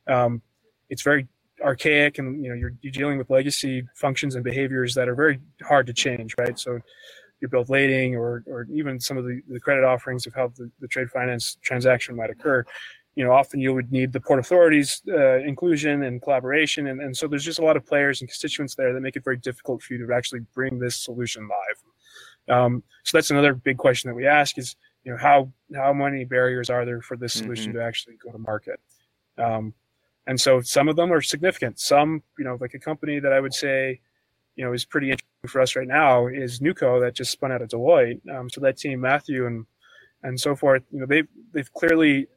Um, 0.07 0.43
it's 0.89 1.01
very 1.01 1.27
archaic, 1.63 2.19
and 2.19 2.43
you 2.43 2.49
know, 2.49 2.55
you're, 2.55 2.73
you're 2.81 2.91
dealing 2.91 3.17
with 3.17 3.31
legacy 3.31 3.83
functions 3.95 4.35
and 4.35 4.43
behaviors 4.43 4.93
that 4.93 5.09
are 5.09 5.15
very 5.15 5.39
hard 5.63 5.87
to 5.87 5.93
change, 5.93 6.35
right? 6.37 6.59
So, 6.59 6.79
your 7.41 7.49
build 7.49 7.69
lading 7.69 8.15
or, 8.15 8.43
or 8.47 8.67
even 8.71 8.99
some 8.99 9.17
of 9.17 9.25
the, 9.25 9.41
the 9.49 9.59
credit 9.59 9.83
offerings 9.83 10.25
of 10.25 10.33
how 10.33 10.47
the, 10.55 10.69
the 10.79 10.87
trade 10.87 11.09
finance 11.09 11.57
transaction 11.61 12.15
might 12.15 12.29
occur 12.29 12.63
you 13.15 13.25
know, 13.25 13.33
often 13.33 13.59
you 13.59 13.73
would 13.73 13.91
need 13.91 14.13
the 14.13 14.21
port 14.21 14.39
authorities 14.39 15.01
uh, 15.09 15.37
inclusion 15.39 16.03
and 16.03 16.21
collaboration. 16.21 16.87
And, 16.87 17.01
and 17.01 17.15
so 17.15 17.27
there's 17.27 17.43
just 17.43 17.59
a 17.59 17.63
lot 17.63 17.75
of 17.75 17.85
players 17.85 18.21
and 18.21 18.29
constituents 18.29 18.75
there 18.75 18.93
that 18.93 19.01
make 19.01 19.15
it 19.15 19.23
very 19.23 19.37
difficult 19.37 19.81
for 19.81 19.93
you 19.93 20.05
to 20.05 20.13
actually 20.13 20.41
bring 20.53 20.79
this 20.79 20.95
solution 20.95 21.47
live. 21.47 22.57
Um, 22.57 22.83
so 23.03 23.17
that's 23.17 23.29
another 23.29 23.53
big 23.53 23.77
question 23.77 24.09
that 24.09 24.15
we 24.15 24.25
ask 24.25 24.57
is, 24.57 24.75
you 25.03 25.11
know, 25.11 25.17
how, 25.17 25.51
how 25.75 25.93
many 25.93 26.25
barriers 26.25 26.69
are 26.69 26.85
there 26.85 27.01
for 27.01 27.17
this 27.17 27.33
solution 27.33 27.71
mm-hmm. 27.71 27.79
to 27.79 27.85
actually 27.85 28.15
go 28.23 28.31
to 28.31 28.37
market? 28.37 28.79
Um, 29.37 29.73
and 30.27 30.39
so 30.39 30.61
some 30.61 30.87
of 30.87 30.95
them 30.95 31.11
are 31.11 31.21
significant. 31.21 31.79
Some, 31.79 32.23
you 32.37 32.45
know, 32.45 32.57
like 32.61 32.75
a 32.75 32.79
company 32.79 33.19
that 33.19 33.33
I 33.33 33.39
would 33.39 33.53
say, 33.53 33.99
you 34.55 34.65
know, 34.65 34.73
is 34.73 34.85
pretty 34.85 35.07
interesting 35.07 35.27
for 35.47 35.61
us 35.61 35.75
right 35.75 35.87
now 35.87 36.27
is 36.27 36.59
Nuco 36.59 37.01
that 37.01 37.15
just 37.15 37.31
spun 37.31 37.51
out 37.51 37.61
of 37.61 37.69
Deloitte. 37.69 38.21
Um, 38.29 38.49
so 38.49 38.61
that 38.61 38.77
team, 38.77 39.01
Matthew 39.01 39.45
and 39.47 39.65
and 40.23 40.39
so 40.39 40.55
forth, 40.55 40.83
you 40.91 40.99
know, 40.99 41.05
they've 41.07 41.27
they've 41.53 41.71
clearly 41.73 42.27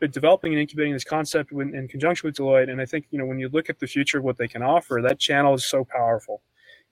been 0.00 0.10
developing 0.10 0.52
and 0.52 0.60
incubating 0.60 0.92
this 0.92 1.04
concept 1.04 1.52
in, 1.52 1.74
in 1.74 1.88
conjunction 1.88 2.28
with 2.28 2.36
Deloitte. 2.36 2.70
And 2.70 2.80
I 2.80 2.86
think 2.86 3.06
you 3.10 3.18
know 3.18 3.26
when 3.26 3.38
you 3.38 3.48
look 3.48 3.70
at 3.70 3.80
the 3.80 3.86
future 3.86 4.18
of 4.18 4.24
what 4.24 4.38
they 4.38 4.48
can 4.48 4.62
offer, 4.62 5.00
that 5.02 5.18
channel 5.18 5.54
is 5.54 5.64
so 5.64 5.84
powerful. 5.84 6.42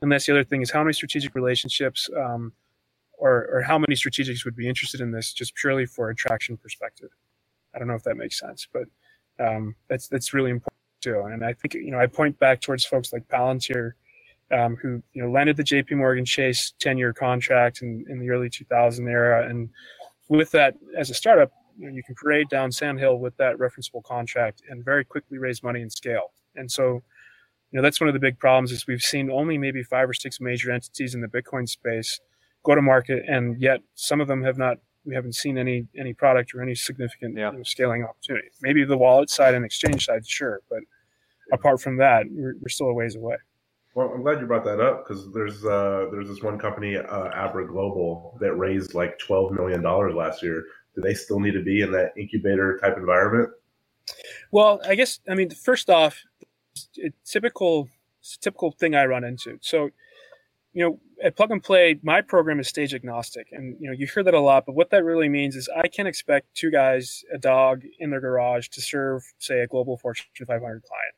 And 0.03 0.11
that's 0.11 0.27
the 0.27 0.33
other 0.33 0.45
thing 0.45 0.63
is 0.63 0.71
how 0.71 0.83
many 0.83 0.93
strategic 0.95 1.35
relationships 1.35 2.11
um, 2.17 2.53
or 3.19 3.49
or 3.53 3.63
how 3.63 3.79
many 3.79 3.95
strategics 3.95 4.45
would 4.45 4.57
be 4.57 4.69
interested 4.69 5.01
in 5.01 5.13
this 5.13 5.33
just 5.33 5.55
purely 5.55 5.87
for 5.87 6.11
attraction 6.11 6.57
perspective. 6.57 7.11
I 7.75 7.79
don't 7.79 7.89
know 7.89 7.95
if 7.95 8.03
that 8.05 8.17
makes 8.17 8.39
sense, 8.39 8.69
but 8.73 8.85
um, 9.39 9.77
that's 9.89 10.09
that's 10.09 10.35
really 10.35 10.51
important 10.51 10.79
too. 11.03 11.21
And 11.23 11.45
I 11.45 11.53
think 11.55 11.75
you 11.75 11.91
know 11.91 11.99
I 12.01 12.07
point 12.07 12.39
back 12.39 12.61
towards 12.61 12.85
folks 12.85 13.13
like 13.13 13.29
Palantir 13.29 13.93
um, 14.53 14.77
who 14.77 15.03
you 15.13 15.23
know 15.23 15.31
landed 15.31 15.57
the 15.57 15.65
J.P. 15.65 15.95
Morgan 15.95 16.25
Chase 16.25 16.75
10-year 16.81 17.13
contract 17.13 17.83
in, 17.83 18.05
in 18.09 18.19
the 18.19 18.31
early 18.31 18.51
2000 18.51 19.09
era, 19.09 19.49
and 19.49 19.71
with 20.29 20.51
that 20.53 20.75
as 20.97 21.11
a 21.11 21.15
startup, 21.15 21.53
you, 21.79 21.89
know, 21.89 21.95
you 21.95 22.03
can 22.03 22.15
parade 22.15 22.49
down 22.49 22.73
Sandhill 22.73 23.19
with 23.19 23.37
that 23.37 23.57
referenceable 23.57 24.03
contract 24.03 24.63
and 24.69 24.85
very 24.85 25.05
quickly 25.05 25.39
raise 25.39 25.63
money 25.63 25.81
and 25.81 25.93
scale. 25.93 26.33
And 26.55 26.71
so, 26.71 27.03
you 27.71 27.77
know, 27.79 27.83
that's 27.83 28.01
one 28.01 28.09
of 28.09 28.15
the 28.15 28.21
big 28.21 28.39
problems 28.39 28.73
is 28.73 28.87
we've 28.87 29.03
seen 29.03 29.31
only 29.31 29.59
maybe 29.59 29.83
five 29.83 30.09
or 30.09 30.15
six 30.15 30.41
major 30.41 30.71
entities 30.71 31.15
in 31.15 31.21
the 31.21 31.29
Bitcoin 31.29 31.69
space 31.69 32.21
go 32.65 32.75
to 32.75 32.83
market, 32.83 33.25
and 33.27 33.61
yet 33.61 33.81
some 33.95 34.21
of 34.21 34.29
them 34.29 34.43
have 34.43 34.59
not. 34.59 34.79
We 35.05 35.17
haven't 35.17 35.35
seen 35.35 35.59
any 35.59 35.89
any 35.99 36.13
product 36.13 36.55
or 36.55 36.63
any 36.63 36.77
significant 36.77 37.37
yeah. 37.37 37.51
you 37.51 37.59
know, 37.59 37.63
scaling 37.65 38.05
opportunity. 38.05 38.49
Maybe 38.61 38.85
the 38.85 38.97
wallet 38.97 39.31
side 39.31 39.55
and 39.55 39.65
exchange 39.65 40.07
side, 40.07 40.25
sure, 40.25 40.61
but 40.71 40.81
apart 41.53 41.81
from 41.81 41.97
that, 41.97 42.27
we're, 42.31 42.55
we're 42.61 42.69
still 42.69 42.87
a 42.87 42.95
ways 42.95 43.17
away. 43.17 43.37
Well, 43.95 44.11
I'm 44.15 44.23
glad 44.23 44.41
you 44.41 44.47
brought 44.47 44.65
that 44.65 44.81
up 44.81 45.07
because 45.07 45.31
there's 45.33 45.65
uh, 45.65 46.07
there's 46.11 46.29
this 46.29 46.43
one 46.43 46.59
company, 46.59 46.97
uh, 46.97 47.29
Abra 47.35 47.67
Global, 47.67 48.39
that 48.41 48.55
raised 48.55 48.95
like 48.95 49.19
12 49.19 49.53
million 49.53 49.83
dollars 49.83 50.15
last 50.15 50.43
year. 50.43 50.65
Do 50.95 51.03
they 51.03 51.15
still 51.15 51.41
need 51.41 51.53
to 51.53 51.63
be 51.63 51.83
in 51.83 51.93
that 51.93 52.13
incubator 52.19 52.79
type 52.79 52.97
environment? 52.97 53.51
Well, 54.51 54.81
I 54.87 54.95
guess 54.95 55.21
I 55.29 55.35
mean 55.35 55.51
first 55.51 55.91
off, 55.91 56.23
it's 56.95 57.31
typical 57.31 57.89
it's 58.21 58.37
a 58.37 58.41
typical 58.41 58.71
thing 58.73 58.95
I 58.95 59.05
run 59.05 59.25
into. 59.25 59.59
So, 59.61 59.91
you 60.73 60.85
know, 60.85 61.01
at 61.23 61.37
Plug 61.37 61.51
and 61.51 61.63
Play, 61.63 61.99
my 62.03 62.23
program 62.23 62.61
is 62.61 62.69
stage 62.69 62.95
agnostic, 62.95 63.49
and 63.53 63.77
you 63.79 63.89
know 63.89 63.93
you 63.93 64.07
hear 64.07 64.23
that 64.23 64.33
a 64.33 64.41
lot. 64.41 64.65
But 64.65 64.75
what 64.75 64.89
that 64.91 65.05
really 65.05 65.29
means 65.29 65.55
is 65.55 65.69
I 65.77 65.89
can 65.89 66.07
expect 66.07 66.55
two 66.55 66.71
guys, 66.71 67.25
a 67.33 67.37
dog 67.37 67.83
in 67.99 68.09
their 68.09 68.21
garage, 68.21 68.69
to 68.69 68.81
serve, 68.81 69.23
say, 69.39 69.61
a 69.61 69.67
global 69.67 69.99
Fortune 69.99 70.27
500 70.39 70.61
client 70.63 71.15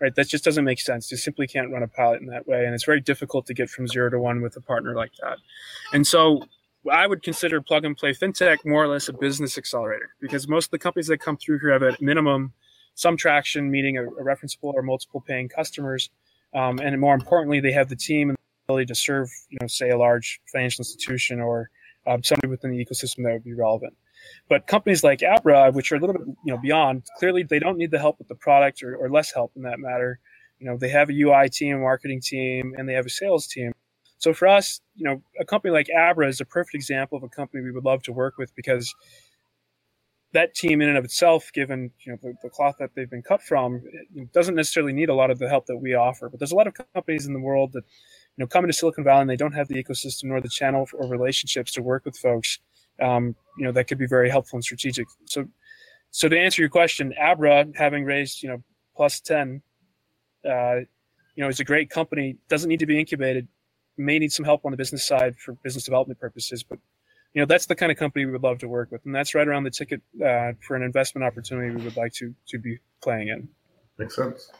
right? 0.00 0.14
That 0.14 0.28
just 0.28 0.44
doesn't 0.44 0.64
make 0.64 0.80
sense. 0.80 1.10
You 1.10 1.16
simply 1.16 1.46
can't 1.46 1.72
run 1.72 1.82
a 1.82 1.88
pilot 1.88 2.20
in 2.20 2.26
that 2.28 2.46
way, 2.46 2.64
and 2.64 2.74
it's 2.74 2.84
very 2.84 3.00
difficult 3.00 3.46
to 3.46 3.54
get 3.54 3.70
from 3.70 3.86
zero 3.86 4.10
to 4.10 4.18
one 4.18 4.42
with 4.42 4.56
a 4.56 4.60
partner 4.60 4.94
like 4.94 5.12
that. 5.22 5.38
And 5.92 6.06
so, 6.06 6.42
I 6.90 7.06
would 7.06 7.22
consider 7.22 7.60
plug 7.60 7.84
and 7.84 7.96
play 7.96 8.12
fintech 8.12 8.58
more 8.64 8.84
or 8.84 8.88
less 8.88 9.08
a 9.08 9.12
business 9.12 9.58
accelerator 9.58 10.10
because 10.20 10.46
most 10.46 10.66
of 10.66 10.70
the 10.70 10.78
companies 10.78 11.08
that 11.08 11.18
come 11.18 11.36
through 11.36 11.58
here 11.58 11.72
have 11.72 11.82
at 11.82 12.00
minimum 12.00 12.52
some 12.94 13.16
traction, 13.16 13.70
meaning 13.70 13.98
a, 13.98 14.04
a 14.04 14.22
referenceable 14.22 14.72
or 14.72 14.82
multiple 14.82 15.20
paying 15.20 15.48
customers, 15.48 16.10
um, 16.54 16.78
and 16.78 16.98
more 17.00 17.14
importantly, 17.14 17.60
they 17.60 17.72
have 17.72 17.88
the 17.88 17.96
team 17.96 18.30
and 18.30 18.36
the 18.36 18.72
ability 18.72 18.86
to 18.86 18.94
serve, 18.94 19.30
you 19.50 19.58
know, 19.60 19.66
say 19.66 19.90
a 19.90 19.98
large 19.98 20.40
financial 20.50 20.80
institution 20.82 21.40
or 21.40 21.70
um, 22.06 22.22
somebody 22.22 22.48
within 22.48 22.70
the 22.70 22.84
ecosystem 22.84 23.24
that 23.24 23.32
would 23.32 23.44
be 23.44 23.54
relevant. 23.54 23.94
But 24.48 24.66
companies 24.66 25.04
like 25.04 25.22
Abra, 25.22 25.72
which 25.72 25.92
are 25.92 25.96
a 25.96 26.00
little 26.00 26.14
bit 26.14 26.26
you 26.44 26.54
know 26.54 26.58
beyond, 26.58 27.04
clearly 27.18 27.42
they 27.42 27.58
don't 27.58 27.78
need 27.78 27.90
the 27.90 27.98
help 27.98 28.18
with 28.18 28.28
the 28.28 28.34
product 28.34 28.82
or, 28.82 28.96
or 28.96 29.10
less 29.10 29.32
help 29.32 29.52
in 29.56 29.62
that 29.62 29.78
matter. 29.80 30.20
You 30.58 30.66
know, 30.66 30.76
they 30.78 30.88
have 30.88 31.10
a 31.10 31.12
UI 31.12 31.48
team, 31.50 31.80
marketing 31.80 32.20
team, 32.20 32.74
and 32.78 32.88
they 32.88 32.94
have 32.94 33.06
a 33.06 33.10
sales 33.10 33.46
team. 33.46 33.72
So 34.18 34.32
for 34.32 34.48
us, 34.48 34.80
you 34.94 35.04
know, 35.04 35.22
a 35.38 35.44
company 35.44 35.72
like 35.72 35.88
Abra 35.90 36.28
is 36.28 36.40
a 36.40 36.46
perfect 36.46 36.74
example 36.74 37.18
of 37.18 37.24
a 37.24 37.28
company 37.28 37.62
we 37.62 37.72
would 37.72 37.84
love 37.84 38.02
to 38.04 38.12
work 38.12 38.38
with 38.38 38.54
because 38.56 38.94
that 40.32 40.54
team 40.54 40.82
in 40.82 40.88
and 40.88 40.98
of 40.98 41.04
itself, 41.04 41.50
given 41.54 41.90
you 42.04 42.12
know 42.12 42.18
the, 42.22 42.34
the 42.42 42.50
cloth 42.50 42.76
that 42.78 42.90
they've 42.94 43.10
been 43.10 43.22
cut 43.22 43.42
from, 43.42 43.82
doesn't 44.32 44.54
necessarily 44.54 44.92
need 44.92 45.08
a 45.08 45.14
lot 45.14 45.30
of 45.30 45.38
the 45.38 45.48
help 45.48 45.66
that 45.66 45.76
we 45.78 45.94
offer. 45.94 46.28
But 46.28 46.40
there's 46.40 46.52
a 46.52 46.56
lot 46.56 46.66
of 46.66 46.74
companies 46.94 47.26
in 47.26 47.32
the 47.32 47.40
world 47.40 47.72
that 47.72 47.84
you 48.36 48.42
know 48.42 48.46
come 48.46 48.64
into 48.64 48.74
Silicon 48.74 49.04
Valley 49.04 49.22
and 49.22 49.30
they 49.30 49.36
don't 49.36 49.54
have 49.54 49.68
the 49.68 49.82
ecosystem 49.82 50.24
nor 50.24 50.40
the 50.40 50.48
channel 50.48 50.86
or 50.94 51.08
relationships 51.08 51.72
to 51.72 51.82
work 51.82 52.04
with 52.04 52.16
folks. 52.16 52.58
Um, 53.00 53.34
you 53.58 53.64
know 53.64 53.72
that 53.72 53.84
could 53.84 53.98
be 53.98 54.06
very 54.06 54.30
helpful 54.30 54.56
and 54.56 54.64
strategic. 54.64 55.06
So, 55.24 55.46
so 56.10 56.28
to 56.28 56.38
answer 56.38 56.62
your 56.62 56.68
question, 56.68 57.14
Abra 57.20 57.66
having 57.74 58.04
raised 58.04 58.42
you 58.42 58.48
know 58.48 58.62
plus 58.96 59.20
ten, 59.20 59.62
uh, 60.48 60.76
you 61.34 61.44
know, 61.44 61.48
is 61.48 61.60
a 61.60 61.64
great 61.64 61.90
company. 61.90 62.36
Doesn't 62.48 62.68
need 62.68 62.80
to 62.80 62.86
be 62.86 62.98
incubated. 62.98 63.46
May 63.96 64.18
need 64.18 64.32
some 64.32 64.44
help 64.44 64.64
on 64.64 64.70
the 64.70 64.76
business 64.76 65.06
side 65.06 65.36
for 65.36 65.52
business 65.62 65.84
development 65.84 66.20
purposes, 66.20 66.62
but 66.62 66.78
you 67.32 67.40
know 67.40 67.46
that's 67.46 67.66
the 67.66 67.74
kind 67.74 67.90
of 67.90 67.98
company 67.98 68.26
we 68.26 68.32
would 68.32 68.42
love 68.42 68.58
to 68.58 68.68
work 68.68 68.90
with, 68.90 69.04
and 69.04 69.14
that's 69.14 69.34
right 69.34 69.46
around 69.46 69.64
the 69.64 69.70
ticket 69.70 70.02
uh, 70.24 70.52
for 70.66 70.76
an 70.76 70.82
investment 70.82 71.24
opportunity 71.24 71.74
we 71.74 71.82
would 71.82 71.96
like 71.96 72.12
to 72.14 72.34
to 72.48 72.58
be 72.58 72.78
playing 73.02 73.28
in. 73.28 73.48
Makes 73.98 74.16
sense. 74.16 74.50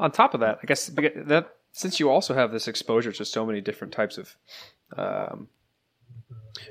On 0.00 0.10
top 0.10 0.34
of 0.34 0.40
that, 0.40 0.58
I 0.62 0.66
guess 0.66 0.86
that 0.86 1.56
since 1.72 2.00
you 2.00 2.10
also 2.10 2.34
have 2.34 2.50
this 2.50 2.66
exposure 2.66 3.12
to 3.12 3.24
so 3.24 3.44
many 3.44 3.60
different 3.60 3.92
types 3.92 4.18
of 4.18 4.36
um, 4.96 5.48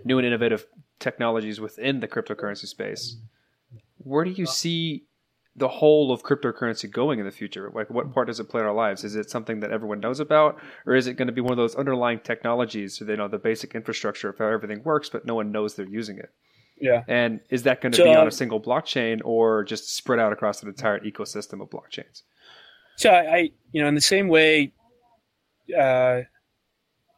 new 0.04 0.18
and 0.18 0.28
innovative 0.28 0.66
technologies 1.00 1.60
within 1.60 2.00
the 2.00 2.08
cryptocurrency 2.08 2.68
space, 2.68 3.18
where 3.98 4.24
do 4.24 4.32
you 4.32 4.46
see 4.46 5.06
the 5.56 5.68
whole 5.68 6.12
of 6.12 6.22
cryptocurrency 6.22 6.92
going 6.92 7.20
in 7.20 7.26
the 7.26 7.32
future? 7.32 7.72
Like, 7.74 7.90
what 7.90 8.14
part 8.14 8.28
does 8.28 8.40
it 8.40 8.50
play 8.50 8.62
in 8.62 8.68
our 8.68 8.74
lives? 8.74 9.04
Is 9.04 9.16
it 9.16 9.30
something 9.30 9.62
that 9.62 9.72
everyone 9.72 10.00
knows 10.00 10.20
about, 10.20 10.60
or 10.86 10.96
is 10.96 11.08
it 11.08 11.14
going 11.14 11.28
to 11.28 11.34
be 11.34 11.42
one 11.42 11.52
of 11.52 11.58
those 11.58 11.76
underlying 11.76 12.20
technologies, 12.20 12.98
so 12.98 13.06
they 13.06 13.16
know 13.16 13.28
the 13.28 13.38
basic 13.38 13.74
infrastructure 13.74 14.30
of 14.30 14.38
how 14.38 14.48
everything 14.48 14.84
works, 14.84 15.10
but 15.10 15.26
no 15.26 15.36
one 15.36 15.52
knows 15.52 15.76
they're 15.76 15.88
using 15.88 16.18
it? 16.18 16.30
Yeah. 16.80 17.04
And 17.08 17.40
is 17.50 17.64
that 17.64 17.80
going 17.80 17.94
to 17.94 17.98
so, 17.98 18.04
be 18.04 18.16
on 18.16 18.28
a 18.28 18.32
single 18.32 18.60
blockchain 18.60 19.22
or 19.24 19.64
just 19.64 19.96
spread 19.96 20.20
out 20.20 20.34
across 20.34 20.62
an 20.62 20.68
entire 20.68 21.00
ecosystem 21.00 21.62
of 21.62 21.70
blockchains? 21.70 22.24
So 22.98 23.12
I, 23.12 23.52
you 23.72 23.82
know, 23.82 23.88
in 23.88 23.96
the 23.96 24.02
same 24.02 24.28
way, 24.28 24.74
uh, 25.78 26.22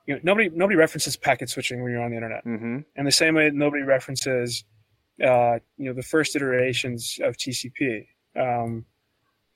you 0.08 0.16
know, 0.16 0.22
nobody 0.24 0.50
nobody 0.50 0.78
references 0.78 1.18
packet 1.18 1.50
switching 1.50 1.84
when 1.84 1.92
you're 1.92 2.02
on 2.02 2.10
the 2.10 2.16
internet. 2.16 2.46
Mm-hmm. 2.46 2.80
And 2.96 3.08
the 3.08 3.12
same 3.12 3.36
way 3.36 3.52
nobody 3.54 3.84
references, 3.84 4.64
uh, 5.24 5.60
you 5.78 5.86
know, 5.86 5.94
the 5.94 6.02
first 6.02 6.36
iterations 6.36 7.20
of 7.22 7.36
TCP. 7.36 8.08
Um, 8.36 8.86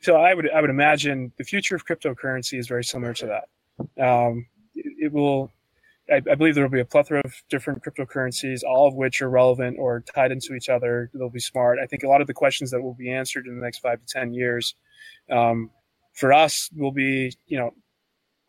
so 0.01 0.17
I 0.17 0.33
would 0.33 0.51
I 0.51 0.59
would 0.59 0.69
imagine 0.69 1.31
the 1.37 1.45
future 1.45 1.75
of 1.75 1.85
cryptocurrency 1.85 2.59
is 2.59 2.67
very 2.67 2.83
similar 2.83 3.13
to 3.13 3.27
that. 3.27 4.03
Um, 4.03 4.45
it, 4.75 5.05
it, 5.05 5.13
will, 5.13 5.51
I, 6.11 6.17
I, 6.17 6.35
believe 6.35 6.53
there 6.53 6.63
will 6.63 6.69
be 6.69 6.81
a 6.81 6.85
plethora 6.85 7.21
of 7.23 7.33
different 7.49 7.83
cryptocurrencies, 7.83 8.63
all 8.63 8.87
of 8.87 8.93
which 8.93 9.21
are 9.21 9.29
relevant 9.29 9.77
or 9.79 10.01
tied 10.13 10.31
into 10.31 10.53
each 10.53 10.69
other. 10.69 11.09
They'll 11.13 11.29
be 11.29 11.39
smart. 11.39 11.79
I 11.81 11.87
think 11.87 12.03
a 12.03 12.07
lot 12.07 12.21
of 12.21 12.27
the 12.27 12.33
questions 12.33 12.69
that 12.71 12.81
will 12.81 12.93
be 12.93 13.09
answered 13.09 13.47
in 13.47 13.55
the 13.55 13.63
next 13.63 13.79
five 13.79 13.99
to 14.01 14.05
ten 14.05 14.33
years, 14.33 14.75
um, 15.31 15.71
for 16.13 16.33
us, 16.33 16.69
will 16.75 16.91
be 16.91 17.33
you 17.47 17.57
know 17.57 17.73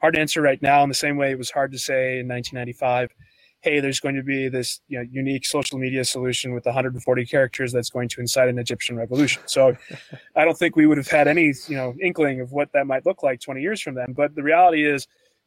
hard 0.03 0.15
to 0.15 0.21
answer 0.21 0.43
right 0.43 0.61
now 0.61 0.83
in 0.83 0.91
the 0.91 0.95
same 0.95 1.17
way 1.17 1.31
it 1.31 1.39
was 1.39 1.51
hard 1.51 1.73
to 1.73 1.79
say 1.79 2.19
in 2.19 2.29
1995 2.29 3.15
hey, 3.63 3.79
there's 3.79 4.01
going 4.01 4.17
to 4.17 4.25
be 4.25 4.49
this 4.49 4.81
you 4.89 4.99
know, 4.99 5.07
unique 5.11 5.47
social 5.47 5.79
media 5.79 6.05
solution 6.05 6.53
with 6.53 6.67
140 6.67 7.27
characters 7.27 7.73
that's 7.73 7.91
going 7.91 8.09
to 8.09 8.21
incite 8.21 8.49
an 8.49 8.59
Egyptian 8.59 8.97
revolution. 8.97 9.41
So 9.47 9.77
I 10.37 10.45
don't 10.45 10.59
think 10.59 10.75
we 10.75 10.87
would 10.87 10.99
have 10.99 11.09
had 11.09 11.29
any 11.29 11.55
you 11.69 11.77
know 11.77 11.95
inkling 12.03 12.41
of 12.41 12.53
what 12.53 12.73
that 12.73 12.87
might 12.87 13.07
look 13.07 13.23
like 13.23 13.41
20 13.41 13.63
years 13.63 13.81
from 13.81 13.95
then. 13.95 14.13
But 14.13 14.35
the 14.35 14.43
reality 14.43 14.85
is, 14.85 15.07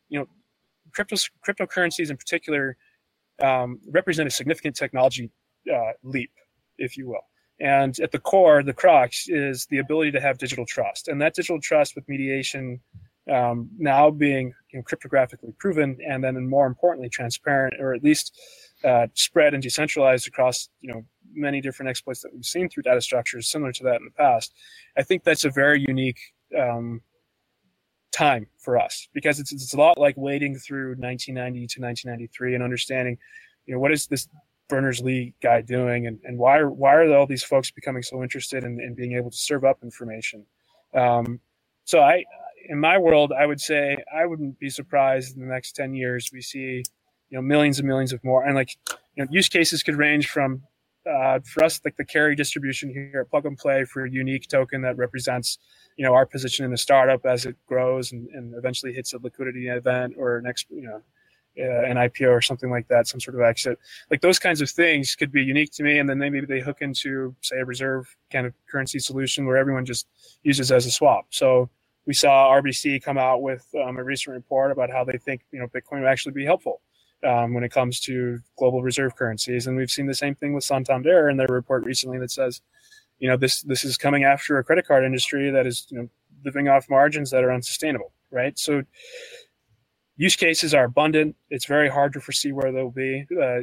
you 0.09 0.19
know, 0.19 0.27
crypto 0.93 1.17
cryptocurrencies 1.45 2.09
in 2.09 2.17
particular 2.17 2.77
um, 3.41 3.79
represent 3.89 4.27
a 4.27 4.31
significant 4.31 4.75
technology 4.77 5.29
uh, 5.71 5.91
leap, 6.03 6.31
if 6.77 6.97
you 6.97 7.09
will. 7.09 7.27
And 7.59 7.97
at 7.99 8.11
the 8.11 8.19
core, 8.19 8.63
the 8.63 8.73
crux 8.73 9.27
is 9.27 9.65
the 9.67 9.79
ability 9.79 10.11
to 10.11 10.21
have 10.21 10.37
digital 10.37 10.65
trust, 10.65 11.09
and 11.09 11.21
that 11.21 11.33
digital 11.33 11.59
trust 11.59 11.95
with 11.95 12.07
mediation 12.07 12.79
um, 13.31 13.69
now 13.77 14.11
being 14.11 14.53
you 14.71 14.79
know, 14.79 14.83
cryptographically 14.83 15.57
proven, 15.57 15.97
and 16.07 16.23
then 16.23 16.47
more 16.47 16.67
importantly, 16.67 17.09
transparent, 17.09 17.75
or 17.79 17.93
at 17.93 18.03
least 18.03 18.37
uh, 18.83 19.07
spread 19.13 19.53
and 19.53 19.63
decentralized 19.63 20.27
across 20.27 20.69
you 20.81 20.93
know 20.93 21.03
many 21.33 21.61
different 21.61 21.89
exploits 21.89 22.21
that 22.21 22.33
we've 22.33 22.45
seen 22.45 22.69
through 22.69 22.83
data 22.83 23.01
structures 23.01 23.49
similar 23.49 23.71
to 23.71 23.83
that 23.83 23.95
in 23.95 24.05
the 24.05 24.11
past. 24.11 24.53
I 24.97 25.03
think 25.03 25.23
that's 25.23 25.43
a 25.43 25.49
very 25.49 25.83
unique 25.87 26.19
um, 26.57 27.01
time 28.11 28.47
for 28.59 28.77
us 28.77 29.07
because 29.13 29.39
it's 29.39 29.51
it's 29.51 29.73
a 29.73 29.77
lot 29.77 29.97
like 29.97 30.15
wading 30.17 30.55
through 30.57 30.95
1990 30.97 31.67
to 31.67 31.81
1993 31.81 32.55
and 32.55 32.63
understanding, 32.63 33.17
you 33.65 33.73
know, 33.73 33.79
what 33.79 33.91
is 33.91 34.07
this 34.07 34.27
Berners 34.67 35.01
Lee 35.01 35.33
guy 35.41 35.61
doing, 35.61 36.07
and, 36.07 36.19
and 36.23 36.37
why 36.37 36.57
are 36.57 36.69
why 36.69 36.95
are 36.95 37.13
all 37.15 37.27
these 37.27 37.43
folks 37.43 37.71
becoming 37.71 38.01
so 38.01 38.23
interested 38.23 38.63
in, 38.63 38.79
in 38.79 38.95
being 38.95 39.13
able 39.13 39.31
to 39.31 39.37
serve 39.37 39.63
up 39.63 39.79
information? 39.83 40.45
Um, 40.93 41.39
so 41.83 42.01
I 42.01 42.23
in 42.69 42.79
my 42.79 42.97
world, 42.97 43.31
I 43.37 43.45
would 43.45 43.61
say 43.61 43.97
I 44.13 44.25
wouldn't 44.25 44.59
be 44.59 44.69
surprised 44.69 45.35
in 45.35 45.41
the 45.41 45.53
next 45.53 45.73
10 45.73 45.93
years 45.93 46.31
we 46.33 46.41
see, 46.41 46.83
you 47.29 47.37
know, 47.37 47.41
millions 47.41 47.79
and 47.79 47.87
millions 47.87 48.13
of 48.13 48.23
more. 48.23 48.43
And 48.43 48.55
like, 48.55 48.75
you 49.15 49.23
know, 49.23 49.27
use 49.31 49.49
cases 49.49 49.83
could 49.83 49.95
range 49.95 50.29
from, 50.29 50.63
uh, 51.09 51.39
for 51.45 51.63
us, 51.63 51.79
like 51.85 51.97
the 51.97 52.05
carry 52.05 52.35
distribution 52.35 52.89
here 52.89 53.21
at 53.21 53.29
Plug 53.29 53.45
and 53.45 53.57
Play 53.57 53.85
for 53.85 54.05
a 54.05 54.11
unique 54.11 54.47
token 54.47 54.81
that 54.81 54.97
represents, 54.97 55.59
you 55.97 56.05
know, 56.05 56.13
our 56.13 56.25
position 56.25 56.65
in 56.65 56.71
the 56.71 56.77
startup 56.77 57.25
as 57.25 57.45
it 57.45 57.55
grows 57.67 58.11
and, 58.11 58.27
and 58.29 58.55
eventually 58.55 58.93
hits 58.93 59.13
a 59.13 59.19
liquidity 59.19 59.67
event 59.67 60.15
or 60.17 60.41
next, 60.41 60.67
you 60.69 60.81
know, 60.81 61.01
uh, 61.57 61.83
an 61.83 61.95
IPO 61.95 62.29
or 62.29 62.41
something 62.41 62.69
like 62.69 62.87
that, 62.89 63.07
some 63.07 63.19
sort 63.19 63.35
of 63.35 63.41
exit. 63.41 63.79
Like 64.11 64.21
those 64.21 64.39
kinds 64.39 64.59
of 64.59 64.69
things 64.69 65.15
could 65.15 65.31
be 65.31 65.41
unique 65.41 65.71
to 65.73 65.83
me, 65.83 65.99
and 65.99 66.09
then 66.09 66.17
maybe 66.17 66.41
they 66.41 66.59
hook 66.59 66.79
into, 66.81 67.33
say, 67.41 67.59
a 67.59 67.65
reserve 67.65 68.13
kind 68.29 68.45
of 68.45 68.53
currency 68.69 68.99
solution 68.99 69.45
where 69.45 69.55
everyone 69.55 69.85
just 69.85 70.07
uses 70.43 70.71
as 70.71 70.85
a 70.85 70.91
swap. 70.91 71.27
So 71.29 71.69
we 72.05 72.13
saw 72.13 72.51
RBC 72.53 73.03
come 73.03 73.17
out 73.17 73.41
with 73.41 73.65
um, 73.83 73.97
a 73.97 74.03
recent 74.03 74.33
report 74.35 74.71
about 74.71 74.89
how 74.91 75.03
they 75.03 75.17
think 75.17 75.41
you 75.51 75.59
know 75.59 75.67
Bitcoin 75.67 76.01
will 76.01 76.07
actually 76.07 76.33
be 76.33 76.45
helpful 76.45 76.81
um, 77.25 77.53
when 77.53 77.63
it 77.63 77.71
comes 77.71 77.99
to 78.01 78.39
global 78.57 78.83
reserve 78.83 79.15
currencies, 79.15 79.67
and 79.67 79.77
we've 79.77 79.91
seen 79.91 80.07
the 80.07 80.13
same 80.13 80.35
thing 80.35 80.53
with 80.53 80.63
Santander 80.63 81.29
in 81.29 81.37
their 81.37 81.47
report 81.47 81.85
recently 81.85 82.19
that 82.19 82.31
says, 82.31 82.61
you 83.19 83.27
know, 83.27 83.37
this 83.37 83.61
this 83.63 83.83
is 83.83 83.97
coming 83.97 84.23
after 84.23 84.57
a 84.57 84.63
credit 84.63 84.87
card 84.87 85.03
industry 85.03 85.49
that 85.51 85.65
is 85.65 85.87
you 85.89 85.97
know 85.97 86.09
living 86.43 86.67
off 86.67 86.89
margins 86.89 87.31
that 87.31 87.43
are 87.43 87.51
unsustainable, 87.51 88.11
right? 88.31 88.57
So 88.59 88.83
use 90.17 90.35
cases 90.35 90.73
are 90.73 90.85
abundant. 90.85 91.35
It's 91.49 91.65
very 91.65 91.89
hard 91.89 92.13
to 92.13 92.21
foresee 92.21 92.51
where 92.51 92.71
they'll 92.71 92.91
be. 92.91 93.25
Uh, 93.31 93.61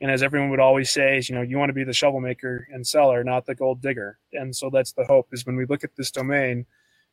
and 0.00 0.10
as 0.10 0.22
everyone 0.22 0.50
would 0.50 0.60
always 0.60 0.90
say, 0.90 1.18
is, 1.18 1.28
you 1.28 1.34
know, 1.34 1.42
you 1.42 1.58
want 1.58 1.68
to 1.68 1.74
be 1.74 1.84
the 1.84 1.92
shovel 1.92 2.20
maker 2.20 2.66
and 2.72 2.86
seller, 2.86 3.22
not 3.22 3.44
the 3.44 3.54
gold 3.54 3.82
digger. 3.82 4.18
And 4.32 4.54
so 4.54 4.70
that's 4.70 4.92
the 4.92 5.04
hope 5.04 5.28
is 5.32 5.44
when 5.44 5.56
we 5.56 5.66
look 5.66 5.84
at 5.84 5.94
this 5.96 6.10
domain, 6.10 6.64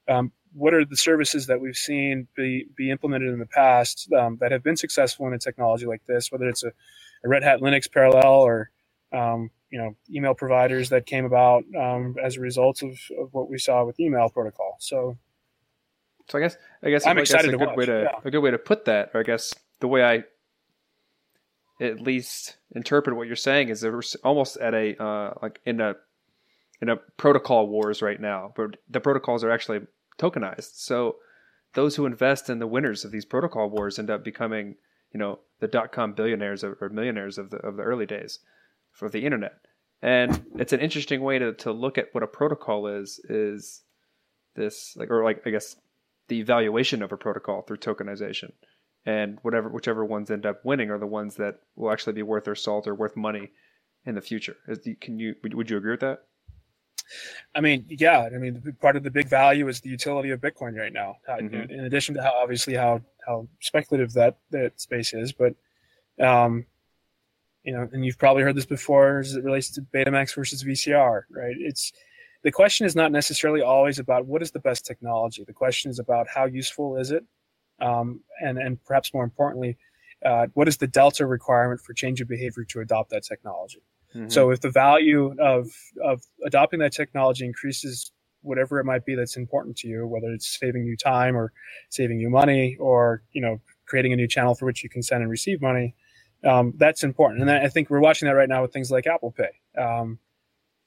um, 0.08 0.32
what 0.54 0.74
are 0.74 0.86
the 0.86 0.98
services 0.98 1.48
that 1.48 1.62
we've 1.62 1.78
seen 1.78 2.28
be, 2.36 2.68
be 2.76 2.90
implemented 2.90 3.32
in 3.32 3.40
the 3.40 3.46
past 3.46 4.12
um, 4.14 4.38
that 4.42 4.52
have 4.52 4.64
been 4.64 4.78
successful 4.78 5.28
in 5.28 5.34
a 5.34 5.40
technology 5.40 5.86
like 5.86 6.04
this, 6.08 6.32
whether 6.32 6.48
it's 6.48 6.64
a, 6.64 6.70
a 7.24 7.28
Red 7.28 7.44
Hat 7.44 7.60
Linux 7.60 7.92
parallel 7.92 8.42
or 8.42 8.72
um, 9.14 9.52
you 9.70 9.80
know 9.80 9.96
email 10.10 10.34
providers 10.34 10.90
that 10.90 11.06
came 11.06 11.26
about 11.26 11.64
um, 11.80 12.16
as 12.24 12.38
a 12.38 12.42
result 12.42 12.82
of, 12.82 12.98
of 13.20 13.34
what 13.34 13.50
we 13.50 13.58
saw 13.58 13.84
with 13.86 14.00
email 14.00 14.30
protocol. 14.30 14.78
So, 14.80 15.18
so 16.30 16.38
I 16.38 16.42
guess 16.42 16.58
I 16.84 16.90
guess 16.90 17.06
I'm 17.06 17.18
excited 17.18 17.54
a 17.54 17.58
good 17.58 17.68
watch. 17.68 17.78
way 17.78 17.86
to 17.86 18.10
yeah. 18.12 18.20
a 18.24 18.32
good 18.32 18.40
way 18.40 18.52
to 18.52 18.58
put 18.58 18.86
that, 18.86 19.12
or 19.14 19.20
I 19.20 19.24
guess 19.24 19.54
the 19.80 19.88
way 19.88 20.04
I 20.04 20.24
at 21.80 22.02
least 22.02 22.58
interpret 22.76 23.16
what 23.16 23.28
you're 23.28 23.36
saying 23.36 23.70
is 23.70 23.82
that 23.82 23.92
we're 23.92 24.02
almost 24.24 24.58
at 24.58 24.74
a 24.74 25.02
uh, 25.02 25.34
like 25.42 25.60
in 25.66 25.82
a 25.82 25.96
in 26.82 26.90
a 26.90 26.98
protocol 27.18 27.68
wars 27.68 28.02
right 28.02 28.20
now, 28.20 28.54
but 28.56 28.78
the 28.90 29.00
protocols 29.00 29.44
are 29.44 29.52
actually 29.52 29.82
tokenized. 30.18 30.76
So 30.76 31.18
those 31.74 31.96
who 31.96 32.06
invest 32.06 32.50
in 32.50 32.60
the 32.60 32.68
winners 32.68 33.06
of 33.06 33.12
these 33.12 33.26
protocol 33.26 33.70
wars 33.70 34.00
end 34.00 34.10
up 34.10 34.24
becoming, 34.24 34.76
you 35.14 35.20
know, 35.20 35.40
the 35.60 35.68
dot 35.68 35.92
com 35.92 36.14
billionaires 36.14 36.64
or 36.64 36.90
millionaires 36.92 37.38
of 37.38 37.50
the 37.50 37.58
of 37.58 37.78
the 37.78 37.84
early 37.84 38.06
days 38.06 38.40
for 38.92 39.10
the 39.10 39.26
internet. 39.26 39.60
And 40.02 40.46
it's 40.56 40.74
an 40.74 40.80
interesting 40.80 41.22
way 41.22 41.40
to, 41.40 41.54
to 41.54 41.72
look 41.72 41.98
at 41.98 42.10
what 42.14 42.24
a 42.24 42.28
protocol 42.28 42.88
is, 42.88 43.20
is 43.30 43.82
this 44.56 44.96
like 44.96 45.10
or 45.10 45.24
like 45.24 45.42
I 45.46 45.50
guess 45.50 45.76
the 46.28 46.40
evaluation 46.40 47.02
of 47.02 47.12
a 47.12 47.18
protocol 47.18 47.62
through 47.62 47.78
tokenization, 47.78 48.52
and 49.06 49.40
whatever 49.42 49.70
whichever 49.70 50.06
ones 50.06 50.30
end 50.30 50.46
up 50.46 50.64
winning 50.64 50.92
are 50.92 51.00
the 51.00 51.08
ones 51.08 51.36
that 51.36 51.62
will 51.76 51.92
actually 51.92 52.14
be 52.14 52.24
worth 52.24 52.44
their 52.44 52.56
salt 52.56 52.88
or 52.88 52.94
worth 52.94 53.16
money 53.16 53.52
in 54.06 54.16
the 54.16 54.22
future. 54.22 54.58
Is 54.68 54.88
can 55.02 55.20
you 55.20 55.36
would 55.44 55.70
you 55.70 55.78
agree 55.78 55.92
with 55.92 56.02
that? 56.02 56.24
I 57.56 57.62
mean, 57.62 57.86
yeah. 57.90 58.30
I 58.34 58.38
mean, 58.38 58.76
part 58.82 58.96
of 58.96 59.04
the 59.04 59.12
big 59.12 59.28
value 59.28 59.68
is 59.68 59.82
the 59.82 59.90
utility 59.90 60.32
of 60.32 60.42
Bitcoin 60.42 60.78
right 60.78 60.94
now. 60.94 61.18
Mhm. 61.28 61.70
In 61.72 61.80
addition 61.86 62.16
to 62.16 62.22
how 62.22 62.34
obviously 62.36 62.74
how 62.76 63.02
how 63.26 63.48
speculative 63.60 64.14
that 64.14 64.38
that 64.52 64.80
space 64.80 65.14
is, 65.14 65.32
but 65.32 65.56
um, 66.20 66.66
you 67.64 67.74
know, 67.74 67.88
and 67.92 68.06
you've 68.06 68.18
probably 68.18 68.44
heard 68.44 68.56
this 68.56 68.66
before 68.66 69.20
as 69.20 69.36
it 69.36 69.44
relates 69.44 69.70
to 69.72 69.82
Betamax 69.82 70.34
versus 70.34 70.64
VCR, 70.64 71.24
right? 71.30 71.56
It's 71.60 71.92
the 72.44 72.52
question 72.52 72.86
is 72.86 72.96
not 72.96 73.12
necessarily 73.12 73.62
always 73.62 74.00
about 74.00 74.26
what 74.26 74.42
is 74.42 74.52
the 74.52 74.60
best 74.60 74.86
technology. 74.86 75.44
The 75.44 75.54
question 75.54 75.92
is 75.92 76.00
about 76.00 76.28
how 76.28 76.46
useful 76.46 76.98
is 76.98 77.12
it, 77.12 77.26
um, 77.80 78.22
and 78.42 78.58
and 78.58 78.84
perhaps 78.86 79.14
more 79.14 79.24
importantly, 79.24 79.78
uh, 80.24 80.48
what 80.54 80.68
is 80.68 80.78
the 80.78 80.88
delta 80.88 81.26
requirement 81.26 81.82
for 81.82 81.94
change 81.94 82.22
of 82.22 82.28
behavior 82.28 82.64
to 82.64 82.80
adopt 82.80 83.10
that 83.12 83.24
technology. 83.24 83.82
Mhm. 84.16 84.32
So 84.32 84.52
if 84.52 84.62
the 84.62 84.72
value 84.72 85.36
of 85.40 85.68
of 86.04 86.22
adopting 86.46 86.80
that 86.80 86.94
technology 86.94 87.46
increases 87.46 88.12
whatever 88.42 88.80
it 88.80 88.86
might 88.86 89.06
be 89.06 89.16
that's 89.16 89.36
important 89.36 89.76
to 89.78 89.88
you, 89.88 90.08
whether 90.08 90.28
it's 90.32 90.48
saving 90.60 90.86
you 90.86 90.96
time 90.96 91.36
or 91.36 91.52
saving 91.90 92.20
you 92.20 92.30
money 92.30 92.78
or 92.80 93.24
you 93.32 93.42
know 93.42 93.60
creating 93.86 94.14
a 94.14 94.16
new 94.16 94.28
channel 94.28 94.56
for 94.56 94.66
which 94.66 94.84
you 94.84 94.90
can 94.90 95.02
send 95.04 95.22
and 95.22 95.32
receive 95.32 95.62
money, 95.62 95.96
um, 96.44 96.74
that's 96.78 97.04
important. 97.04 97.42
And 97.42 97.50
I 97.50 97.68
think 97.70 97.90
we're 97.90 98.00
watching 98.00 98.28
that 98.28 98.36
right 98.36 98.50
now 98.50 98.62
with 98.62 98.74
things 98.74 98.92
like 98.92 99.08
Apple 99.08 99.32
Pay. 99.32 99.50
Um, 99.82 100.20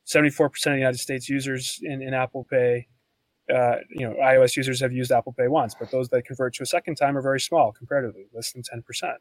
74% 0.07 0.47
of 0.47 0.63
the 0.73 0.79
United 0.79 0.99
States 0.99 1.29
users 1.29 1.79
in, 1.83 2.03
in 2.03 2.15
Apple 2.15 2.45
Pay, 2.51 2.89
uh, 3.53 3.77
you 3.91 4.07
know, 4.09 4.15
iOS 4.15 4.57
users 4.57 4.81
have 4.81 4.93
used 4.93 5.13
Apple 5.13 5.33
Pay 5.33 5.49
once, 5.49 5.75
but 5.79 5.91
those 5.91 6.09
that 6.11 6.25
convert 6.25 6.55
to 6.55 6.63
a 6.63 6.67
second 6.67 6.97
time 6.97 7.17
are 7.17 7.23
very 7.23 7.41
small 7.41 7.73
comparatively, 7.73 8.27
less 8.35 8.53
than 8.53 8.63
10%. 8.63 9.15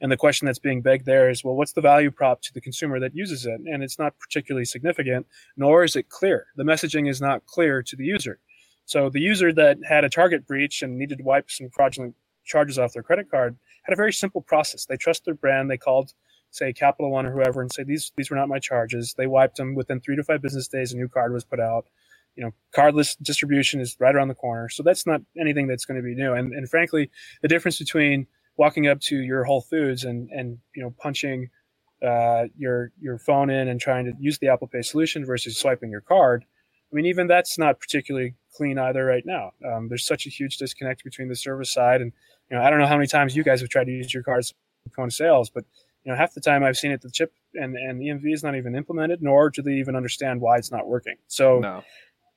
And 0.00 0.12
the 0.12 0.16
question 0.16 0.46
that's 0.46 0.58
being 0.58 0.82
begged 0.82 1.06
there 1.06 1.30
is, 1.30 1.42
well, 1.42 1.54
what's 1.54 1.72
the 1.72 1.80
value 1.80 2.10
prop 2.10 2.42
to 2.42 2.52
the 2.52 2.60
consumer 2.60 3.00
that 3.00 3.14
uses 3.14 3.46
it? 3.46 3.60
And 3.64 3.82
it's 3.82 3.98
not 3.98 4.18
particularly 4.18 4.64
significant, 4.64 5.26
nor 5.56 5.84
is 5.84 5.96
it 5.96 6.08
clear. 6.08 6.46
The 6.56 6.64
messaging 6.64 7.08
is 7.08 7.20
not 7.20 7.46
clear 7.46 7.82
to 7.82 7.96
the 7.96 8.04
user. 8.04 8.38
So 8.84 9.10
the 9.10 9.20
user 9.20 9.52
that 9.52 9.78
had 9.88 10.04
a 10.04 10.08
target 10.08 10.46
breach 10.46 10.82
and 10.82 10.98
needed 10.98 11.18
to 11.18 11.24
wipe 11.24 11.50
some 11.50 11.70
fraudulent 11.70 12.14
charges 12.44 12.78
off 12.78 12.92
their 12.92 13.02
credit 13.02 13.30
card 13.30 13.56
had 13.82 13.92
a 13.92 13.96
very 13.96 14.12
simple 14.12 14.40
process. 14.40 14.84
They 14.84 14.96
trust 14.96 15.24
their 15.24 15.34
brand. 15.34 15.70
They 15.70 15.76
called, 15.76 16.12
say, 16.50 16.72
Capital 16.72 17.10
One 17.10 17.26
or 17.26 17.32
whoever, 17.32 17.60
and 17.60 17.72
say 17.72 17.82
these 17.82 18.12
these 18.16 18.30
were 18.30 18.36
not 18.36 18.48
my 18.48 18.58
charges. 18.58 19.14
They 19.14 19.26
wiped 19.26 19.56
them 19.56 19.74
within 19.74 20.00
three 20.00 20.16
to 20.16 20.22
five 20.22 20.42
business 20.42 20.68
days. 20.68 20.92
A 20.92 20.96
new 20.96 21.08
card 21.08 21.32
was 21.32 21.44
put 21.44 21.58
out. 21.58 21.86
You 22.36 22.44
know, 22.44 22.52
cardless 22.76 23.16
distribution 23.20 23.80
is 23.80 23.96
right 23.98 24.14
around 24.14 24.28
the 24.28 24.34
corner. 24.34 24.68
So 24.68 24.82
that's 24.82 25.06
not 25.06 25.22
anything 25.40 25.66
that's 25.66 25.86
going 25.86 25.96
to 25.96 26.04
be 26.04 26.14
new. 26.14 26.34
And 26.34 26.52
and 26.52 26.68
frankly, 26.68 27.10
the 27.42 27.48
difference 27.48 27.78
between 27.78 28.26
walking 28.56 28.86
up 28.86 29.00
to 29.00 29.16
your 29.16 29.44
Whole 29.44 29.60
Foods 29.60 30.04
and 30.04 30.30
and 30.30 30.58
you 30.74 30.82
know 30.82 30.94
punching 30.98 31.50
uh, 32.02 32.44
your 32.56 32.92
your 33.00 33.18
phone 33.18 33.50
in 33.50 33.68
and 33.68 33.80
trying 33.80 34.04
to 34.06 34.12
use 34.18 34.38
the 34.38 34.48
Apple 34.48 34.68
Pay 34.68 34.82
solution 34.82 35.24
versus 35.24 35.56
swiping 35.56 35.90
your 35.90 36.00
card. 36.00 36.44
I 36.92 36.94
mean, 36.94 37.06
even 37.06 37.26
that's 37.26 37.58
not 37.58 37.80
particularly 37.80 38.34
clean 38.54 38.78
either 38.78 39.04
right 39.04 39.24
now. 39.26 39.52
Um, 39.66 39.88
there's 39.88 40.06
such 40.06 40.26
a 40.26 40.30
huge 40.30 40.56
disconnect 40.56 41.04
between 41.04 41.28
the 41.28 41.36
service 41.36 41.72
side 41.72 42.00
and 42.00 42.12
you 42.50 42.56
know 42.56 42.62
I 42.62 42.70
don't 42.70 42.78
know 42.78 42.86
how 42.86 42.96
many 42.96 43.08
times 43.08 43.36
you 43.36 43.42
guys 43.42 43.60
have 43.60 43.70
tried 43.70 43.84
to 43.84 43.92
use 43.92 44.12
your 44.12 44.22
cards 44.22 44.54
point 44.94 45.08
of 45.08 45.14
sales, 45.14 45.50
but 45.50 45.64
you 46.04 46.12
know 46.12 46.16
half 46.16 46.34
the 46.34 46.40
time 46.40 46.62
I've 46.62 46.76
seen 46.76 46.92
it 46.92 47.02
the 47.02 47.10
chip 47.10 47.32
and 47.54 47.76
and 47.76 48.00
the 48.00 48.06
EMV 48.06 48.32
is 48.32 48.42
not 48.42 48.56
even 48.56 48.74
implemented, 48.74 49.22
nor 49.22 49.50
do 49.50 49.62
they 49.62 49.74
even 49.74 49.96
understand 49.96 50.40
why 50.40 50.56
it's 50.58 50.70
not 50.70 50.86
working. 50.86 51.16
So 51.26 51.60
no. 51.60 51.82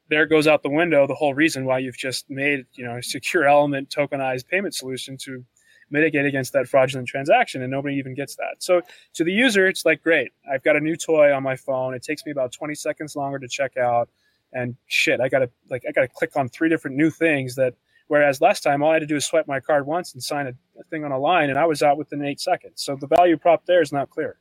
there 0.10 0.26
goes 0.26 0.48
out 0.48 0.64
the 0.64 0.70
window 0.70 1.06
the 1.06 1.16
whole 1.16 1.34
reason 1.34 1.66
why 1.66 1.80
you've 1.80 1.98
just 1.98 2.30
made 2.30 2.66
you 2.74 2.86
know 2.86 2.98
a 2.98 3.04
secure 3.04 3.46
element 3.46 3.90
tokenized 3.90 4.48
payment 4.48 4.74
solution 4.74 5.18
to 5.26 5.44
mitigate 5.92 6.26
against 6.26 6.54
that 6.54 6.68
fraudulent 6.68 7.08
transaction 7.08 7.62
and 7.62 7.72
nobody 7.72 7.96
even 7.96 8.14
gets 8.14 8.36
that. 8.36 8.56
So 8.60 8.82
to 9.14 9.24
the 9.24 9.32
user 9.32 9.68
it's 9.68 9.86
like 9.86 10.04
great 10.04 10.32
i've 10.52 10.64
got 10.64 10.76
a 10.76 10.80
new 10.80 10.96
toy 10.96 11.34
on 11.34 11.44
my 11.44 11.56
phone. 11.56 11.94
It 11.94 12.04
takes 12.04 12.26
me 12.26 12.32
about 12.32 12.52
20 12.52 12.76
seconds 12.76 13.16
longer 13.16 13.40
to 13.40 13.48
check 13.48 13.78
out 13.78 14.10
and 14.52 14.76
shit 14.88 15.22
i 15.22 15.30
gotta 15.30 15.50
like 15.70 15.84
i 15.88 15.92
gotta 15.92 16.08
click 16.08 16.36
on 16.36 16.50
three 16.50 16.70
different 16.70 16.98
new 16.98 17.12
things 17.12 17.54
that 17.54 17.76
whereas 18.08 18.42
last 18.42 18.64
time 18.64 18.82
all 18.82 18.90
i 18.90 18.94
had 18.94 19.00
to 19.00 19.06
do 19.06 19.16
is 19.16 19.26
swipe 19.26 19.48
my 19.48 19.60
card 19.60 19.86
once 19.86 20.14
and 20.14 20.24
sign 20.24 20.48
a, 20.48 20.54
a 20.80 20.84
thing 20.86 21.04
on 21.04 21.12
a 21.12 21.20
line 21.20 21.52
and 21.52 21.60
i 21.60 21.66
was 21.66 21.84
out 21.84 21.98
within 21.98 22.24
eight 22.24 22.40
seconds. 22.40 22.82
So 22.82 22.96
the 22.96 23.08
value 23.08 23.38
prop 23.38 23.66
there 23.66 23.82
is 23.82 23.92
not 23.92 24.10
clear. 24.10 24.38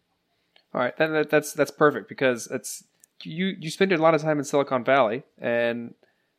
All 0.74 0.80
right, 0.82 0.96
that, 0.98 1.08
that, 1.08 1.30
that's 1.30 1.52
that's 1.52 1.70
perfect 1.70 2.08
because 2.08 2.46
it's 2.48 2.84
you 3.24 3.56
you 3.58 3.70
spend 3.70 3.92
a 3.92 3.96
lot 3.96 4.14
of 4.14 4.22
time 4.22 4.38
in 4.38 4.44
Silicon 4.44 4.84
Valley, 4.84 5.22
and 5.38 5.94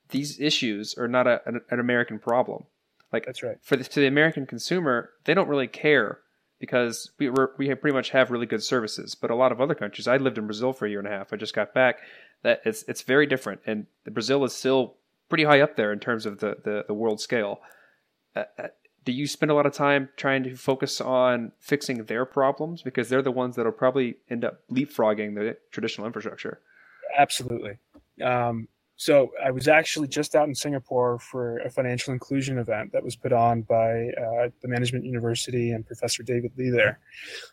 these 0.09 0.39
issues 0.39 0.95
are 0.97 1.07
not 1.07 1.27
a, 1.27 1.41
an, 1.47 1.61
an 1.69 1.79
American 1.79 2.19
problem. 2.19 2.65
Like 3.11 3.25
that's 3.25 3.41
right 3.41 3.57
for 3.61 3.75
the, 3.75 3.83
to 3.83 3.99
the 3.99 4.07
American 4.07 4.45
consumer, 4.45 5.11
they 5.25 5.33
don't 5.33 5.47
really 5.47 5.67
care 5.67 6.19
because 6.59 7.11
we 7.17 7.29
we're, 7.29 7.49
we 7.57 7.69
have 7.69 7.81
pretty 7.81 7.95
much 7.95 8.11
have 8.11 8.31
really 8.31 8.45
good 8.45 8.63
services. 8.63 9.15
But 9.15 9.31
a 9.31 9.35
lot 9.35 9.51
of 9.51 9.61
other 9.61 9.75
countries, 9.75 10.07
I 10.07 10.17
lived 10.17 10.37
in 10.37 10.45
Brazil 10.45 10.73
for 10.73 10.85
a 10.85 10.89
year 10.89 10.99
and 10.99 11.07
a 11.07 11.11
half. 11.11 11.33
I 11.33 11.37
just 11.37 11.55
got 11.55 11.73
back. 11.73 11.99
That 12.43 12.61
it's 12.65 12.83
it's 12.87 13.01
very 13.01 13.25
different, 13.25 13.61
and 13.65 13.87
Brazil 14.05 14.43
is 14.45 14.53
still 14.53 14.95
pretty 15.27 15.43
high 15.43 15.61
up 15.61 15.75
there 15.75 15.91
in 15.91 15.99
terms 15.99 16.25
of 16.25 16.39
the 16.39 16.57
the, 16.63 16.85
the 16.87 16.93
world 16.93 17.19
scale. 17.19 17.59
Uh, 18.35 18.43
uh, 18.57 18.67
do 19.05 19.11
you 19.11 19.27
spend 19.27 19.49
a 19.49 19.55
lot 19.55 19.65
of 19.65 19.73
time 19.73 20.09
trying 20.17 20.43
to 20.43 20.55
focus 20.55 21.01
on 21.01 21.51
fixing 21.59 22.03
their 22.05 22.25
problems 22.25 22.81
because 22.81 23.09
they're 23.09 23.21
the 23.21 23.31
ones 23.31 23.55
that'll 23.55 23.71
probably 23.71 24.17
end 24.29 24.45
up 24.45 24.59
leapfrogging 24.71 25.35
the 25.35 25.57
traditional 25.71 26.05
infrastructure? 26.05 26.59
Absolutely. 27.17 27.77
Um, 28.23 28.67
so 28.99 29.31
I 29.41 29.49
was 29.51 29.69
actually 29.69 30.09
just 30.09 30.35
out 30.35 30.49
in 30.49 30.53
Singapore 30.53 31.19
for 31.19 31.59
a 31.59 31.69
financial 31.69 32.11
inclusion 32.11 32.57
event 32.57 32.91
that 32.91 33.01
was 33.01 33.15
put 33.15 33.31
on 33.31 33.61
by 33.61 34.09
uh, 34.09 34.49
the 34.61 34.67
Management 34.67 35.05
University 35.05 35.71
and 35.71 35.87
Professor 35.87 36.21
David 36.21 36.51
Lee 36.57 36.69
there. 36.69 36.99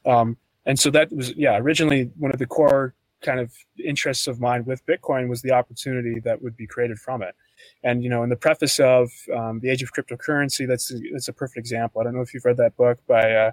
Um, 0.05 0.38
and 0.64 0.76
so 0.76 0.90
that 0.90 1.12
was, 1.12 1.32
yeah, 1.36 1.57
originally 1.57 2.11
one 2.18 2.32
of 2.32 2.40
the 2.40 2.47
core 2.47 2.97
kind 3.22 3.38
of 3.38 3.53
interests 3.82 4.26
of 4.26 4.40
mine 4.40 4.64
with 4.64 4.84
Bitcoin 4.86 5.28
was 5.28 5.40
the 5.42 5.53
opportunity 5.53 6.18
that 6.24 6.42
would 6.42 6.57
be 6.57 6.66
created 6.66 6.99
from 6.99 7.22
it. 7.22 7.36
And 7.84 8.03
you 8.03 8.11
know, 8.11 8.24
in 8.24 8.28
the 8.28 8.34
preface 8.34 8.80
of 8.80 9.09
um, 9.32 9.61
the 9.61 9.70
Age 9.70 9.84
of 9.84 9.92
Cryptocurrency, 9.92 10.66
that's 10.66 10.92
that's 11.12 11.28
a 11.28 11.32
perfect 11.32 11.59
example. 11.59 12.01
I 12.01 12.05
don't 12.05 12.14
know 12.16 12.22
if 12.22 12.34
you've 12.34 12.44
read 12.44 12.57
that 12.57 12.76
book 12.76 12.99
by 13.07 13.30
uh, 13.30 13.53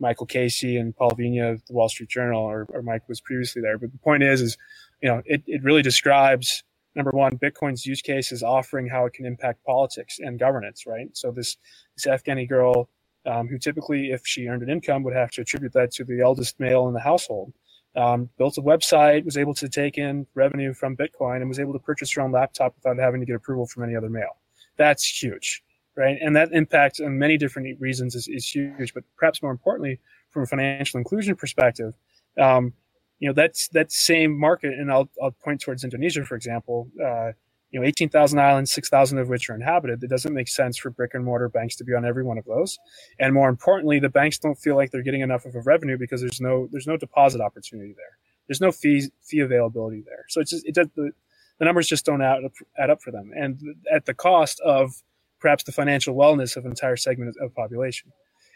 Michael 0.00 0.26
Casey 0.26 0.78
and 0.78 0.96
Paul 0.96 1.12
Vigna 1.12 1.52
of 1.52 1.64
the 1.66 1.74
Wall 1.74 1.88
Street 1.88 2.08
Journal, 2.08 2.42
or, 2.42 2.66
or 2.70 2.82
Mike 2.82 3.08
was 3.08 3.20
previously 3.20 3.62
there. 3.62 3.78
But 3.78 3.92
the 3.92 3.98
point 3.98 4.24
is, 4.24 4.40
is 4.40 4.58
you 5.00 5.08
know, 5.08 5.22
it, 5.24 5.44
it 5.46 5.62
really 5.62 5.82
describes 5.82 6.64
number 6.94 7.10
one, 7.12 7.38
Bitcoin's 7.38 7.86
use 7.86 8.02
case 8.02 8.32
is 8.32 8.42
offering 8.42 8.88
how 8.88 9.06
it 9.06 9.12
can 9.12 9.26
impact 9.26 9.64
politics 9.64 10.18
and 10.18 10.38
governance, 10.38 10.86
right? 10.86 11.08
So 11.16 11.30
this 11.30 11.56
this 11.96 12.06
Afghani 12.06 12.48
girl, 12.48 12.88
um, 13.26 13.48
who 13.48 13.58
typically, 13.58 14.10
if 14.10 14.26
she 14.26 14.46
earned 14.48 14.62
an 14.62 14.70
income, 14.70 15.02
would 15.04 15.14
have 15.14 15.30
to 15.32 15.42
attribute 15.42 15.72
that 15.74 15.92
to 15.92 16.04
the 16.04 16.20
eldest 16.20 16.58
male 16.58 16.88
in 16.88 16.94
the 16.94 17.00
household. 17.00 17.52
Um, 17.96 18.28
built 18.38 18.56
a 18.56 18.62
website, 18.62 19.24
was 19.24 19.36
able 19.36 19.54
to 19.54 19.68
take 19.68 19.98
in 19.98 20.26
revenue 20.34 20.72
from 20.72 20.96
Bitcoin, 20.96 21.36
and 21.36 21.48
was 21.48 21.58
able 21.58 21.72
to 21.72 21.80
purchase 21.80 22.12
her 22.12 22.22
own 22.22 22.32
laptop 22.32 22.74
without 22.76 22.98
having 22.98 23.20
to 23.20 23.26
get 23.26 23.34
approval 23.36 23.66
from 23.66 23.82
any 23.82 23.96
other 23.96 24.08
male. 24.08 24.36
That's 24.76 25.04
huge, 25.22 25.62
right? 25.96 26.16
And 26.20 26.34
that 26.36 26.52
impact 26.52 27.00
on 27.00 27.18
many 27.18 27.36
different 27.36 27.80
reasons 27.80 28.14
is, 28.14 28.28
is 28.28 28.48
huge. 28.48 28.94
But 28.94 29.04
perhaps 29.16 29.42
more 29.42 29.50
importantly, 29.50 29.98
from 30.30 30.44
a 30.44 30.46
financial 30.46 30.98
inclusion 30.98 31.34
perspective, 31.34 31.94
um, 32.38 32.72
you 33.20 33.28
know 33.28 33.34
that's 33.34 33.68
that 33.70 33.92
same 33.92 34.38
market, 34.38 34.74
and 34.74 34.92
I'll 34.92 35.10
I'll 35.22 35.32
point 35.32 35.62
towards 35.62 35.84
Indonesia, 35.84 36.24
for 36.24 36.36
example. 36.36 36.90
Uh, 37.04 37.32
you 37.72 37.80
know, 37.80 37.86
18,000 37.86 38.40
islands, 38.40 38.72
6,000 38.72 39.18
of 39.18 39.28
which 39.28 39.48
are 39.48 39.54
inhabited. 39.54 40.02
It 40.02 40.10
doesn't 40.10 40.34
make 40.34 40.48
sense 40.48 40.76
for 40.76 40.90
brick 40.90 41.14
and 41.14 41.24
mortar 41.24 41.48
banks 41.48 41.76
to 41.76 41.84
be 41.84 41.94
on 41.94 42.04
every 42.04 42.24
one 42.24 42.38
of 42.38 42.44
those. 42.46 42.78
And 43.20 43.34
more 43.34 43.48
importantly, 43.48 44.00
the 44.00 44.08
banks 44.08 44.38
don't 44.38 44.56
feel 44.56 44.76
like 44.76 44.90
they're 44.90 45.04
getting 45.04 45.22
enough 45.22 45.44
of 45.44 45.54
a 45.54 45.60
revenue 45.60 45.98
because 45.98 46.20
there's 46.20 46.40
no 46.40 46.68
there's 46.72 46.88
no 46.88 46.96
deposit 46.96 47.40
opportunity 47.40 47.94
there. 47.96 48.18
There's 48.48 48.60
no 48.60 48.72
fee 48.72 49.10
fee 49.22 49.40
availability 49.40 50.02
there. 50.04 50.24
So 50.30 50.40
it's 50.40 50.50
just 50.50 50.66
it 50.66 50.74
does 50.74 50.88
the 50.96 51.12
the 51.60 51.64
numbers 51.66 51.86
just 51.88 52.06
don't 52.06 52.22
add 52.22 52.44
up, 52.44 52.52
add 52.78 52.90
up 52.90 53.02
for 53.02 53.12
them, 53.12 53.32
and 53.36 53.60
at 53.92 54.06
the 54.06 54.14
cost 54.14 54.60
of 54.60 54.92
perhaps 55.40 55.64
the 55.64 55.72
financial 55.72 56.14
wellness 56.16 56.56
of 56.56 56.64
an 56.64 56.72
entire 56.72 56.96
segment 56.96 57.36
of 57.40 57.54
population. 57.54 58.12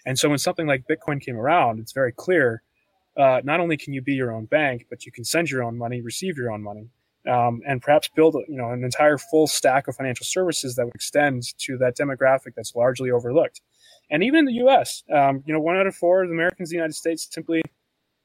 And 0.07 0.19
so 0.19 0.29
when 0.29 0.39
something 0.39 0.67
like 0.67 0.85
Bitcoin 0.89 1.21
came 1.21 1.37
around, 1.37 1.81
it's 1.81 1.93
very 1.93 2.12
clear. 2.12 2.62
Uh, 3.17 3.41
not 3.45 3.61
only 3.61 3.77
can 3.77 3.93
you 3.93 4.03
be 4.03 4.15
your 4.15 4.33
own 4.33 4.45
bank, 4.47 4.87
but 4.91 5.07
you 5.07 5.12
can 5.12 5.25
send 5.25 5.51
your 5.51 5.62
own 5.62 5.79
money, 5.79 6.01
receive 6.01 6.37
your 6.37 6.51
own 6.51 6.62
money, 6.62 6.89
um, 7.29 7.61
and 7.67 7.81
perhaps 7.81 8.09
build 8.15 8.35
you 8.49 8.57
know 8.57 8.71
an 8.71 8.85
entire 8.85 9.19
full 9.19 9.47
stack 9.47 9.87
of 9.89 9.97
financial 9.97 10.27
services 10.27 10.75
that 10.75 10.85
would 10.85 10.95
extend 10.95 11.43
to 11.59 11.79
that 11.79 11.97
demographic 11.97 12.55
that's 12.57 12.75
largely 12.75 13.11
overlooked. 13.11 13.61
And 14.11 14.23
even 14.23 14.41
in 14.41 14.45
the 14.47 14.53
U.S., 14.55 15.03
um, 15.15 15.43
you 15.47 15.55
know, 15.55 15.61
one 15.61 15.77
out 15.77 15.87
of 15.87 15.95
four 15.95 16.23
of 16.23 16.29
the 16.29 16.35
Americans 16.35 16.71
in 16.71 16.77
the 16.77 16.79
United 16.79 16.95
States 16.95 17.27
simply 17.31 17.62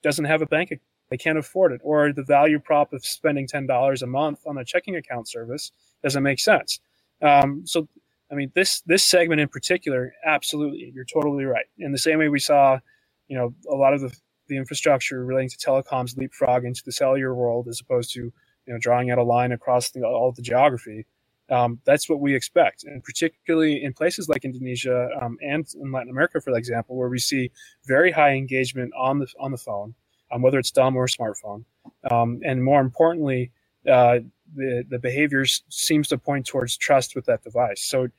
doesn't 0.04 0.26
have 0.26 0.42
a 0.42 0.46
bank 0.46 0.72
account. 0.72 0.82
They 1.10 1.18
can't 1.18 1.40
afford 1.40 1.72
it, 1.72 1.82
or 1.84 2.14
the 2.14 2.24
value 2.24 2.60
prop 2.60 2.94
of 2.94 3.04
spending 3.04 3.48
ten 3.48 3.66
dollars 3.66 4.04
a 4.04 4.08
month 4.08 4.42
on 4.46 4.58
a 4.58 4.66
checking 4.66 4.96
account 4.96 5.28
service 5.28 5.72
doesn't 6.04 6.22
make 6.22 6.40
sense. 6.40 6.80
Um, 7.22 7.64
so, 7.66 7.88
I 8.32 8.36
mean, 8.36 8.52
this 8.54 8.82
this 8.82 9.04
segment 9.04 9.42
in 9.42 9.48
particular, 9.48 10.14
absolutely, 10.24 10.92
you're 10.94 11.06
totally 11.06 11.46
right. 11.46 11.66
In 11.80 11.92
the 11.92 11.98
same 11.98 12.20
way 12.20 12.30
we 12.30 12.40
saw, 12.40 12.80
you 13.28 13.38
know, 13.38 13.56
a 13.72 13.76
lot 13.76 13.94
of 13.94 14.02
the 14.02 14.16
the 14.50 14.58
infrastructure 14.58 15.26
relating 15.26 15.50
to 15.52 15.58
telecoms 15.58 16.18
leapfrog 16.18 16.66
into 16.66 16.84
the 16.86 16.94
cellular 16.94 17.36
world 17.36 17.70
as 17.70 17.82
opposed 17.82 18.14
to 18.16 18.22
you 18.22 18.74
know 18.74 18.80
drawing 18.80 19.12
out 19.12 19.20
a 19.20 19.24
line 19.24 19.54
across 19.54 19.92
the, 19.92 20.04
all 20.04 20.34
the 20.34 20.44
geography. 20.44 21.08
um, 21.52 21.80
that's 21.86 22.10
what 22.10 22.22
we 22.22 22.36
expect. 22.36 22.86
And 22.86 23.04
particularly 23.04 23.84
in 23.84 23.94
places 23.94 24.30
like 24.30 24.46
Indonesia 24.46 25.10
um, 25.22 25.38
and 25.42 25.68
in 25.82 25.94
Latin 25.94 26.12
America, 26.12 26.42
for 26.42 26.58
example, 26.58 26.98
where 26.98 27.10
we 27.10 27.20
see 27.20 27.52
very 27.88 28.12
high 28.12 28.34
engagement 28.34 28.94
on 29.00 29.20
the 29.20 29.28
on 29.40 29.52
the 29.52 29.60
phone, 29.60 29.96
um, 30.32 30.44
whether 30.44 30.60
it's 30.60 30.72
dumb 30.72 30.98
or 30.98 31.08
smartphone, 31.08 31.66
um, 32.12 32.42
and 32.46 32.64
more 32.64 32.82
importantly, 32.82 33.52
uh, 33.90 34.20
the 34.56 34.86
the 34.90 35.00
behaviors 35.00 35.64
seems 35.70 36.10
to 36.10 36.20
point 36.20 36.48
towards 36.48 36.78
trust 36.78 37.16
with 37.16 37.26
that 37.28 37.44
device. 37.44 37.84
So 37.84 38.10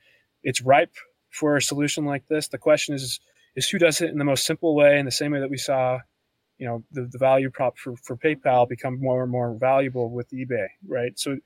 it's 0.45 0.63
ripe 0.63 0.95
for 1.31 1.57
a 1.59 1.63
solution 1.63 2.07
like 2.07 2.29
this. 2.29 2.49
The 2.49 2.59
question 2.59 2.95
is 2.97 3.21
is 3.57 3.69
who 3.71 3.79
does 3.79 4.01
it 4.03 4.11
in 4.11 4.19
the 4.19 4.25
most 4.25 4.47
simple 4.47 4.75
way, 4.77 4.99
in 4.99 5.07
the 5.07 5.13
same 5.13 5.33
way 5.33 5.41
that 5.41 5.51
we 5.51 5.59
saw, 5.59 6.01
you 6.61 6.67
know, 6.67 6.85
the, 6.93 7.09
the 7.11 7.19
value 7.19 7.51
prop 7.51 7.79
for, 7.79 7.97
for 7.97 8.17
PayPal 8.17 8.69
become 8.69 9.01
more 9.01 9.23
and 9.23 9.33
more 9.33 9.55
valuable 9.55 10.11
with 10.11 10.31
eBay, 10.31 10.69
right? 10.87 11.19
So 11.19 11.39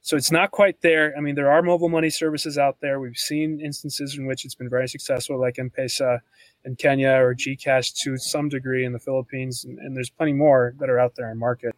so 0.00 0.16
it's 0.16 0.30
not 0.32 0.52
quite 0.52 0.80
there. 0.80 1.12
I 1.18 1.20
mean, 1.20 1.34
there 1.34 1.50
are 1.50 1.60
mobile 1.60 1.90
money 1.90 2.08
services 2.08 2.56
out 2.56 2.78
there. 2.80 3.00
We've 3.00 3.16
seen 3.16 3.60
instances 3.60 4.16
in 4.16 4.24
which 4.26 4.46
it's 4.46 4.54
been 4.54 4.70
very 4.70 4.88
successful, 4.88 5.38
like 5.38 5.58
M-Pesa 5.58 6.20
in 6.64 6.76
Kenya 6.76 7.10
or 7.10 7.34
GCash 7.34 7.94
to 8.04 8.16
some 8.16 8.48
degree 8.48 8.86
in 8.86 8.92
the 8.94 8.98
Philippines, 8.98 9.64
and, 9.64 9.78
and 9.78 9.94
there's 9.94 10.08
plenty 10.08 10.32
more 10.32 10.74
that 10.78 10.88
are 10.88 10.98
out 10.98 11.16
there 11.16 11.30
in 11.30 11.38
market. 11.38 11.74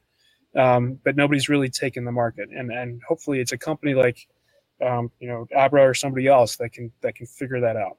Um, 0.54 1.00
but 1.02 1.16
nobody's 1.16 1.48
really 1.48 1.70
taken 1.70 2.04
the 2.04 2.12
market, 2.12 2.50
and 2.50 2.70
and 2.70 3.00
hopefully 3.08 3.40
it's 3.40 3.52
a 3.52 3.58
company 3.58 3.94
like, 3.94 4.28
um, 4.86 5.10
you 5.18 5.26
know, 5.26 5.48
Abra 5.56 5.88
or 5.88 5.94
somebody 5.94 6.28
else 6.28 6.56
that 6.56 6.74
can 6.74 6.92
that 7.00 7.14
can 7.14 7.26
figure 7.26 7.60
that 7.62 7.76
out. 7.76 7.96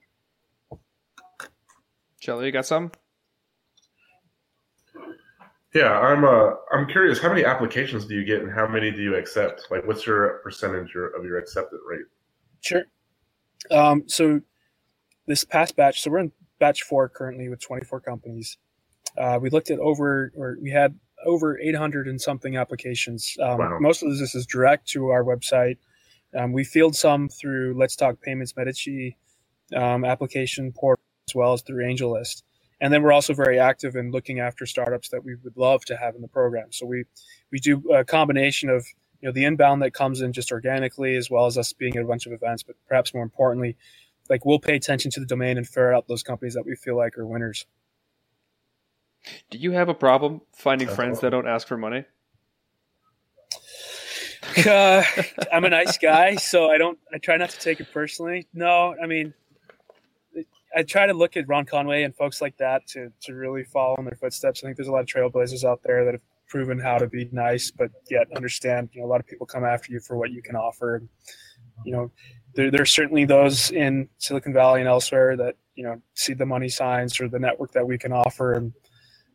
Shelly, 2.20 2.46
you 2.46 2.52
got 2.52 2.68
some? 2.68 2.92
Yeah, 5.74 5.92
I'm. 6.00 6.24
Uh, 6.24 6.52
I'm 6.72 6.88
curious. 6.88 7.20
How 7.20 7.30
many 7.30 7.46
applications 7.46 8.06
do 8.06 8.16
you 8.16 8.24
get, 8.24 8.42
and 8.42 8.52
how 8.52 8.68
many 8.68 8.92
do 8.92 9.02
you 9.02 9.16
accept? 9.16 9.68
Like, 9.72 9.86
what's 9.88 10.06
your 10.06 10.40
percentage 10.44 10.96
of 10.96 11.26
your 11.26 11.40
accepted 11.40 11.80
rate? 11.88 12.06
Sure. 12.62 12.84
Um, 13.72 14.04
so 14.08 14.42
this 15.26 15.44
past 15.44 15.76
batch, 15.76 16.02
so 16.02 16.12
we're 16.12 16.20
in 16.20 16.32
batch 16.60 16.84
four 16.84 17.10
currently 17.10 17.50
with 17.50 17.62
24 17.62 18.02
companies. 18.02 18.58
Uh, 19.18 19.40
we 19.42 19.50
looked 19.50 19.72
at 19.72 19.80
over, 19.80 20.32
or 20.36 20.58
we 20.62 20.70
had 20.70 20.98
over 21.26 21.58
800 21.60 22.08
and 22.08 22.20
something 22.22 22.58
applications. 22.58 23.36
Um, 23.42 23.58
Wow. 23.58 23.78
Most 23.80 24.04
of 24.04 24.18
this 24.18 24.36
is 24.36 24.46
direct 24.46 24.88
to 24.90 25.08
our 25.08 25.24
website. 25.24 25.78
Um, 26.38 26.52
we 26.52 26.64
field 26.64 26.96
some 26.96 27.30
through 27.30 27.76
Let's 27.78 27.96
Talk 27.96 28.22
Payments 28.22 28.56
Medici 28.58 29.18
um, 29.76 30.04
application 30.04 30.72
portal 30.72 31.04
as 31.30 31.36
well 31.36 31.54
as 31.54 31.62
through 31.62 31.86
AngelList. 31.86 32.44
And 32.84 32.92
then 32.92 33.02
we're 33.02 33.14
also 33.14 33.34
very 33.34 33.58
active 33.58 33.96
in 33.96 34.12
looking 34.12 34.42
after 34.42 34.66
startups 34.66 35.08
that 35.10 35.24
we 35.24 35.36
would 35.36 35.56
love 35.56 35.86
to 35.86 35.96
have 35.96 36.16
in 36.16 36.22
the 36.22 36.28
program. 36.28 36.74
So 36.74 36.86
we 36.86 37.06
we 37.50 37.60
do 37.60 37.82
a 37.94 38.04
combination 38.04 38.68
of 38.70 38.86
you 39.22 39.30
know 39.30 39.32
the 39.32 39.46
inbound 39.46 39.82
that 39.84 39.94
comes 39.94 40.20
in 40.20 40.34
just 40.34 40.52
organically 40.52 41.16
as 41.16 41.30
well 41.30 41.46
as 41.46 41.58
us 41.58 41.72
being 41.72 41.96
at 41.96 42.04
a 42.04 42.06
bunch 42.06 42.26
of 42.26 42.34
events, 42.34 42.62
but 42.62 42.76
perhaps 42.86 43.14
more 43.14 43.24
importantly, 43.24 43.78
like 44.30 44.44
we'll 44.46 44.60
pay 44.60 44.76
attention 44.76 45.12
to 45.12 45.22
the 45.22 45.26
domain 45.26 45.58
and 45.58 45.66
ferret 45.66 45.96
out 45.96 46.10
those 46.10 46.24
companies 46.24 46.56
that 46.56 46.66
we 46.66 46.76
feel 46.76 46.98
like 46.98 47.18
are 47.18 47.26
winners. 47.26 47.66
Do 49.50 49.58
you 49.60 49.72
have 49.72 49.88
a 49.88 49.94
problem 49.94 50.42
finding 50.54 50.90
Uh, 50.90 50.96
friends 50.96 51.22
that 51.22 51.30
don't 51.30 51.48
ask 51.48 51.66
for 51.66 51.78
money? 51.78 52.04
uh, 54.68 55.04
I'm 55.54 55.64
a 55.64 55.70
nice 55.70 55.98
guy, 55.98 56.36
so 56.36 56.70
I 56.70 56.78
don't. 56.78 57.00
I 57.14 57.18
try 57.18 57.38
not 57.38 57.50
to 57.52 57.60
take 57.60 57.80
it 57.80 57.88
personally. 57.94 58.46
No, 58.54 58.94
I 59.02 59.08
mean, 59.08 59.34
I 60.76 60.84
try 60.84 61.06
to 61.06 61.14
look 61.14 61.38
at 61.38 61.48
Ron 61.48 61.66
Conway 61.66 62.04
and 62.04 62.16
folks 62.16 62.42
like 62.42 62.58
that 62.58 62.88
to 62.88 63.12
to 63.22 63.34
really 63.34 63.64
follow 63.64 63.96
in 63.98 64.06
their 64.06 64.16
footsteps. 64.16 64.64
I 64.64 64.68
think 64.68 64.78
there's 64.78 64.88
a 64.88 64.92
lot 64.92 65.02
of 65.02 65.08
trailblazers 65.08 65.64
out 65.64 65.82
there 65.84 66.06
that 66.06 66.14
have 66.14 66.22
proven 66.48 66.80
how 66.80 66.98
to 66.98 67.08
be 67.08 67.30
nice, 67.32 67.72
but 67.72 67.92
yet 68.10 68.28
understand. 68.36 68.90
You 68.94 69.02
know, 69.02 69.08
a 69.08 69.10
lot 69.10 69.20
of 69.20 69.28
people 69.28 69.46
come 69.46 69.66
after 69.66 69.92
you 69.92 70.00
for 70.00 70.18
what 70.18 70.32
you 70.32 70.42
can 70.42 70.56
offer. 70.56 71.04
You 71.86 71.94
know, 71.94 72.12
there 72.56 72.72
there's 72.72 72.92
certainly 72.92 73.26
those 73.26 73.72
in 73.72 74.10
Silicon 74.18 74.54
Valley 74.54 74.82
and 74.82 74.90
elsewhere 74.90 75.36
that 75.38 75.56
you 75.76 75.84
know 75.84 76.02
see 76.14 76.34
the 76.34 76.46
money 76.46 76.70
signs 76.70 77.20
or 77.20 77.28
the 77.28 77.40
network 77.40 77.72
that 77.74 77.88
we 77.88 77.98
can 77.98 78.12
offer 78.12 78.54
and 78.54 78.74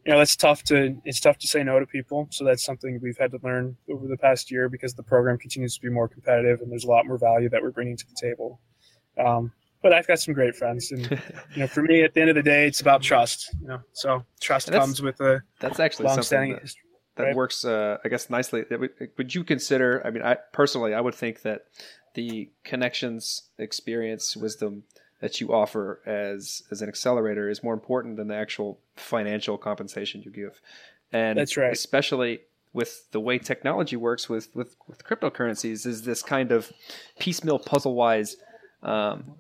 you 0.09 0.15
know, 0.15 0.23
it's 0.23 0.37
tough 0.37 0.63
to 0.65 0.97
it's 1.05 1.21
tough 1.21 1.37
to 1.37 1.47
say 1.47 1.63
no 1.63 1.79
to 1.79 1.85
people. 1.85 2.29
So 2.31 2.43
that's 2.43 2.65
something 2.65 2.99
we've 3.03 3.19
had 3.19 3.31
to 3.33 3.39
learn 3.43 3.77
over 3.91 4.07
the 4.07 4.17
past 4.17 4.51
year 4.51 4.71
because 4.71 4.95
the 4.95 5.03
program 5.03 5.37
continues 5.37 5.75
to 5.75 5.83
be 5.83 5.91
more 5.91 6.09
competitive 6.09 6.63
and 6.63 6.71
there's 6.73 6.85
a 6.85 6.89
lot 6.89 7.07
more 7.07 7.19
value 7.19 7.51
that 7.51 7.63
we're 7.63 7.73
bringing 7.73 7.95
to 7.99 8.07
the 8.07 8.17
table. 8.19 8.59
Um, 9.23 9.53
but 9.83 9.93
I've 9.93 10.07
got 10.07 10.19
some 10.19 10.35
great 10.35 10.57
friends, 10.57 10.93
and 10.93 11.11
you 11.55 11.61
know, 11.61 11.67
for 11.67 11.83
me, 11.83 12.03
at 12.03 12.15
the 12.15 12.21
end 12.21 12.31
of 12.31 12.37
the 12.37 12.43
day, 12.43 12.67
it's 12.67 12.81
about 12.81 13.03
trust. 13.03 13.55
You 13.61 13.69
know, 13.69 13.81
so 13.93 14.25
trust 14.41 14.71
comes 14.71 15.01
with 15.01 15.21
a 15.21 15.43
That's 15.61 15.81
actually 15.81 16.07
long-standing 16.07 16.53
that, 16.53 16.63
history. 16.63 16.83
that 17.17 17.23
right? 17.25 17.37
works, 17.37 17.65
uh, 17.65 17.99
I 18.05 18.09
guess, 18.09 18.31
nicely. 18.31 18.65
Would, 18.71 18.91
would 19.17 19.35
you 19.35 19.45
consider? 19.45 20.03
I 20.05 20.11
mean, 20.11 20.23
I 20.23 20.37
personally, 20.53 20.95
I 20.95 21.01
would 21.01 21.15
think 21.15 21.43
that 21.43 21.67
the 22.15 22.51
connections, 22.65 23.43
experience, 23.59 24.37
wisdom 24.37 24.85
that 25.21 25.41
you 25.41 25.53
offer 25.53 26.01
as 26.07 26.63
as 26.71 26.83
an 26.83 26.89
accelerator 26.89 27.49
is 27.49 27.63
more 27.63 27.75
important 27.75 28.17
than 28.17 28.29
the 28.29 28.37
actual 28.37 28.79
financial 28.97 29.59
compensation 29.59 30.23
you 30.25 30.31
give. 30.31 30.61
And 31.13 31.39
That's 31.39 31.57
right. 31.57 31.73
Especially 31.73 32.41
with 32.73 33.11
the 33.13 33.21
way 33.21 33.39
technology 33.39 33.97
works 33.97 34.29
with 34.29 34.55
with, 34.55 34.77
with 34.87 35.05
cryptocurrencies, 35.05 35.87
is 35.87 36.03
this 36.03 36.23
kind 36.23 36.53
of 36.53 36.73
piecemeal, 37.19 37.59
puzzle 37.59 37.95
wise. 37.95 38.37
Um, 38.83 39.35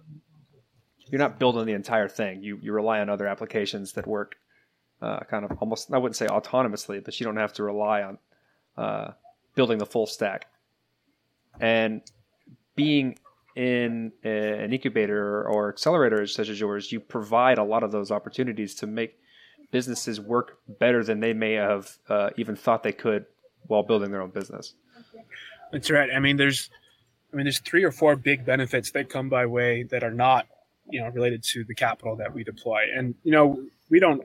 you're 1.11 1.19
not 1.19 1.39
building 1.39 1.67
the 1.67 1.73
entire 1.73 2.09
thing. 2.09 2.43
You 2.43 2.59
you 2.63 2.73
rely 2.73 3.01
on 3.01 3.09
other 3.09 3.27
applications 3.27 3.93
that 3.93 4.07
work 4.07 4.37
uh, 5.01 5.21
kind 5.21 5.45
of 5.45 5.57
almost 5.61 5.93
I 5.93 5.99
wouldn't 5.99 6.17
say 6.17 6.27
autonomously, 6.27 7.05
but 7.05 7.19
you 7.19 7.25
don't 7.25 7.37
have 7.37 7.53
to 7.55 7.63
rely 7.63 8.03
on 8.03 8.19
uh, 8.77 9.11
building 9.55 9.79
the 9.79 9.87
full 9.87 10.07
stack. 10.07 10.47
And 11.61 12.03
being 12.77 13.19
in 13.57 14.13
a- 14.25 14.65
an 14.65 14.73
incubator 14.73 15.43
or 15.49 15.69
accelerator 15.69 16.27
such 16.27 16.49
as 16.49 16.61
yours, 16.61 16.93
you 16.93 17.01
provide 17.01 17.59
a 17.59 17.65
lot 17.65 17.83
of 17.83 17.91
those 17.91 18.11
opportunities 18.13 18.75
to 18.77 18.87
make 18.87 19.19
businesses 19.73 20.21
work 20.21 20.59
better 20.79 21.03
than 21.03 21.21
they 21.21 21.33
may 21.33 21.55
have 21.55 21.91
uh, 22.09 22.31
even 22.37 22.55
thought 22.57 22.83
they 22.83 22.93
could 22.93 23.27
while 23.67 23.83
building 23.83 24.11
their 24.11 24.23
own 24.23 24.31
business. 24.31 24.75
That's 25.73 25.91
right. 25.91 26.09
I 26.15 26.21
mean, 26.21 26.37
there's, 26.37 26.71
I 27.33 27.37
mean, 27.37 27.45
there's 27.45 27.59
three 27.61 27.85
or 27.85 27.91
four 27.91 28.17
big 28.17 28.47
benefits 28.47 28.93
that 28.93 29.11
come 29.11 29.29
by 29.29 29.45
way 29.47 29.83
that 29.83 30.03
are 30.05 30.13
not, 30.13 30.47
you 30.91 31.01
know, 31.03 31.09
related 31.11 31.43
to 31.45 31.65
the 31.65 31.75
capital 31.75 32.17
that 32.17 32.33
we 32.35 32.45
deploy. 32.45 32.85
And 32.97 33.15
you 33.25 33.33
know, 33.33 33.63
we 33.91 34.01
don't. 34.01 34.23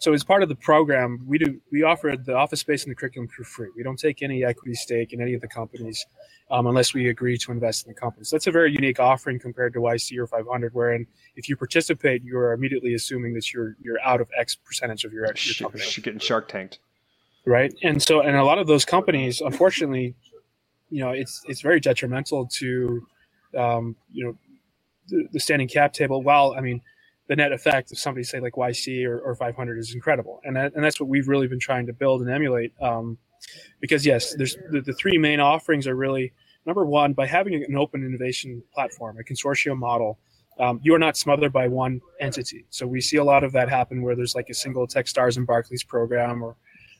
So 0.00 0.12
as 0.14 0.24
part 0.24 0.42
of 0.42 0.50
the 0.50 0.56
program, 0.56 1.24
we 1.26 1.38
do 1.38 1.60
we 1.72 1.82
offer 1.84 2.16
the 2.22 2.34
office 2.36 2.60
space 2.60 2.84
and 2.84 2.90
the 2.92 2.96
curriculum 2.96 3.28
for 3.28 3.44
free. 3.44 3.68
We 3.76 3.82
don't 3.84 3.98
take 3.98 4.22
any 4.22 4.44
equity 4.44 4.74
stake 4.74 5.12
in 5.14 5.22
any 5.22 5.34
of 5.34 5.42
the 5.42 5.48
companies 5.48 6.06
um, 6.50 6.66
unless 6.68 6.94
we 6.94 7.08
agree 7.08 7.38
to 7.38 7.52
invest 7.52 7.86
in 7.86 7.92
the 7.94 8.00
company. 8.00 8.24
So 8.24 8.36
that's 8.36 8.46
a 8.48 8.52
very 8.52 8.72
unique 8.72 9.00
offering 9.00 9.40
compared 9.40 9.74
to 9.74 9.80
YC 9.80 10.18
or 10.18 10.26
500, 10.28 10.74
wherein 10.74 11.06
if 11.36 11.48
you 11.48 11.56
participate, 11.56 12.24
you 12.24 12.38
are 12.38 12.52
immediately 12.52 12.94
assuming 12.94 13.34
that 13.34 13.52
you're 13.54 13.76
you're 13.82 14.00
out 14.02 14.20
of 14.20 14.28
X 14.38 14.56
percentage 14.56 15.04
of 15.04 15.12
your, 15.12 15.34
your 15.44 15.54
Sh- 15.54 15.60
company 15.60 15.82
sh- 15.82 16.00
getting 16.02 16.20
shark 16.20 16.48
tanked. 16.48 16.80
right 17.46 17.74
and 17.82 18.02
so 18.02 18.20
and 18.22 18.36
a 18.36 18.44
lot 18.44 18.58
of 18.58 18.66
those 18.68 18.84
companies 18.84 19.40
unfortunately 19.42 20.14
you 20.90 21.00
know 21.04 21.10
it's 21.10 21.42
it's 21.48 21.62
very 21.62 21.80
detrimental 21.80 22.46
to 22.46 23.06
um, 23.58 23.96
you 24.12 24.24
know 24.24 24.36
the, 25.08 25.40
standing 25.40 25.68
cap 25.68 25.92
table 25.92 26.22
while 26.22 26.54
i 26.56 26.60
mean 26.60 26.80
the 27.28 27.36
net 27.36 27.52
effect 27.52 27.90
of 27.90 27.98
somebody 27.98 28.22
say 28.24 28.40
like 28.40 28.54
yc 28.54 29.06
or, 29.06 29.18
or 29.20 29.34
500 29.34 29.78
is 29.78 29.94
incredible. 29.94 30.40
And 30.44 30.56
that, 30.56 30.74
and 30.74 30.84
that's 30.84 31.00
what 31.00 31.08
we've 31.08 31.26
really 31.26 31.46
been 31.48 31.58
trying 31.58 31.86
to 31.86 31.92
build 31.94 32.20
and 32.20 32.30
emulate 32.30 32.72
um, 32.82 33.16
because 33.80 34.04
yes 34.04 34.34
there's 34.36 34.56
the, 34.70 34.80
the 34.80 34.92
three 34.92 35.18
main 35.18 35.40
offerings 35.40 35.86
are 35.86 35.96
really 35.96 36.32
number 36.66 36.84
one 36.84 37.12
by 37.14 37.26
having 37.26 37.54
an 37.54 37.76
open 37.76 38.04
innovation 38.04 38.62
platform 38.74 39.18
a 39.18 39.22
consortium 39.22 39.78
model 39.78 40.18
um, 40.58 40.80
you 40.82 40.94
are 40.94 40.98
not 40.98 41.16
smothered 41.16 41.52
by 41.52 41.66
one 41.68 42.00
entity. 42.20 42.64
So 42.70 42.86
we 42.86 43.00
see 43.00 43.16
a 43.16 43.24
lot 43.24 43.42
of 43.42 43.52
that 43.52 43.68
happen 43.68 44.02
where 44.02 44.14
there's 44.14 44.34
like 44.34 44.48
a 44.50 44.54
single 44.54 44.86
techstars 44.86 45.36
and 45.36 45.46
barclays 45.46 45.82
program 45.82 46.42
or 46.42 46.56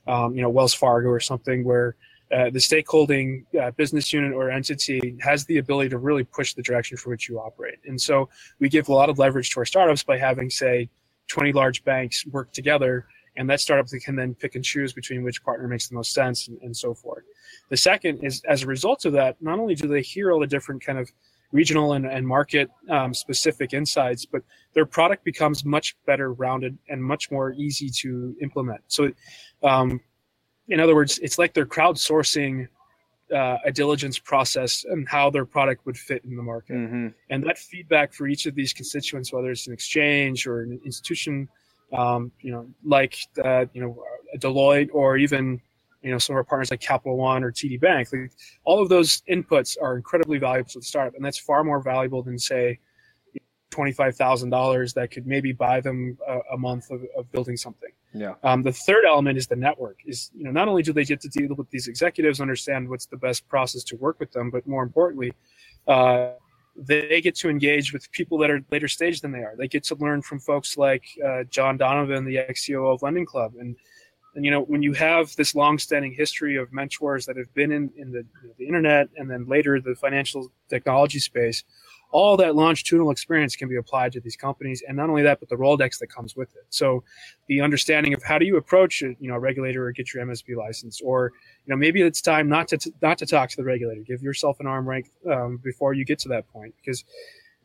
um, 0.06 0.34
you 0.34 0.42
know, 0.42 0.50
Wells 0.50 0.74
Fargo 0.74 1.08
or 1.08 1.20
something 1.20 1.64
where 1.64 1.96
uh, 2.32 2.50
the 2.50 2.58
stakeholding 2.58 3.44
uh, 3.60 3.70
business 3.72 4.12
unit 4.12 4.32
or 4.32 4.50
entity 4.50 5.16
has 5.20 5.44
the 5.44 5.58
ability 5.58 5.90
to 5.90 5.98
really 5.98 6.24
push 6.24 6.54
the 6.54 6.62
direction 6.62 6.96
for 6.96 7.10
which 7.10 7.28
you 7.28 7.38
operate. 7.38 7.78
And 7.86 8.00
so 8.00 8.28
we 8.58 8.68
give 8.68 8.88
a 8.88 8.94
lot 8.94 9.08
of 9.08 9.18
leverage 9.18 9.50
to 9.50 9.60
our 9.60 9.66
startups 9.66 10.02
by 10.02 10.18
having, 10.18 10.50
say, 10.50 10.88
20 11.28 11.52
large 11.52 11.84
banks 11.84 12.26
work 12.26 12.52
together, 12.52 13.06
and 13.36 13.48
that 13.50 13.60
startup 13.60 13.86
can 14.02 14.16
then 14.16 14.34
pick 14.34 14.54
and 14.54 14.64
choose 14.64 14.92
between 14.92 15.22
which 15.22 15.42
partner 15.44 15.66
makes 15.68 15.88
the 15.88 15.94
most 15.94 16.12
sense 16.12 16.48
and, 16.48 16.58
and 16.62 16.76
so 16.76 16.94
forth. 16.94 17.24
The 17.68 17.76
second 17.76 18.24
is, 18.24 18.42
as 18.48 18.62
a 18.62 18.66
result 18.66 19.04
of 19.04 19.12
that, 19.14 19.36
not 19.40 19.58
only 19.58 19.74
do 19.74 19.88
they 19.88 20.02
hear 20.02 20.32
all 20.32 20.40
the 20.40 20.46
different 20.46 20.84
kind 20.84 20.98
of 20.98 21.10
regional 21.52 21.92
and, 21.92 22.04
and 22.06 22.26
market 22.26 22.70
um, 22.90 23.14
specific 23.14 23.72
insights, 23.72 24.26
but 24.26 24.42
their 24.74 24.86
product 24.86 25.24
becomes 25.24 25.64
much 25.64 25.96
better 26.06 26.32
rounded 26.32 26.76
and 26.88 27.02
much 27.02 27.30
more 27.30 27.52
easy 27.52 27.88
to 27.88 28.34
implement. 28.40 28.80
So, 28.88 29.10
um, 29.62 30.00
in 30.68 30.80
other 30.80 30.94
words, 30.94 31.18
it's 31.18 31.38
like 31.38 31.54
they're 31.54 31.66
crowdsourcing 31.66 32.68
uh, 33.34 33.58
a 33.64 33.72
diligence 33.72 34.18
process 34.18 34.84
and 34.84 35.08
how 35.08 35.30
their 35.30 35.44
product 35.44 35.86
would 35.86 35.96
fit 35.96 36.24
in 36.24 36.36
the 36.36 36.42
market. 36.42 36.76
Mm-hmm. 36.76 37.08
And 37.30 37.44
that 37.44 37.58
feedback 37.58 38.12
for 38.12 38.26
each 38.26 38.46
of 38.46 38.54
these 38.54 38.72
constituents, 38.72 39.32
whether 39.32 39.50
it's 39.50 39.66
an 39.66 39.72
exchange 39.72 40.46
or 40.46 40.62
an 40.62 40.80
institution, 40.84 41.48
um, 41.92 42.30
you 42.40 42.52
know, 42.52 42.66
like 42.84 43.16
uh, 43.44 43.66
you 43.72 43.80
know, 43.80 44.02
a 44.34 44.38
Deloitte 44.38 44.90
or 44.92 45.16
even 45.16 45.60
you 46.04 46.10
know, 46.10 46.18
some 46.18 46.34
of 46.34 46.36
our 46.36 46.44
partners 46.44 46.70
like 46.70 46.80
Capital 46.80 47.16
One 47.16 47.42
or 47.42 47.50
TD 47.50 47.80
Bank. 47.80 48.08
Like, 48.12 48.30
all 48.64 48.80
of 48.80 48.90
those 48.90 49.22
inputs 49.28 49.76
are 49.80 49.96
incredibly 49.96 50.38
valuable 50.38 50.68
to 50.70 50.78
the 50.78 50.84
startup, 50.84 51.14
and 51.14 51.24
that's 51.24 51.38
far 51.38 51.64
more 51.64 51.80
valuable 51.80 52.22
than 52.22 52.38
say 52.38 52.78
twenty-five 53.70 54.14
thousand 54.14 54.50
dollars 54.50 54.92
that 54.92 55.10
could 55.10 55.26
maybe 55.26 55.52
buy 55.52 55.80
them 55.80 56.18
a, 56.28 56.40
a 56.52 56.58
month 56.58 56.90
of, 56.90 57.02
of, 57.16 57.32
building 57.32 57.56
something. 57.56 57.88
Yeah. 58.14 58.34
Um, 58.44 58.62
the 58.62 58.72
third 58.72 59.04
element 59.04 59.36
is 59.36 59.48
the 59.48 59.56
network. 59.56 59.98
Is 60.06 60.30
you 60.34 60.44
know 60.44 60.52
not 60.52 60.68
only 60.68 60.82
do 60.82 60.92
they 60.92 61.04
get 61.04 61.20
to 61.22 61.28
deal 61.28 61.54
with 61.54 61.68
these 61.70 61.88
executives, 61.88 62.40
understand 62.40 62.88
what's 62.88 63.06
the 63.06 63.16
best 63.16 63.46
process 63.48 63.82
to 63.84 63.96
work 63.96 64.20
with 64.20 64.30
them, 64.32 64.50
but 64.50 64.66
more 64.66 64.84
importantly, 64.84 65.32
uh, 65.88 66.30
they 66.76 67.20
get 67.20 67.34
to 67.36 67.48
engage 67.48 67.92
with 67.92 68.10
people 68.12 68.38
that 68.38 68.50
are 68.50 68.60
later 68.70 68.88
stage 68.88 69.20
than 69.20 69.32
they 69.32 69.40
are. 69.40 69.54
They 69.56 69.68
get 69.68 69.82
to 69.84 69.96
learn 69.96 70.22
from 70.22 70.38
folks 70.38 70.76
like 70.76 71.04
uh, 71.24 71.44
John 71.50 71.76
Donovan, 71.76 72.24
the 72.24 72.38
ex-CEO 72.38 72.92
of 72.92 73.02
Lending 73.02 73.26
Club, 73.26 73.54
and 73.58 73.76
and 74.36 74.44
you 74.44 74.50
know 74.52 74.62
when 74.62 74.82
you 74.82 74.92
have 74.92 75.34
this 75.34 75.56
long-standing 75.56 76.12
history 76.12 76.56
of 76.56 76.72
mentors 76.72 77.26
that 77.26 77.36
have 77.36 77.52
been 77.54 77.72
in, 77.72 77.90
in 77.96 78.12
the, 78.12 78.24
you 78.42 78.48
know, 78.48 78.54
the 78.58 78.66
internet 78.66 79.08
and 79.16 79.28
then 79.28 79.46
later 79.48 79.80
the 79.80 79.96
financial 79.96 80.52
technology 80.68 81.18
space, 81.18 81.64
all 82.10 82.36
that 82.36 82.54
longitudinal 82.54 83.10
experience 83.10 83.56
can 83.56 83.68
be 83.68 83.76
applied 83.76 84.12
to 84.12 84.20
these 84.20 84.36
companies, 84.36 84.82
and 84.86 84.96
not 84.96 85.10
only 85.10 85.22
that, 85.22 85.40
but 85.40 85.48
the 85.48 85.56
Rolodex 85.56 85.98
that 85.98 86.08
comes 86.08 86.36
with 86.36 86.54
it. 86.54 86.64
So 86.70 87.02
the 87.48 87.60
understanding 87.60 88.14
of 88.14 88.22
how 88.22 88.38
do 88.38 88.46
you 88.46 88.56
approach 88.56 89.02
a, 89.02 89.14
you 89.18 89.28
know 89.28 89.34
a 89.34 89.38
regulator 89.40 89.86
or 89.86 89.92
get 89.92 90.14
your 90.14 90.24
MSB 90.24 90.56
license, 90.56 91.00
or 91.00 91.32
you 91.66 91.72
know 91.72 91.76
maybe 91.76 92.02
it's 92.02 92.20
time 92.20 92.48
not 92.48 92.68
to 92.68 92.78
t- 92.78 92.92
not 93.02 93.18
to 93.18 93.26
talk 93.26 93.50
to 93.50 93.56
the 93.56 93.64
regulator. 93.64 94.02
Give 94.02 94.22
yourself 94.22 94.60
an 94.60 94.66
arm 94.66 94.88
rank 94.88 95.10
um, 95.30 95.58
before 95.62 95.94
you 95.94 96.04
get 96.04 96.18
to 96.20 96.28
that 96.30 96.48
point 96.52 96.74
because. 96.76 97.04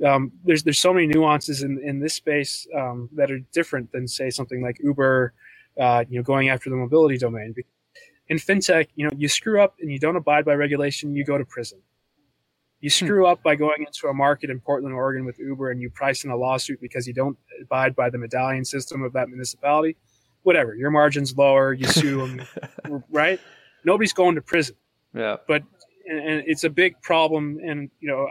Um, 0.05 0.31
there's 0.45 0.63
there's 0.63 0.79
so 0.79 0.93
many 0.93 1.07
nuances 1.07 1.61
in, 1.61 1.77
in 1.83 1.99
this 1.99 2.13
space 2.13 2.65
um, 2.73 3.09
that 3.15 3.29
are 3.29 3.39
different 3.51 3.91
than 3.91 4.07
say 4.07 4.29
something 4.29 4.61
like 4.61 4.79
Uber, 4.81 5.33
uh, 5.77 6.05
you 6.09 6.17
know, 6.17 6.23
going 6.23 6.47
after 6.47 6.69
the 6.69 6.77
mobility 6.77 7.17
domain. 7.17 7.53
In 8.29 8.37
fintech, 8.37 8.87
you 8.95 9.05
know, 9.05 9.11
you 9.17 9.27
screw 9.27 9.61
up 9.61 9.75
and 9.81 9.91
you 9.91 9.99
don't 9.99 10.15
abide 10.15 10.45
by 10.45 10.53
regulation, 10.53 11.15
you 11.15 11.25
go 11.25 11.37
to 11.37 11.43
prison. 11.43 11.79
You 12.81 12.89
screw 12.89 13.25
up 13.25 13.43
by 13.43 13.55
going 13.55 13.85
into 13.85 14.07
a 14.07 14.13
market 14.13 14.49
in 14.49 14.59
Portland, 14.59 14.95
Oregon 14.95 15.25
with 15.25 15.37
Uber 15.37 15.69
and 15.71 15.81
you 15.81 15.89
price 15.89 16.23
in 16.23 16.31
a 16.31 16.37
lawsuit 16.37 16.79
because 16.79 17.07
you 17.07 17.13
don't 17.13 17.37
abide 17.61 17.95
by 17.95 18.09
the 18.09 18.17
medallion 18.17 18.63
system 18.63 19.03
of 19.03 19.13
that 19.13 19.27
municipality. 19.27 19.97
Whatever, 20.43 20.73
your 20.75 20.89
margin's 20.89 21.37
lower, 21.37 21.73
you 21.73 21.85
sue 21.87 22.25
them, 22.25 23.03
right? 23.09 23.39
Nobody's 23.83 24.13
going 24.13 24.35
to 24.35 24.41
prison. 24.41 24.75
Yeah. 25.13 25.37
But 25.47 25.63
and, 26.07 26.19
and 26.19 26.43
it's 26.47 26.63
a 26.63 26.69
big 26.69 27.01
problem, 27.01 27.59
and 27.63 27.89
you 27.99 28.07
know, 28.07 28.27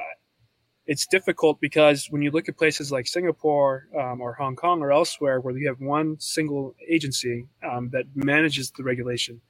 it's 0.86 1.06
difficult 1.06 1.60
because 1.60 2.06
when 2.10 2.22
you 2.22 2.30
look 2.30 2.48
at 2.48 2.56
places 2.56 2.90
like 2.90 3.06
Singapore 3.06 3.88
um, 3.98 4.22
or 4.22 4.32
Hong 4.32 4.56
Kong 4.56 4.80
or 4.80 4.90
elsewhere, 4.90 5.40
where 5.40 5.56
you 5.56 5.68
have 5.68 5.80
one 5.80 6.18
single 6.18 6.74
agency 6.88 7.46
um, 7.62 7.90
that 7.90 8.04
manages 8.14 8.70
the 8.70 8.82
regulation, 8.82 9.40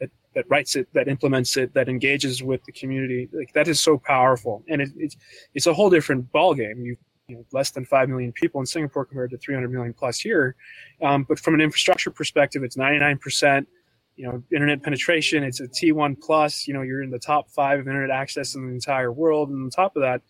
that 0.00 0.10
that 0.38 0.48
writes 0.48 0.76
it, 0.76 0.86
that 0.92 1.08
implements 1.08 1.56
it, 1.56 1.74
that 1.74 1.88
engages 1.88 2.44
with 2.44 2.62
the 2.62 2.70
community. 2.70 3.28
Like 3.32 3.52
that 3.54 3.66
is 3.66 3.80
so 3.80 3.98
powerful, 3.98 4.62
and 4.68 4.80
it, 4.80 4.90
it's 4.96 5.16
it's 5.52 5.66
a 5.66 5.74
whole 5.74 5.90
different 5.90 6.32
ballgame. 6.32 6.84
You 6.84 6.96
you 7.26 7.36
know, 7.36 7.44
less 7.52 7.72
than 7.72 7.84
five 7.84 8.08
million 8.08 8.30
people 8.30 8.60
in 8.60 8.66
Singapore 8.66 9.04
compared 9.04 9.30
to 9.32 9.36
300 9.36 9.68
million 9.68 9.92
plus 9.92 10.20
here, 10.20 10.54
um, 11.02 11.24
but 11.28 11.40
from 11.40 11.54
an 11.54 11.60
infrastructure 11.60 12.12
perspective, 12.12 12.62
it's 12.62 12.76
99 12.76 13.18
percent. 13.18 13.68
You 14.14 14.26
know, 14.26 14.42
internet 14.52 14.82
penetration. 14.82 15.42
It's 15.42 15.60
a 15.60 15.66
T1 15.66 16.20
plus. 16.20 16.68
You 16.68 16.74
know, 16.74 16.82
you're 16.82 17.02
in 17.02 17.10
the 17.10 17.18
top 17.18 17.50
five 17.50 17.80
of 17.80 17.88
internet 17.88 18.10
access 18.10 18.54
in 18.54 18.64
the 18.64 18.72
entire 18.72 19.10
world, 19.10 19.50
and 19.50 19.64
on 19.64 19.70
top 19.70 19.96
of 19.96 20.02
that, 20.02 20.22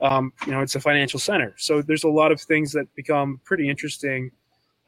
um, 0.00 0.32
you 0.46 0.52
know, 0.52 0.60
it's 0.60 0.74
a 0.74 0.80
financial 0.80 1.20
center. 1.20 1.54
So 1.58 1.82
there's 1.82 2.04
a 2.04 2.08
lot 2.08 2.32
of 2.32 2.40
things 2.40 2.72
that 2.72 2.94
become 2.94 3.40
pretty 3.44 3.68
interesting 3.68 4.30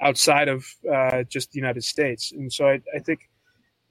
outside 0.00 0.48
of 0.48 0.64
uh, 0.90 1.24
just 1.24 1.52
the 1.52 1.58
United 1.58 1.84
States, 1.84 2.32
and 2.32 2.50
so 2.50 2.68
I, 2.68 2.80
I 2.96 2.98
think 2.98 3.28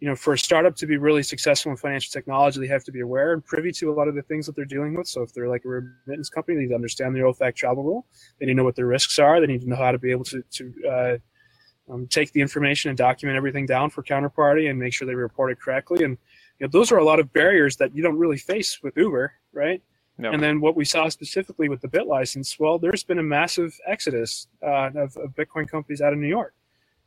you 0.01 0.07
know, 0.07 0.15
for 0.15 0.33
a 0.33 0.37
startup 0.37 0.75
to 0.75 0.87
be 0.87 0.97
really 0.97 1.21
successful 1.21 1.71
in 1.71 1.77
financial 1.77 2.11
technology, 2.11 2.59
they 2.59 2.65
have 2.65 2.83
to 2.83 2.91
be 2.91 3.01
aware 3.01 3.33
and 3.33 3.45
privy 3.45 3.71
to 3.71 3.91
a 3.91 3.93
lot 3.93 4.07
of 4.07 4.15
the 4.15 4.23
things 4.23 4.47
that 4.47 4.55
they're 4.55 4.65
dealing 4.65 4.95
with. 4.95 5.07
So 5.07 5.21
if 5.21 5.31
they're 5.31 5.47
like 5.47 5.63
a 5.63 5.69
remittance 5.69 6.27
company, 6.27 6.55
they 6.55 6.61
need 6.63 6.69
to 6.69 6.75
understand 6.75 7.15
the 7.15 7.19
OFAC 7.19 7.55
travel 7.55 7.83
rule. 7.83 8.07
They 8.39 8.47
need 8.47 8.53
to 8.53 8.57
know 8.57 8.63
what 8.63 8.75
their 8.75 8.87
risks 8.87 9.19
are. 9.19 9.39
They 9.39 9.45
need 9.45 9.61
to 9.61 9.69
know 9.69 9.75
how 9.75 9.91
to 9.91 9.99
be 9.99 10.09
able 10.09 10.23
to, 10.25 10.41
to 10.41 10.73
uh, 10.89 11.93
um, 11.93 12.07
take 12.07 12.31
the 12.31 12.41
information 12.41 12.89
and 12.89 12.97
document 12.97 13.37
everything 13.37 13.67
down 13.67 13.91
for 13.91 14.01
counterparty 14.01 14.71
and 14.71 14.79
make 14.79 14.91
sure 14.91 15.05
they 15.05 15.13
report 15.13 15.51
it 15.51 15.59
correctly. 15.61 16.03
And 16.03 16.17
you 16.59 16.65
know, 16.65 16.69
those 16.71 16.91
are 16.91 16.97
a 16.97 17.05
lot 17.05 17.19
of 17.19 17.31
barriers 17.31 17.75
that 17.77 17.95
you 17.95 18.01
don't 18.01 18.17
really 18.17 18.37
face 18.37 18.79
with 18.81 18.97
Uber, 18.97 19.31
right? 19.53 19.83
No. 20.17 20.31
And 20.31 20.41
then 20.41 20.61
what 20.61 20.75
we 20.75 20.83
saw 20.83 21.09
specifically 21.09 21.69
with 21.69 21.81
the 21.81 21.87
BitLicense, 21.87 22.59
well, 22.59 22.79
there's 22.79 23.03
been 23.03 23.19
a 23.19 23.23
massive 23.23 23.77
exodus 23.85 24.47
uh, 24.63 24.89
of, 24.95 25.15
of 25.17 25.35
Bitcoin 25.35 25.69
companies 25.69 26.01
out 26.01 26.11
of 26.11 26.17
New 26.17 26.27
York. 26.27 26.55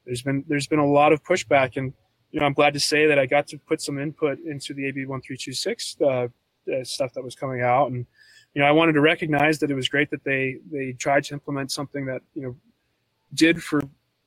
There's 0.07 0.23
been 0.23 0.45
there's 0.47 0.67
been 0.67 0.79
a 0.79 0.87
lot 0.87 1.13
of 1.13 1.25
pushback 1.25 1.77
and 1.77 1.93
you 2.35 2.41
know, 2.41 2.47
I'm 2.47 2.53
glad 2.53 2.75
to 2.75 2.81
say 2.81 3.07
that 3.07 3.17
I 3.17 3.27
got 3.27 3.47
to 3.49 3.59
put 3.59 3.81
some 3.81 3.97
input 3.97 4.41
into 4.41 4.75
the 4.75 4.89
AB 4.89 5.07
1326 5.07 5.97
uh, 6.01 6.27
stuff 6.83 7.13
that 7.15 7.23
was 7.23 7.37
coming 7.37 7.63
out, 7.63 7.93
and 7.93 8.05
you 8.55 8.61
know, 8.61 8.67
I 8.67 8.73
wanted 8.73 8.95
to 8.95 9.01
recognize 9.01 9.61
that 9.61 9.71
it 9.71 9.75
was 9.75 9.89
great 9.89 10.11
that 10.11 10.25
they 10.25 10.57
they 10.73 10.95
tried 10.95 11.23
to 11.25 11.35
implement 11.35 11.71
something 11.71 12.05
that 12.07 12.23
you 12.35 12.43
know 12.43 12.57
did 13.35 13.63
for 13.63 13.83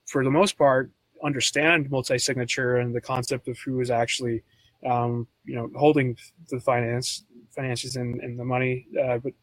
for 0.06 0.24
the 0.24 0.32
most 0.32 0.58
part 0.58 0.90
understand 1.22 1.92
multi-signature 1.92 2.78
and 2.78 2.96
the 2.96 3.02
concept 3.02 3.50
of 3.50 3.58
who 3.60 3.74
was 3.74 3.92
actually 3.92 4.42
um, 4.86 5.28
you 5.44 5.56
know 5.56 5.70
holding 5.76 6.16
the 6.50 6.62
finance 6.62 7.26
finances 7.54 7.98
and, 7.98 8.22
and 8.22 8.40
the 8.40 8.46
money. 8.46 8.88
Uh, 8.98 9.18
but 9.18 9.34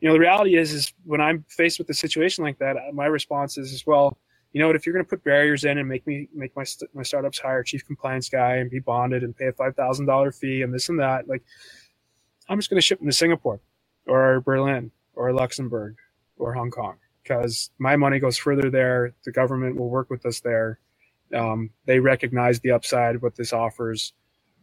you 0.00 0.08
know, 0.08 0.12
the 0.12 0.20
reality 0.20 0.56
is 0.56 0.74
is 0.74 0.92
when 1.06 1.22
I'm 1.22 1.46
faced 1.48 1.78
with 1.78 1.88
a 1.88 1.94
situation 1.94 2.44
like 2.44 2.58
that, 2.58 2.76
my 2.92 3.06
response 3.06 3.56
is 3.56 3.72
as 3.72 3.86
well 3.86 4.18
you 4.52 4.60
know 4.60 4.66
what, 4.66 4.76
if 4.76 4.86
you're 4.86 4.92
going 4.94 5.04
to 5.04 5.08
put 5.08 5.24
barriers 5.24 5.64
in 5.64 5.78
and 5.78 5.88
make 5.88 6.06
me 6.06 6.28
make 6.34 6.54
my 6.56 6.64
my 6.94 7.02
startups 7.02 7.38
hire 7.38 7.62
chief 7.62 7.86
compliance 7.86 8.28
guy 8.28 8.56
and 8.56 8.70
be 8.70 8.80
bonded 8.80 9.22
and 9.22 9.36
pay 9.36 9.46
a 9.48 9.52
five 9.52 9.76
thousand 9.76 10.06
dollar 10.06 10.32
fee 10.32 10.62
and 10.62 10.72
this 10.74 10.88
and 10.88 11.00
that, 11.00 11.28
like 11.28 11.42
I'm 12.48 12.58
just 12.58 12.70
going 12.70 12.78
to 12.78 12.86
ship 12.86 12.98
them 12.98 13.08
to 13.08 13.14
Singapore 13.14 13.60
or 14.06 14.40
Berlin 14.40 14.92
or 15.14 15.32
Luxembourg 15.32 15.96
or 16.38 16.54
Hong 16.54 16.70
Kong 16.70 16.96
because 17.22 17.70
my 17.78 17.96
money 17.96 18.18
goes 18.18 18.36
further 18.36 18.70
there. 18.70 19.14
The 19.24 19.32
government 19.32 19.76
will 19.76 19.90
work 19.90 20.10
with 20.10 20.26
us 20.26 20.40
there. 20.40 20.78
Um, 21.34 21.70
they 21.86 22.00
recognize 22.00 22.60
the 22.60 22.72
upside 22.72 23.22
what 23.22 23.36
this 23.36 23.52
offers. 23.52 24.12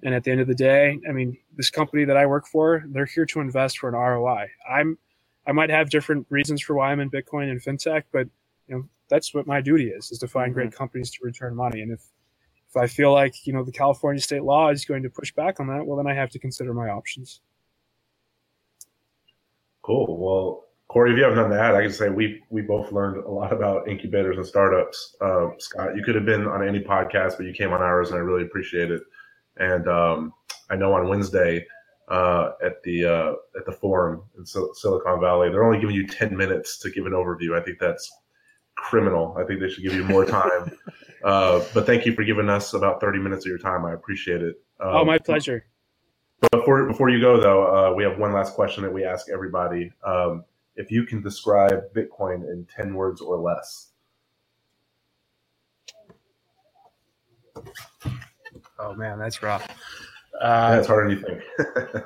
And 0.04 0.14
at 0.14 0.24
the 0.24 0.32
end 0.32 0.42
of 0.42 0.48
the 0.48 0.56
day, 0.56 1.00
I 1.10 1.12
mean, 1.12 1.38
this 1.58 1.70
company 1.70 2.06
that 2.06 2.18
I 2.18 2.26
work 2.26 2.48
for, 2.48 2.84
they're 2.88 3.06
here 3.06 3.26
to 3.28 3.42
invest 3.42 3.80
for 3.80 3.90
an 3.90 3.96
ROI. 3.96 4.48
I'm, 4.70 4.98
I 5.48 5.52
might 5.52 5.70
have 5.72 5.90
different 5.90 6.28
reasons 6.30 6.62
for 6.62 6.76
why 6.76 6.92
I'm 6.92 7.00
in 7.00 7.10
Bitcoin 7.10 7.50
and 7.52 7.62
fintech, 7.62 8.04
but 8.12 8.28
you 8.68 8.76
know, 8.76 8.90
that's 9.10 9.34
what 9.34 9.48
my 9.48 9.62
duty 9.62 9.90
is, 9.90 10.12
is 10.12 10.20
to 10.20 10.28
find 10.28 10.52
mm-hmm. 10.52 10.60
great 10.62 10.74
companies 10.74 11.12
to 11.12 11.20
return 11.24 11.56
money. 11.56 11.82
And 11.82 11.92
if, 11.92 12.02
if 12.70 12.78
I 12.78 12.88
feel 12.88 13.12
like, 13.12 13.46
you 13.46 13.54
know, 13.54 13.64
the 13.64 13.72
California 13.72 14.22
state 14.22 14.44
law 14.44 14.70
is 14.70 14.86
going 14.86 15.04
to 15.04 15.10
push 15.10 15.34
back 15.34 15.60
on 15.60 15.68
that, 15.68 15.86
well, 15.86 15.98
then 15.98 16.08
I 16.08 16.14
have 16.14 16.30
to 16.32 16.40
consider 16.40 16.74
my 16.74 16.90
options. 16.90 17.42
Cool. 19.82 20.18
Well, 20.20 20.66
Corey, 20.88 21.12
if 21.12 21.18
you 21.18 21.24
have 21.24 21.36
nothing 21.36 21.52
to 21.52 21.60
add, 21.60 21.76
I 21.76 21.84
can 21.84 21.92
say 21.92 22.10
we 22.10 22.42
we 22.50 22.62
both 22.62 22.92
learned 22.92 23.24
a 23.24 23.30
lot 23.30 23.54
about 23.54 23.88
incubators 23.88 24.38
and 24.38 24.46
startups. 24.46 25.16
Um, 25.22 25.54
Scott, 25.60 25.96
you 25.96 26.04
could 26.04 26.16
have 26.16 26.26
been 26.26 26.48
on 26.48 26.68
any 26.68 26.80
podcast, 26.80 27.38
but 27.38 27.46
you 27.46 27.54
came 27.54 27.74
on 27.74 27.82
ours, 27.82 28.10
and 28.10 28.18
I 28.18 28.22
really 28.22 28.44
appreciate 28.44 28.90
it. 28.90 29.02
And 29.58 29.88
um, 29.88 30.34
I 30.70 30.76
know 30.76 30.94
on 30.94 31.08
Wednesday 31.08 31.66
uh, 32.08 32.52
at 32.64 32.82
the 32.84 33.06
uh, 33.06 33.34
at 33.58 33.66
the 33.66 33.72
forum 33.72 34.24
in 34.38 34.46
Sil- 34.46 34.74
Silicon 34.74 35.22
Valley, 35.22 35.50
they're 35.50 35.64
only 35.64 35.80
giving 35.80 35.96
you 35.96 36.08
ten 36.08 36.36
minutes 36.36 36.80
to 36.80 36.90
give 36.90 37.06
an 37.06 37.14
overview. 37.14 37.60
I 37.60 37.64
think 37.64 37.78
that's 37.80 38.12
criminal. 38.80 39.36
I 39.38 39.44
think 39.44 39.60
they 39.60 39.70
should 39.70 39.84
give 39.84 39.94
you 39.94 40.04
more 40.04 40.26
time. 40.26 40.72
uh, 41.24 41.64
but 41.74 41.86
thank 41.86 42.06
you 42.06 42.14
for 42.14 42.24
giving 42.24 42.50
us 42.50 42.74
about 42.74 43.00
30 43.02 43.20
minutes 43.20 43.46
of 43.46 43.50
your 43.50 43.60
time. 43.60 43.86
I 43.86 43.94
appreciate 43.94 44.42
it. 44.42 44.56
Um, 44.80 44.96
oh, 44.96 45.06
my 45.06 45.18
pleasure. 45.18 45.66
Before 46.52 46.88
before 46.88 47.10
you 47.10 47.20
go 47.20 47.38
though, 47.38 47.92
uh, 47.92 47.94
we 47.94 48.04
have 48.04 48.18
one 48.18 48.32
last 48.32 48.54
question 48.54 48.84
that 48.84 48.94
we 48.94 49.04
ask 49.04 49.28
everybody. 49.30 49.92
Um, 50.06 50.46
if 50.76 50.90
you 50.90 51.04
can 51.04 51.22
describe 51.22 51.94
Bitcoin 51.94 52.50
in 52.50 52.66
10 52.74 52.94
words 52.94 53.20
or 53.20 53.38
less. 53.38 53.90
Oh 58.80 58.94
man, 58.94 59.20
that's 59.20 59.44
rough. 59.44 59.68
Uh, 60.40 60.76
that's 60.78 60.88
harder 60.88 61.10
than 61.10 61.18
you 61.18 61.26
think. 61.26 62.06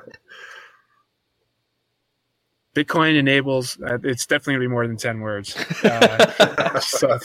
Bitcoin 2.74 3.16
enables. 3.16 3.80
Uh, 3.80 3.98
it's 4.02 4.26
definitely 4.26 4.54
gonna 4.54 4.64
be 4.64 4.68
more 4.68 4.86
than 4.86 4.96
ten 4.96 5.20
words. 5.20 5.56
Uh, 5.84 6.80
so, 6.80 7.18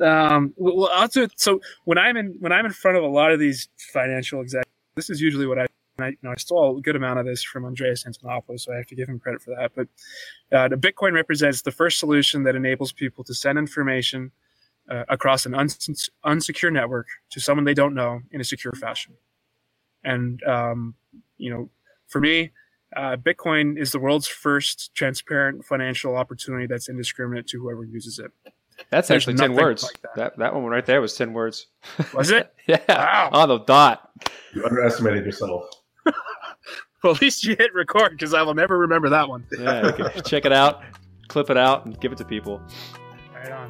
um, 0.04 0.52
well, 0.56 0.90
I'll 0.92 1.08
do 1.08 1.24
it. 1.24 1.32
So 1.36 1.60
when 1.84 1.98
I'm 1.98 2.16
in 2.16 2.36
when 2.40 2.52
I'm 2.52 2.66
in 2.66 2.72
front 2.72 2.96
of 2.96 3.04
a 3.04 3.08
lot 3.08 3.32
of 3.32 3.38
these 3.38 3.68
financial 3.92 4.40
executives, 4.40 4.70
this 4.96 5.10
is 5.10 5.20
usually 5.20 5.46
what 5.46 5.58
I. 5.58 5.66
I, 5.96 6.08
you 6.08 6.16
know, 6.22 6.32
I 6.32 6.34
stole 6.38 6.78
a 6.78 6.80
good 6.80 6.96
amount 6.96 7.20
of 7.20 7.26
this 7.26 7.44
from 7.44 7.64
Andreas 7.64 8.02
Antonopoulos, 8.02 8.62
so 8.62 8.72
I 8.72 8.76
have 8.78 8.86
to 8.86 8.96
give 8.96 9.08
him 9.08 9.20
credit 9.20 9.40
for 9.40 9.54
that. 9.54 9.70
But 9.76 9.86
uh, 10.50 10.66
the 10.66 10.74
Bitcoin 10.74 11.12
represents 11.12 11.62
the 11.62 11.70
first 11.70 12.00
solution 12.00 12.42
that 12.42 12.56
enables 12.56 12.90
people 12.90 13.22
to 13.22 13.32
send 13.32 13.58
information 13.58 14.32
uh, 14.90 15.04
across 15.08 15.46
an 15.46 15.52
unsecure 15.52 16.10
unsecure 16.24 16.72
network 16.72 17.06
to 17.30 17.38
someone 17.38 17.64
they 17.64 17.74
don't 17.74 17.94
know 17.94 18.22
in 18.32 18.40
a 18.40 18.44
secure 18.44 18.72
fashion. 18.72 19.14
And 20.02 20.42
um, 20.42 20.94
you 21.38 21.50
know, 21.50 21.70
for 22.08 22.20
me, 22.20 22.50
uh, 22.96 23.16
Bitcoin 23.16 23.78
is 23.78 23.92
the 23.92 23.98
world's 23.98 24.26
first 24.26 24.94
transparent 24.94 25.64
financial 25.64 26.16
opportunity 26.16 26.66
that's 26.66 26.88
indiscriminate 26.88 27.46
to 27.48 27.58
whoever 27.60 27.84
uses 27.84 28.18
it. 28.18 28.30
That's 28.90 29.08
There's 29.08 29.22
actually 29.28 29.36
ten 29.38 29.54
words. 29.54 29.82
like 29.84 30.00
that. 30.02 30.16
that. 30.16 30.38
that 30.38 30.54
one 30.54 30.64
right 30.64 30.84
there 30.84 31.00
was 31.00 31.14
ten 31.16 31.32
words. 31.32 31.66
Was 32.14 32.30
it? 32.30 32.52
yeah, 32.66 32.80
Wow. 32.88 33.30
on 33.32 33.48
the 33.48 33.58
dot. 33.60 34.10
You 34.54 34.64
underestimated 34.64 35.24
yourself. 35.24 35.64
Well, 37.02 37.14
at 37.14 37.20
least 37.20 37.44
you 37.44 37.54
hit 37.54 37.74
record 37.74 38.12
because 38.12 38.32
I 38.32 38.40
will 38.40 38.54
never 38.54 38.78
remember 38.78 39.10
that 39.10 39.28
one. 39.28 39.44
Yeah, 39.60 39.88
okay. 39.92 40.20
check 40.22 40.46
it 40.46 40.54
out, 40.54 40.82
clip 41.28 41.50
it 41.50 41.58
out, 41.58 41.84
and 41.84 42.00
give 42.00 42.12
it 42.12 42.16
to 42.16 42.24
people. 42.24 42.62
Right 43.34 43.52
on. 43.52 43.68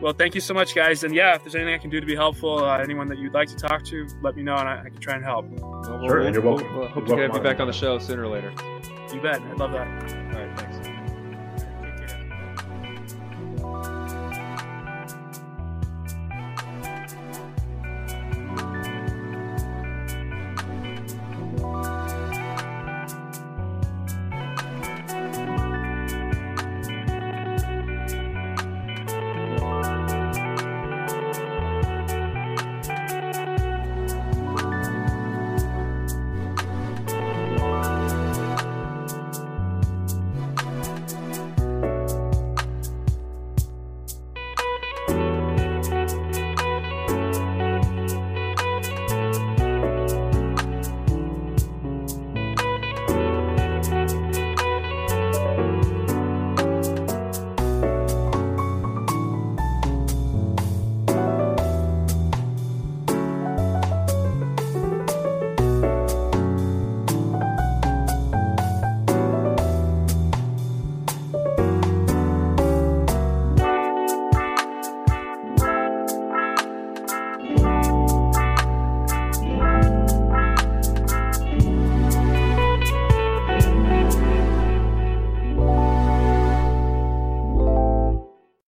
Well, 0.00 0.12
thank 0.12 0.34
you 0.36 0.40
so 0.40 0.54
much, 0.54 0.74
guys. 0.76 1.02
And 1.02 1.12
yeah, 1.14 1.34
if 1.34 1.42
there's 1.42 1.56
anything 1.56 1.74
I 1.74 1.78
can 1.78 1.90
do 1.90 1.98
to 2.00 2.06
be 2.06 2.14
helpful, 2.14 2.64
uh, 2.64 2.78
anyone 2.78 3.08
that 3.08 3.18
you'd 3.18 3.32
like 3.34 3.48
to 3.48 3.56
talk 3.56 3.84
to, 3.86 4.06
let 4.22 4.36
me 4.36 4.42
know 4.42 4.54
and 4.56 4.68
I, 4.68 4.80
I 4.84 4.88
can 4.90 4.98
try 5.00 5.14
and 5.14 5.24
help. 5.24 5.46
Well, 5.48 5.82
Sure, 5.84 6.18
we'll- 6.18 6.26
and 6.26 6.34
you're 6.34 6.42
we'll- 6.44 6.54
welcome. 6.56 6.76
we'll 6.78 6.88
hope 6.88 7.08
You're 7.08 7.16
to 7.16 7.22
have 7.22 7.30
welcome 7.32 7.46
you 7.46 7.50
back 7.52 7.60
on 7.60 7.66
the 7.66 7.72
show 7.72 7.98
sooner 7.98 8.22
or 8.24 8.28
later. 8.28 8.52
You 9.12 9.20
bet. 9.20 9.40
I 9.40 9.52
love 9.54 9.72
that. 9.72 9.86
All 9.88 10.46
right, 10.46 10.58
thanks. 10.58 10.77